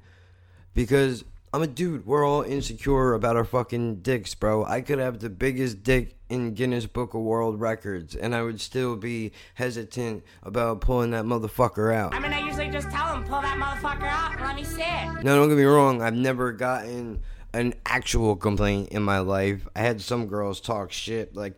because 0.73 1.25
I'm 1.53 1.63
a 1.63 1.67
dude. 1.67 2.07
We're 2.07 2.25
all 2.25 2.43
insecure 2.43 3.15
about 3.15 3.37
our 3.37 3.45
fucking 3.45 3.97
dicks, 3.97 4.37
bro. 4.37 4.65
I 4.65 4.81
could 4.81 5.01
have 5.01 5.19
the 5.19 5.31
biggest 5.31 5.83
dick 5.83 6.17
in 6.29 6.55
Guinness 6.55 6.87
Book 6.87 7.13
of 7.13 7.23
World 7.23 7.61
Records, 7.61 8.15
and 8.15 8.37
I 8.37 8.43
would 8.43 8.61
still 8.61 8.95
be 8.95 9.33
hesitant 9.55 10.23
about 10.45 10.81
pulling 10.81 11.11
that 11.11 11.25
motherfucker 11.25 11.93
out. 11.93 12.15
I 12.15 12.21
mean, 12.21 12.33
I 12.33 12.47
usually 12.47 12.71
just 12.71 12.89
tell 12.89 13.17
him, 13.17 13.25
pull 13.25 13.43
that 13.43 13.59
motherfucker 13.59 14.05
out 14.05 14.35
and 14.35 14.43
let 14.43 14.55
me 14.55 14.63
see 14.63 14.83
it. 14.83 15.25
No, 15.25 15.37
don't 15.37 15.49
get 15.49 15.59
me 15.59 15.65
wrong. 15.65 16.03
I've 16.03 16.15
never 16.15 16.53
gotten 16.53 17.21
an 17.55 17.75
actual 17.87 18.37
complaint 18.37 18.89
in 18.91 19.03
my 19.03 19.19
life. 19.19 19.67
I 19.77 19.81
had 19.81 20.01
some 20.01 20.27
girls 20.27 20.61
talk 20.61 20.93
shit 20.93 21.37
like, 21.37 21.55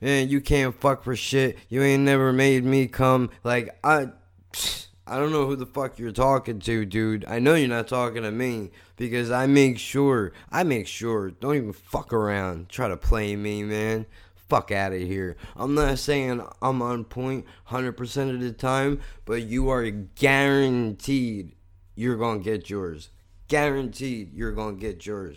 "Man, 0.00 0.28
you 0.28 0.40
can't 0.40 0.74
fuck 0.74 1.02
for 1.02 1.16
shit. 1.16 1.58
You 1.68 1.82
ain't 1.82 2.02
never 2.02 2.32
made 2.32 2.64
me 2.64 2.86
come." 2.86 3.30
Like 3.44 3.78
I. 3.82 4.08
I 5.04 5.18
don't 5.18 5.32
know 5.32 5.46
who 5.46 5.56
the 5.56 5.66
fuck 5.66 5.98
you're 5.98 6.12
talking 6.12 6.60
to, 6.60 6.84
dude. 6.84 7.24
I 7.26 7.40
know 7.40 7.54
you're 7.54 7.68
not 7.68 7.88
talking 7.88 8.22
to 8.22 8.30
me 8.30 8.70
because 8.96 9.32
I 9.32 9.46
make 9.46 9.78
sure, 9.78 10.32
I 10.50 10.62
make 10.62 10.86
sure, 10.86 11.32
don't 11.32 11.56
even 11.56 11.72
fuck 11.72 12.12
around. 12.12 12.68
Try 12.68 12.86
to 12.86 12.96
play 12.96 13.34
me, 13.34 13.64
man. 13.64 14.06
Fuck 14.48 14.70
out 14.70 14.92
of 14.92 15.00
here. 15.00 15.36
I'm 15.56 15.74
not 15.74 15.98
saying 15.98 16.40
I'm 16.62 16.80
on 16.82 17.04
point 17.04 17.46
100% 17.68 18.30
of 18.30 18.40
the 18.40 18.52
time, 18.52 19.00
but 19.24 19.42
you 19.42 19.70
are 19.70 19.90
guaranteed 19.90 21.56
you're 21.96 22.16
going 22.16 22.42
to 22.42 22.44
get 22.44 22.70
yours. 22.70 23.10
Guaranteed 23.52 24.32
you're 24.32 24.52
to 24.52 24.72
get 24.72 25.04
yours. 25.04 25.36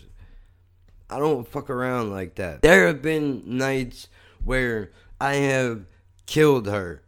I 1.10 1.20
don't 1.20 1.46
fuck 1.46 1.70
around 1.70 2.12
like 2.12 2.36
that. 2.36 2.62
There 2.62 2.88
have 2.88 3.02
been 3.02 3.58
nights 3.58 4.08
where 4.42 4.92
I 5.20 5.34
have 5.36 5.86
killed 6.26 6.66
her, 6.68 7.04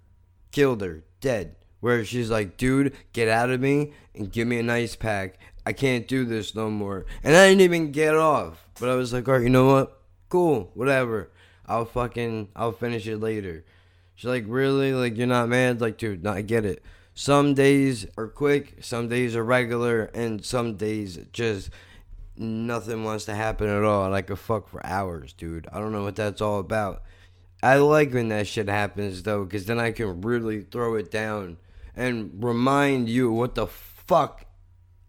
killed 0.51 0.82
her, 0.82 1.05
dead 1.22 1.55
where 1.80 2.03
she's 2.03 2.30
like, 2.30 2.58
dude, 2.58 2.93
get 3.14 3.30
out 3.30 3.49
of 3.49 3.62
me 3.62 3.93
and 4.14 4.30
give 4.30 4.49
me 4.49 4.60
a 4.60 4.64
nice 4.64 4.97
pack. 4.97 5.38
I 5.66 5.72
can't 5.72 6.08
do 6.08 6.26
this 6.26 6.53
no 6.53 6.70
more. 6.70 7.05
And 7.24 7.38
I 7.38 7.47
didn't 7.47 7.62
even 7.62 7.93
get 7.93 8.14
off. 8.14 8.68
But 8.78 8.89
I 8.89 8.95
was 8.95 9.14
like, 9.14 9.30
all 9.30 9.36
right, 9.36 9.43
you 9.43 9.49
know 9.49 9.68
what? 9.68 10.01
Cool, 10.28 10.72
whatever. 10.74 11.32
I'll 11.66 11.86
fucking, 11.86 12.49
I'll 12.53 12.74
finish 12.74 13.08
it 13.08 13.20
later. 13.22 13.64
She's 14.16 14.28
like, 14.28 14.43
really? 14.45 14.93
Like, 14.93 15.16
you're 15.16 15.28
not 15.28 15.47
mad? 15.47 15.80
Like, 15.80 15.97
dude, 15.97 16.24
no, 16.24 16.32
I 16.32 16.41
get 16.41 16.66
it. 16.66 16.84
Some 17.20 17.55
days 17.55 18.05
are 18.15 18.28
quick, 18.28 18.76
some 18.82 19.07
days 19.07 19.36
are 19.36 19.43
regular, 19.43 20.03
and 20.13 20.45
some 20.45 20.76
days 20.76 21.18
just 21.34 21.72
nothing 22.38 23.03
wants 23.03 23.26
to 23.26 23.34
happen 23.34 23.68
at 23.68 23.84
all. 23.84 24.13
I 24.13 24.22
could 24.22 24.38
fuck 24.38 24.70
for 24.70 24.86
hours, 24.86 25.34
dude. 25.34 25.68
I 25.74 25.80
don't 25.80 25.91
know 25.91 26.03
what 26.03 26.15
that's 26.15 26.41
all 26.41 26.59
about. 26.59 27.01
I 27.63 27.78
like 27.78 28.13
when 28.13 28.30
that 28.30 28.45
shit 28.45 28.70
happens, 28.70 29.24
though, 29.24 29.45
because 29.45 29.65
then 29.65 29.80
I 29.80 29.93
can 29.93 30.22
really 30.22 30.61
throw 30.61 30.93
it 30.93 31.09
down 31.09 31.57
and 31.95 32.32
remind 32.38 33.09
you 33.09 33.32
what 33.32 33.55
the 33.55 33.65
fuck 33.65 34.45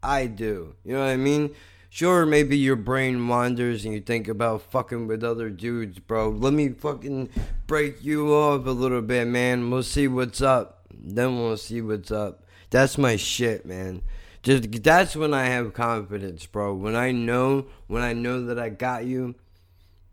I 0.02 0.28
do. 0.28 0.76
You 0.86 0.94
know 0.94 1.00
what 1.00 1.10
I 1.10 1.16
mean? 1.18 1.54
Sure, 1.90 2.24
maybe 2.24 2.56
your 2.56 2.76
brain 2.76 3.28
wanders 3.28 3.84
and 3.84 3.92
you 3.92 4.00
think 4.00 4.28
about 4.28 4.62
fucking 4.62 5.08
with 5.08 5.22
other 5.22 5.50
dudes, 5.50 5.98
bro. 5.98 6.30
Let 6.30 6.54
me 6.54 6.70
fucking 6.70 7.28
break 7.66 8.02
you 8.02 8.32
off 8.32 8.64
a 8.64 8.70
little 8.70 9.02
bit, 9.02 9.26
man. 9.26 9.70
We'll 9.70 9.82
see 9.82 10.08
what's 10.08 10.40
up. 10.40 10.77
Then 11.00 11.36
we'll 11.36 11.56
see 11.56 11.80
what's 11.80 12.10
up. 12.10 12.44
That's 12.70 12.98
my 12.98 13.16
shit, 13.16 13.64
man. 13.64 14.02
Just 14.42 14.82
that's 14.82 15.16
when 15.16 15.34
I 15.34 15.46
have 15.46 15.74
confidence, 15.74 16.46
bro. 16.46 16.74
When 16.74 16.94
I 16.94 17.12
know, 17.12 17.66
when 17.86 18.02
I 18.02 18.12
know 18.12 18.44
that 18.46 18.58
I 18.58 18.68
got 18.68 19.04
you, 19.04 19.34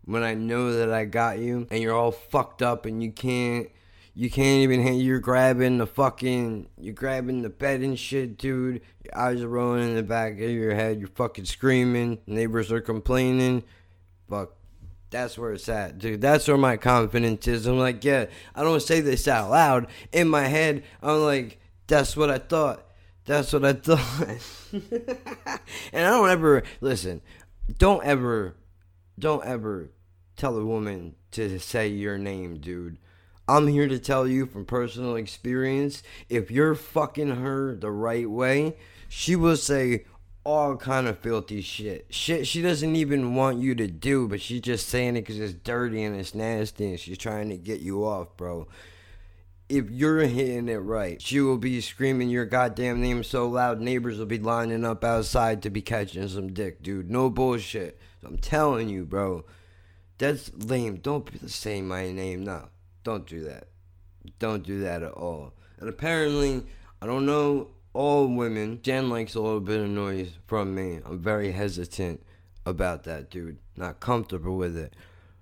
when 0.04 0.22
I 0.22 0.34
know 0.34 0.72
that 0.72 0.92
I 0.92 1.04
got 1.04 1.38
you, 1.38 1.66
and 1.70 1.82
you're 1.82 1.94
all 1.94 2.12
fucked 2.12 2.62
up 2.62 2.86
and 2.86 3.02
you 3.02 3.12
can't 3.12 3.68
you 4.14 4.30
can't 4.30 4.62
even 4.62 4.82
hit 4.82 4.94
you're 4.94 5.20
grabbing 5.20 5.78
the 5.78 5.86
fucking 5.86 6.68
you're 6.78 6.94
grabbing 6.94 7.42
the 7.42 7.50
bed 7.50 7.82
and 7.82 7.98
shit, 7.98 8.38
dude. 8.38 8.80
Your 9.04 9.18
eyes 9.18 9.42
are 9.42 9.48
rolling 9.48 9.90
in 9.90 9.94
the 9.94 10.02
back 10.02 10.32
of 10.32 10.50
your 10.50 10.74
head. 10.74 10.98
You're 10.98 11.08
fucking 11.08 11.44
screaming. 11.44 12.18
Neighbors 12.26 12.72
are 12.72 12.80
complaining. 12.80 13.62
Fuck. 14.28 14.55
That's 15.16 15.38
where 15.38 15.52
it's 15.52 15.66
at, 15.70 15.96
dude. 15.96 16.20
That's 16.20 16.46
where 16.46 16.58
my 16.58 16.76
confidence 16.76 17.48
is. 17.48 17.64
I'm 17.64 17.78
like, 17.78 18.04
yeah, 18.04 18.26
I 18.54 18.62
don't 18.62 18.82
say 18.82 19.00
this 19.00 19.26
out 19.26 19.48
loud. 19.48 19.86
In 20.12 20.28
my 20.28 20.46
head, 20.46 20.84
I'm 21.02 21.22
like, 21.22 21.58
that's 21.86 22.18
what 22.18 22.28
I 22.28 22.36
thought. 22.36 22.86
That's 23.24 23.50
what 23.50 23.64
I 23.64 23.72
thought. 23.72 24.28
and 24.74 26.06
I 26.06 26.10
don't 26.10 26.28
ever 26.28 26.64
listen. 26.82 27.22
Don't 27.78 28.04
ever, 28.04 28.56
don't 29.18 29.42
ever 29.42 29.90
tell 30.36 30.58
a 30.58 30.66
woman 30.66 31.14
to 31.30 31.58
say 31.60 31.88
your 31.88 32.18
name, 32.18 32.58
dude. 32.58 32.98
I'm 33.48 33.68
here 33.68 33.88
to 33.88 33.98
tell 33.98 34.28
you 34.28 34.44
from 34.44 34.66
personal 34.66 35.16
experience 35.16 36.02
if 36.28 36.50
you're 36.50 36.74
fucking 36.74 37.36
her 37.36 37.74
the 37.74 37.90
right 37.90 38.28
way, 38.28 38.76
she 39.08 39.34
will 39.34 39.56
say 39.56 40.04
all 40.46 40.76
kind 40.76 41.08
of 41.08 41.18
filthy 41.18 41.60
shit. 41.60 42.06
Shit 42.08 42.46
she 42.46 42.62
doesn't 42.62 42.94
even 42.94 43.34
want 43.34 43.58
you 43.58 43.74
to 43.74 43.88
do, 43.88 44.28
but 44.28 44.40
she's 44.40 44.60
just 44.60 44.88
saying 44.88 45.16
it 45.16 45.22
because 45.22 45.40
it's 45.40 45.52
dirty 45.52 46.04
and 46.04 46.14
it's 46.14 46.36
nasty 46.36 46.90
and 46.90 47.00
she's 47.00 47.18
trying 47.18 47.48
to 47.48 47.56
get 47.56 47.80
you 47.80 48.04
off, 48.04 48.36
bro. 48.36 48.68
If 49.68 49.90
you're 49.90 50.20
hitting 50.20 50.68
it 50.68 50.76
right, 50.76 51.20
she 51.20 51.40
will 51.40 51.58
be 51.58 51.80
screaming 51.80 52.30
your 52.30 52.46
goddamn 52.46 53.00
name 53.00 53.24
so 53.24 53.48
loud, 53.48 53.80
neighbors 53.80 54.18
will 54.18 54.26
be 54.26 54.38
lining 54.38 54.84
up 54.84 55.02
outside 55.02 55.62
to 55.62 55.70
be 55.70 55.82
catching 55.82 56.28
some 56.28 56.52
dick, 56.52 56.80
dude. 56.80 57.10
No 57.10 57.28
bullshit. 57.28 57.98
I'm 58.24 58.38
telling 58.38 58.88
you, 58.88 59.04
bro. 59.04 59.44
That's 60.18 60.52
lame. 60.54 60.98
Don't 60.98 61.30
be 61.30 61.48
saying 61.48 61.88
my 61.88 62.12
name 62.12 62.44
now. 62.44 62.68
Don't 63.02 63.26
do 63.26 63.42
that. 63.42 63.66
Don't 64.38 64.62
do 64.62 64.80
that 64.82 65.02
at 65.02 65.12
all. 65.12 65.54
And 65.80 65.88
apparently, 65.88 66.64
I 67.02 67.06
don't 67.06 67.26
know 67.26 67.70
all 67.96 68.28
women. 68.28 68.80
Jen 68.82 69.08
likes 69.08 69.34
a 69.34 69.40
little 69.40 69.60
bit 69.60 69.80
of 69.80 69.88
noise 69.88 70.32
from 70.46 70.74
me. 70.74 71.00
I'm 71.04 71.18
very 71.18 71.52
hesitant 71.52 72.22
about 72.66 73.04
that, 73.04 73.30
dude. 73.30 73.58
Not 73.76 74.00
comfortable 74.00 74.56
with 74.56 74.76
it. 74.76 74.94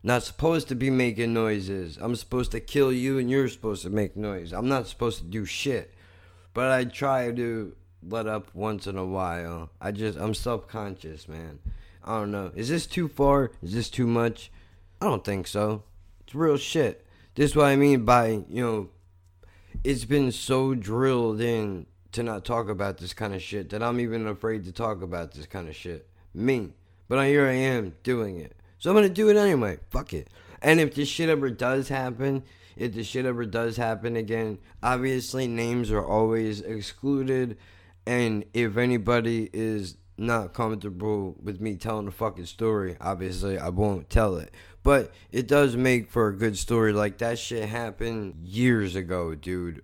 Not 0.03 0.23
supposed 0.23 0.69
to 0.69 0.75
be 0.75 0.91
making 0.91 1.35
noises. 1.35 1.99
I'm 2.01 2.15
supposed 2.15 2.53
to 2.53 2.61
kill 2.61 2.93
you 2.93 3.19
and 3.19 3.31
you're 3.31 3.49
supposed 3.49 3.83
to 3.83 3.91
make 3.91 4.17
noise. 4.17 4.53
I'm 4.53 4.69
not 4.69 4.87
supposed 4.87 5.19
to 5.19 5.25
do 5.25 5.45
shit. 5.45 5.93
But 6.53 6.71
I 6.71 6.85
try 6.85 7.33
to 7.33 7.75
let 8.07 8.27
up 8.27 8.55
once 8.55 8.87
in 8.87 8.97
a 8.97 9.05
while. 9.05 9.71
I 9.81 9.91
just, 9.91 10.19
I'm 10.19 10.35
self 10.35 10.69
conscious, 10.69 11.27
man. 11.27 11.59
I 12.05 12.19
don't 12.19 12.31
know. 12.31 12.53
Is 12.55 12.69
this 12.69 12.87
too 12.87 13.09
far? 13.09 13.51
Is 13.63 13.75
this 13.75 13.91
too 13.91 14.07
much? 14.07 14.53
I 15.01 15.07
don't 15.07 15.25
think 15.25 15.47
so. 15.47 15.83
It's 16.21 16.35
real 16.35 16.59
shit. 16.59 17.05
This 17.35 17.51
is 17.51 17.57
what 17.57 17.67
I 17.67 17.77
mean 17.77 18.05
by, 18.05 18.45
you 18.49 18.63
know, 18.63 18.91
it's 19.83 20.05
been 20.05 20.31
so 20.31 20.75
drilled 20.75 21.41
in 21.41 21.87
to 22.15 22.23
not 22.23 22.45
talk 22.45 22.69
about 22.69 22.99
this 22.99 23.13
kind 23.13 23.35
of 23.35 23.43
shit 23.43 23.71
that 23.71 23.83
I'm 23.83 24.01
even 24.01 24.27
afraid 24.27 24.65
to 24.65 24.73
talk 24.73 25.03
about 25.03 25.33
this 25.33 25.47
kind 25.47 25.69
of 25.69 25.77
shit. 25.77 26.09
Me. 26.33 26.71
But 27.09 27.25
here 27.27 27.47
I 27.47 27.53
am 27.53 27.95
doing 28.03 28.41
it. 28.41 28.57
So 28.79 28.91
I'm 28.91 28.97
going 28.97 29.09
to 29.09 29.13
do 29.13 29.29
it 29.29 29.37
anyway. 29.37 29.79
Fuck 29.91 30.15
it. 30.15 30.29
And 30.63 30.81
if 30.81 30.95
this 30.95 31.09
shit 31.09 31.29
ever 31.29 31.51
does 31.51 31.89
happen, 31.89 32.45
if 32.77 32.95
this 32.95 33.07
shit 33.07 33.27
ever 33.27 33.45
does 33.45 33.77
happen 33.77 34.17
again, 34.17 34.59
obviously 34.83 35.47
names 35.47 35.91
are 35.91 36.05
always 36.05 36.61
excluded. 36.61 37.59
And 38.07 38.45
if 38.55 38.77
anybody 38.77 39.51
is 39.53 39.97
not 40.17 40.55
comfortable 40.55 41.37
with 41.43 41.61
me 41.61 41.77
telling 41.77 42.07
the 42.07 42.13
fucking 42.13 42.47
story, 42.47 42.97
obviously 43.01 43.59
I 43.59 43.69
won't 43.71 44.09
tell 44.09 44.37
it. 44.37 44.53
But 44.83 45.13
it 45.33 45.49
does 45.49 45.77
make 45.77 46.11
for 46.11 46.29
a 46.29 46.37
good 46.37 46.57
story. 46.57 46.93
Like 46.93 47.19
that 47.19 47.39
shit 47.39 47.69
happened 47.69 48.37
years 48.45 48.95
ago, 48.95 49.35
dude. 49.35 49.83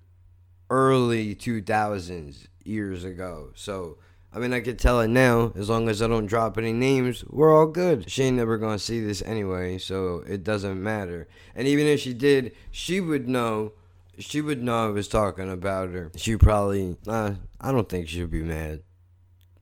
Early 0.71 1.35
2000s, 1.35 2.47
years 2.65 3.05
ago. 3.05 3.51
So, 3.55 3.99
I 4.33 4.39
mean, 4.39 4.53
I 4.53 4.61
could 4.61 4.79
tell 4.79 5.01
it 5.01 5.09
now. 5.09 5.53
As 5.57 5.69
long 5.69 5.89
as 5.89 6.01
I 6.01 6.07
don't 6.07 6.27
drop 6.27 6.57
any 6.57 6.73
names, 6.73 7.25
we're 7.29 7.55
all 7.55 7.67
good. 7.67 8.11
She 8.11 8.23
ain't 8.25 8.37
never 8.37 8.59
gonna 8.59 8.79
see 8.79 9.01
this 9.01 9.23
anyway, 9.23 9.79
so 9.79 10.23
it 10.27 10.45
doesn't 10.45 10.83
matter. 10.83 11.29
And 11.55 11.67
even 11.67 11.87
if 11.87 12.01
she 12.01 12.15
did, 12.15 12.55
she 12.71 13.01
would 13.01 13.29
know. 13.29 13.73
She 14.19 14.41
would 14.43 14.63
know 14.63 14.87
I 14.87 14.91
was 14.91 15.09
talking 15.09 15.51
about 15.51 15.91
her. 15.91 16.13
She 16.17 16.37
probably, 16.37 16.97
uh, 17.07 17.35
I 17.61 17.73
don't 17.73 17.89
think 17.89 18.07
she'd 18.07 18.31
be 18.31 18.43
mad 18.43 18.83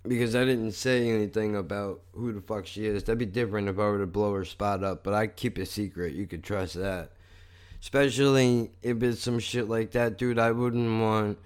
because 0.06 0.34
I 0.34 0.44
didn't 0.44 0.72
say 0.72 1.10
anything 1.10 1.54
about 1.54 2.00
who 2.12 2.32
the 2.32 2.40
fuck 2.40 2.66
she 2.66 2.86
is. 2.86 3.04
That'd 3.04 3.18
be 3.18 3.26
different 3.26 3.68
if 3.68 3.78
I 3.78 3.82
were 3.82 3.98
to 3.98 4.06
blow 4.06 4.34
her 4.34 4.44
spot 4.44 4.82
up, 4.82 5.04
but 5.04 5.14
I 5.14 5.28
keep 5.28 5.58
it 5.58 5.66
secret. 5.66 6.14
You 6.14 6.26
could 6.26 6.42
trust 6.42 6.74
that. 6.74 7.12
Especially 7.80 8.70
if 8.82 9.02
it's 9.02 9.20
some 9.20 9.38
shit 9.38 9.68
like 9.68 9.92
that, 9.92 10.18
dude. 10.18 10.38
I 10.38 10.50
wouldn't 10.50 11.00
want 11.00 11.38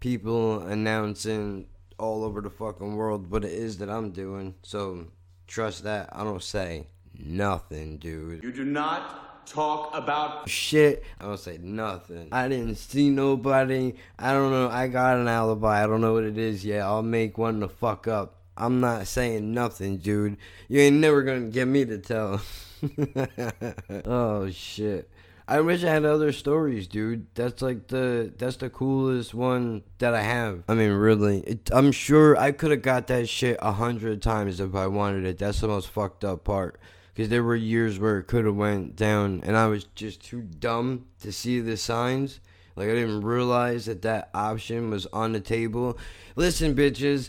people 0.00 0.60
announcing 0.60 1.66
all 1.98 2.24
over 2.24 2.40
the 2.40 2.50
fucking 2.50 2.96
world 2.96 3.30
what 3.30 3.44
it 3.44 3.52
is 3.52 3.78
that 3.78 3.90
I'm 3.90 4.10
doing. 4.10 4.54
So 4.62 5.06
trust 5.46 5.84
that. 5.84 6.08
I 6.12 6.24
don't 6.24 6.42
say 6.42 6.86
nothing, 7.18 7.98
dude. 7.98 8.42
You 8.42 8.52
do 8.52 8.64
not 8.64 9.46
talk 9.46 9.90
about 9.94 10.48
Shit, 10.48 11.04
I 11.20 11.24
don't 11.24 11.38
say 11.38 11.58
nothing. 11.58 12.28
I 12.32 12.48
didn't 12.48 12.76
see 12.76 13.10
nobody. 13.10 13.94
I 14.18 14.32
don't 14.32 14.50
know. 14.50 14.68
I 14.68 14.88
got 14.88 15.18
an 15.18 15.28
alibi. 15.28 15.82
I 15.82 15.86
don't 15.86 16.00
know 16.00 16.14
what 16.14 16.24
it 16.24 16.38
is 16.38 16.64
yet. 16.64 16.82
I'll 16.82 17.02
make 17.02 17.38
one 17.38 17.60
to 17.60 17.68
fuck 17.68 18.08
up. 18.08 18.36
I'm 18.56 18.80
not 18.80 19.06
saying 19.06 19.52
nothing, 19.52 19.98
dude. 19.98 20.36
You 20.68 20.80
ain't 20.80 20.96
never 20.96 21.22
gonna 21.22 21.48
get 21.48 21.66
me 21.66 21.84
to 21.84 21.98
tell. 21.98 22.40
oh 24.04 24.50
shit. 24.50 25.10
I 25.52 25.60
wish 25.60 25.84
I 25.84 25.90
had 25.90 26.06
other 26.06 26.32
stories, 26.32 26.88
dude. 26.88 27.26
That's 27.34 27.60
like 27.60 27.88
the 27.88 28.32
that's 28.38 28.56
the 28.56 28.70
coolest 28.70 29.34
one 29.34 29.82
that 29.98 30.14
I 30.14 30.22
have. 30.22 30.62
I 30.66 30.72
mean, 30.72 30.92
really, 30.92 31.40
it, 31.40 31.68
I'm 31.70 31.92
sure 31.92 32.38
I 32.38 32.52
could 32.52 32.70
have 32.70 32.80
got 32.80 33.08
that 33.08 33.28
shit 33.28 33.58
a 33.60 33.72
hundred 33.72 34.22
times 34.22 34.60
if 34.60 34.74
I 34.74 34.86
wanted 34.86 35.26
it. 35.26 35.36
That's 35.36 35.60
the 35.60 35.68
most 35.68 35.90
fucked 35.90 36.24
up 36.24 36.44
part. 36.44 36.80
Because 37.12 37.28
there 37.28 37.42
were 37.42 37.54
years 37.54 37.98
where 37.98 38.18
it 38.20 38.28
could 38.28 38.46
have 38.46 38.56
went 38.56 38.96
down, 38.96 39.42
and 39.44 39.54
I 39.54 39.66
was 39.66 39.84
just 39.94 40.24
too 40.24 40.40
dumb 40.40 41.04
to 41.20 41.30
see 41.30 41.60
the 41.60 41.76
signs. 41.76 42.40
Like 42.74 42.88
I 42.88 42.94
didn't 42.94 43.20
realize 43.20 43.84
that 43.84 44.00
that 44.00 44.30
option 44.32 44.88
was 44.88 45.04
on 45.12 45.32
the 45.32 45.40
table. 45.40 45.98
Listen, 46.34 46.74
bitches, 46.74 47.28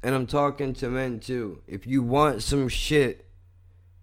and 0.00 0.14
I'm 0.14 0.28
talking 0.28 0.74
to 0.74 0.88
men 0.88 1.18
too. 1.18 1.60
If 1.66 1.88
you 1.88 2.04
want 2.04 2.44
some 2.44 2.68
shit 2.68 3.26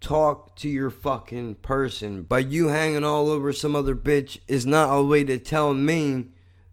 talk 0.02 0.56
to 0.56 0.68
your 0.68 0.90
fucking 0.90 1.54
person. 1.56 2.22
But 2.22 2.48
you 2.48 2.68
hanging 2.68 3.04
all 3.04 3.30
over 3.30 3.52
some 3.52 3.74
other 3.74 3.94
bitch 3.94 4.38
is 4.48 4.66
not 4.66 4.94
a 4.94 5.02
way 5.02 5.24
to 5.24 5.38
tell 5.38 5.72
me 5.72 6.26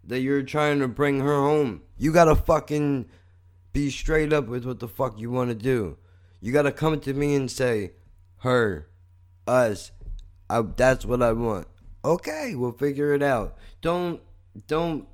that 0.04 0.20
you're 0.20 0.42
trying 0.42 0.80
to 0.80 0.88
bring 0.88 1.20
her 1.20 1.34
home. 1.34 1.82
You 1.96 2.12
gotta 2.12 2.34
fucking 2.34 3.08
be 3.72 3.90
straight 3.90 4.32
up 4.32 4.48
with 4.48 4.64
what 4.64 4.80
the 4.80 4.88
fuck 4.88 5.18
you 5.18 5.30
wanna 5.30 5.54
do. 5.54 5.96
You 6.40 6.52
gotta 6.52 6.72
come 6.72 6.98
to 7.00 7.14
me 7.14 7.34
and 7.34 7.50
say, 7.50 7.92
her, 8.38 8.88
us, 9.46 9.92
I, 10.48 10.62
that's 10.62 11.04
what 11.04 11.22
I 11.22 11.32
want. 11.32 11.68
Okay, 12.04 12.54
we'll 12.54 12.72
figure 12.72 13.14
it 13.14 13.22
out. 13.22 13.56
Don't, 13.82 14.20
don't 14.66 15.06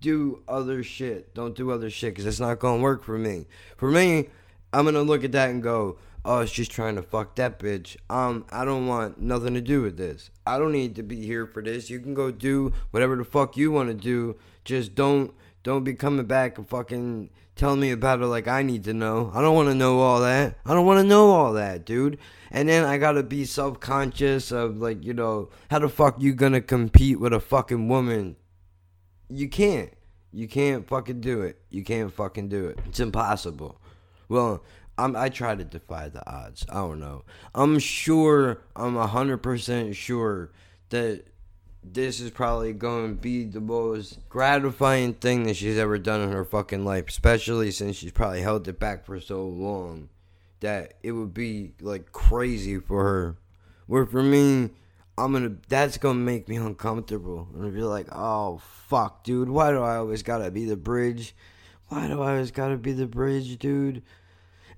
do 0.00 0.42
other 0.48 0.82
shit. 0.82 1.34
Don't 1.34 1.54
do 1.54 1.70
other 1.70 1.90
shit 1.90 2.12
because 2.12 2.26
it's 2.26 2.40
not 2.40 2.58
gonna 2.58 2.82
work 2.82 3.04
for 3.04 3.16
me. 3.16 3.46
For 3.76 3.90
me, 3.90 4.28
I'm 4.72 4.84
gonna 4.84 5.02
look 5.02 5.22
at 5.22 5.32
that 5.32 5.50
and 5.50 5.62
go, 5.62 5.98
oh, 6.24 6.44
she's 6.44 6.68
trying 6.68 6.96
to 6.96 7.02
fuck 7.02 7.36
that 7.36 7.58
bitch. 7.58 7.96
Um, 8.08 8.46
I 8.50 8.64
don't 8.64 8.86
want 8.86 9.20
nothing 9.20 9.54
to 9.54 9.60
do 9.60 9.82
with 9.82 9.96
this. 9.96 10.30
I 10.46 10.58
don't 10.58 10.72
need 10.72 10.94
to 10.96 11.02
be 11.02 11.26
here 11.26 11.46
for 11.46 11.62
this. 11.62 11.90
You 11.90 12.00
can 12.00 12.14
go 12.14 12.30
do 12.30 12.72
whatever 12.90 13.16
the 13.16 13.24
fuck 13.24 13.56
you 13.56 13.70
want 13.70 13.88
to 13.88 13.94
do. 13.94 14.36
Just 14.64 14.94
don't 14.94 15.34
don't 15.62 15.84
be 15.84 15.94
coming 15.94 16.26
back 16.26 16.58
and 16.58 16.68
fucking 16.68 17.30
telling 17.56 17.80
me 17.80 17.90
about 17.90 18.20
it 18.20 18.26
like 18.26 18.48
I 18.48 18.62
need 18.62 18.84
to 18.84 18.94
know. 18.94 19.30
I 19.34 19.40
don't 19.40 19.54
want 19.54 19.68
to 19.68 19.74
know 19.74 20.00
all 20.00 20.20
that. 20.20 20.58
I 20.66 20.74
don't 20.74 20.86
want 20.86 21.00
to 21.00 21.08
know 21.08 21.30
all 21.30 21.52
that, 21.54 21.86
dude. 21.86 22.18
And 22.50 22.68
then 22.68 22.84
I 22.84 22.98
gotta 22.98 23.22
be 23.22 23.44
self 23.44 23.80
conscious 23.80 24.52
of 24.52 24.76
like, 24.76 25.04
you 25.04 25.14
know, 25.14 25.50
how 25.70 25.78
the 25.78 25.88
fuck 25.88 26.20
you 26.20 26.34
gonna 26.34 26.60
compete 26.60 27.20
with 27.20 27.32
a 27.32 27.40
fucking 27.40 27.88
woman? 27.88 28.36
You 29.28 29.48
can't. 29.48 29.92
You 30.32 30.48
can't 30.48 30.86
fucking 30.86 31.20
do 31.20 31.42
it. 31.42 31.60
You 31.70 31.84
can't 31.84 32.12
fucking 32.12 32.48
do 32.48 32.66
it. 32.66 32.78
It's 32.86 33.00
impossible. 33.00 33.80
Well, 34.28 34.64
I'm, 34.96 35.16
I 35.16 35.28
try 35.28 35.54
to 35.54 35.64
defy 35.64 36.08
the 36.08 36.28
odds. 36.30 36.64
I 36.68 36.74
don't 36.74 37.00
know. 37.00 37.24
I'm 37.54 37.78
sure, 37.78 38.62
I'm 38.76 38.94
100% 38.94 39.94
sure 39.94 40.52
that 40.90 41.24
this 41.82 42.20
is 42.20 42.30
probably 42.30 42.72
going 42.72 43.14
to 43.14 43.20
be 43.20 43.44
the 43.44 43.60
most 43.60 44.26
gratifying 44.28 45.14
thing 45.14 45.44
that 45.44 45.56
she's 45.56 45.78
ever 45.78 45.98
done 45.98 46.20
in 46.20 46.32
her 46.32 46.44
fucking 46.44 46.84
life, 46.84 47.08
especially 47.08 47.70
since 47.70 47.96
she's 47.96 48.12
probably 48.12 48.40
held 48.40 48.66
it 48.68 48.78
back 48.78 49.04
for 49.04 49.20
so 49.20 49.44
long 49.44 50.08
that 50.60 50.94
it 51.02 51.12
would 51.12 51.34
be 51.34 51.72
like 51.80 52.12
crazy 52.12 52.78
for 52.78 53.02
her. 53.02 53.36
Where 53.86 54.06
for 54.06 54.22
me, 54.22 54.70
I'm 55.18 55.32
gonna 55.32 55.56
that's 55.68 55.98
gonna 55.98 56.18
make 56.18 56.48
me 56.48 56.56
uncomfortable. 56.56 57.48
I'm 57.52 57.60
gonna 57.60 57.72
be 57.72 57.82
like, 57.82 58.08
oh 58.10 58.62
fuck, 58.88 59.24
dude, 59.24 59.50
why 59.50 59.70
do 59.72 59.82
I 59.82 59.96
always 59.96 60.22
gotta 60.22 60.50
be 60.50 60.64
the 60.64 60.76
bridge? 60.76 61.34
Why 61.88 62.08
do 62.08 62.22
I 62.22 62.32
always 62.32 62.50
gotta 62.50 62.78
be 62.78 62.92
the 62.92 63.06
bridge, 63.06 63.58
dude? 63.58 64.02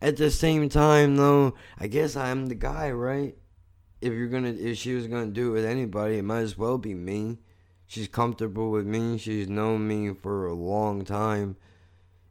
At 0.00 0.16
the 0.16 0.30
same 0.30 0.68
time, 0.68 1.16
though, 1.16 1.54
I 1.78 1.86
guess 1.86 2.16
I'm 2.16 2.46
the 2.46 2.54
guy, 2.54 2.90
right? 2.90 3.36
If 4.00 4.12
you're 4.12 4.28
gonna, 4.28 4.50
if 4.50 4.76
she 4.78 4.94
was 4.94 5.06
gonna 5.06 5.30
do 5.30 5.50
it 5.50 5.52
with 5.52 5.64
anybody, 5.64 6.18
it 6.18 6.24
might 6.24 6.40
as 6.40 6.58
well 6.58 6.78
be 6.78 6.94
me. 6.94 7.38
She's 7.86 8.08
comfortable 8.08 8.70
with 8.70 8.86
me. 8.86 9.16
She's 9.16 9.48
known 9.48 9.86
me 9.88 10.12
for 10.12 10.46
a 10.46 10.54
long 10.54 11.04
time. 11.04 11.56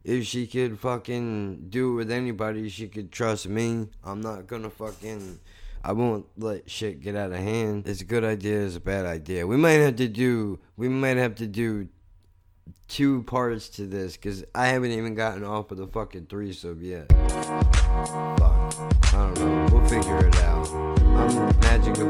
If 0.04 0.24
she 0.26 0.46
could 0.46 0.78
fucking 0.78 1.66
do 1.68 1.92
it 1.92 1.96
with 1.96 2.10
anybody, 2.12 2.68
she 2.68 2.86
could 2.86 3.10
trust 3.10 3.48
me. 3.48 3.88
I'm 4.04 4.20
not 4.20 4.46
gonna 4.46 4.70
fucking. 4.70 5.40
I 5.82 5.92
won't 5.92 6.26
let 6.36 6.70
shit 6.70 7.00
get 7.00 7.16
out 7.16 7.32
of 7.32 7.38
hand. 7.38 7.88
It's 7.88 8.00
a 8.00 8.04
good 8.04 8.24
idea. 8.24 8.64
It's 8.64 8.76
a 8.76 8.80
bad 8.80 9.06
idea. 9.06 9.46
We 9.46 9.56
might 9.56 9.80
have 9.80 9.96
to 9.96 10.08
do. 10.08 10.60
We 10.76 10.88
might 10.88 11.16
have 11.16 11.34
to 11.36 11.46
do 11.46 11.88
two 12.88 13.22
parts 13.24 13.68
to 13.70 13.86
this 13.86 14.16
because 14.16 14.44
I 14.54 14.68
haven't 14.68 14.92
even 14.92 15.14
gotten 15.14 15.44
off 15.44 15.70
of 15.70 15.78
the 15.78 15.86
fucking 15.86 16.26
threesome 16.26 16.80
yet. 16.82 17.08
Fuck. 17.08 18.74
I 19.12 19.12
don't 19.12 19.38
know. 19.40 19.68
We'll 19.72 19.86
figure 19.88 20.26
it 20.26 20.36
out. 20.36 20.68
I'm 20.72 21.60
magic 21.60 21.98
of 21.98 22.06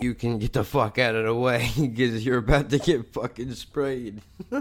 You 0.00 0.14
can 0.14 0.38
get 0.38 0.52
the 0.52 0.64
fuck 0.64 0.98
out 0.98 1.14
of 1.14 1.24
the 1.24 1.34
way 1.34 1.70
because 1.80 2.24
you're 2.24 2.38
about 2.38 2.70
to 2.70 2.78
get 2.78 3.12
fucking 3.12 3.54
sprayed. 3.54 4.20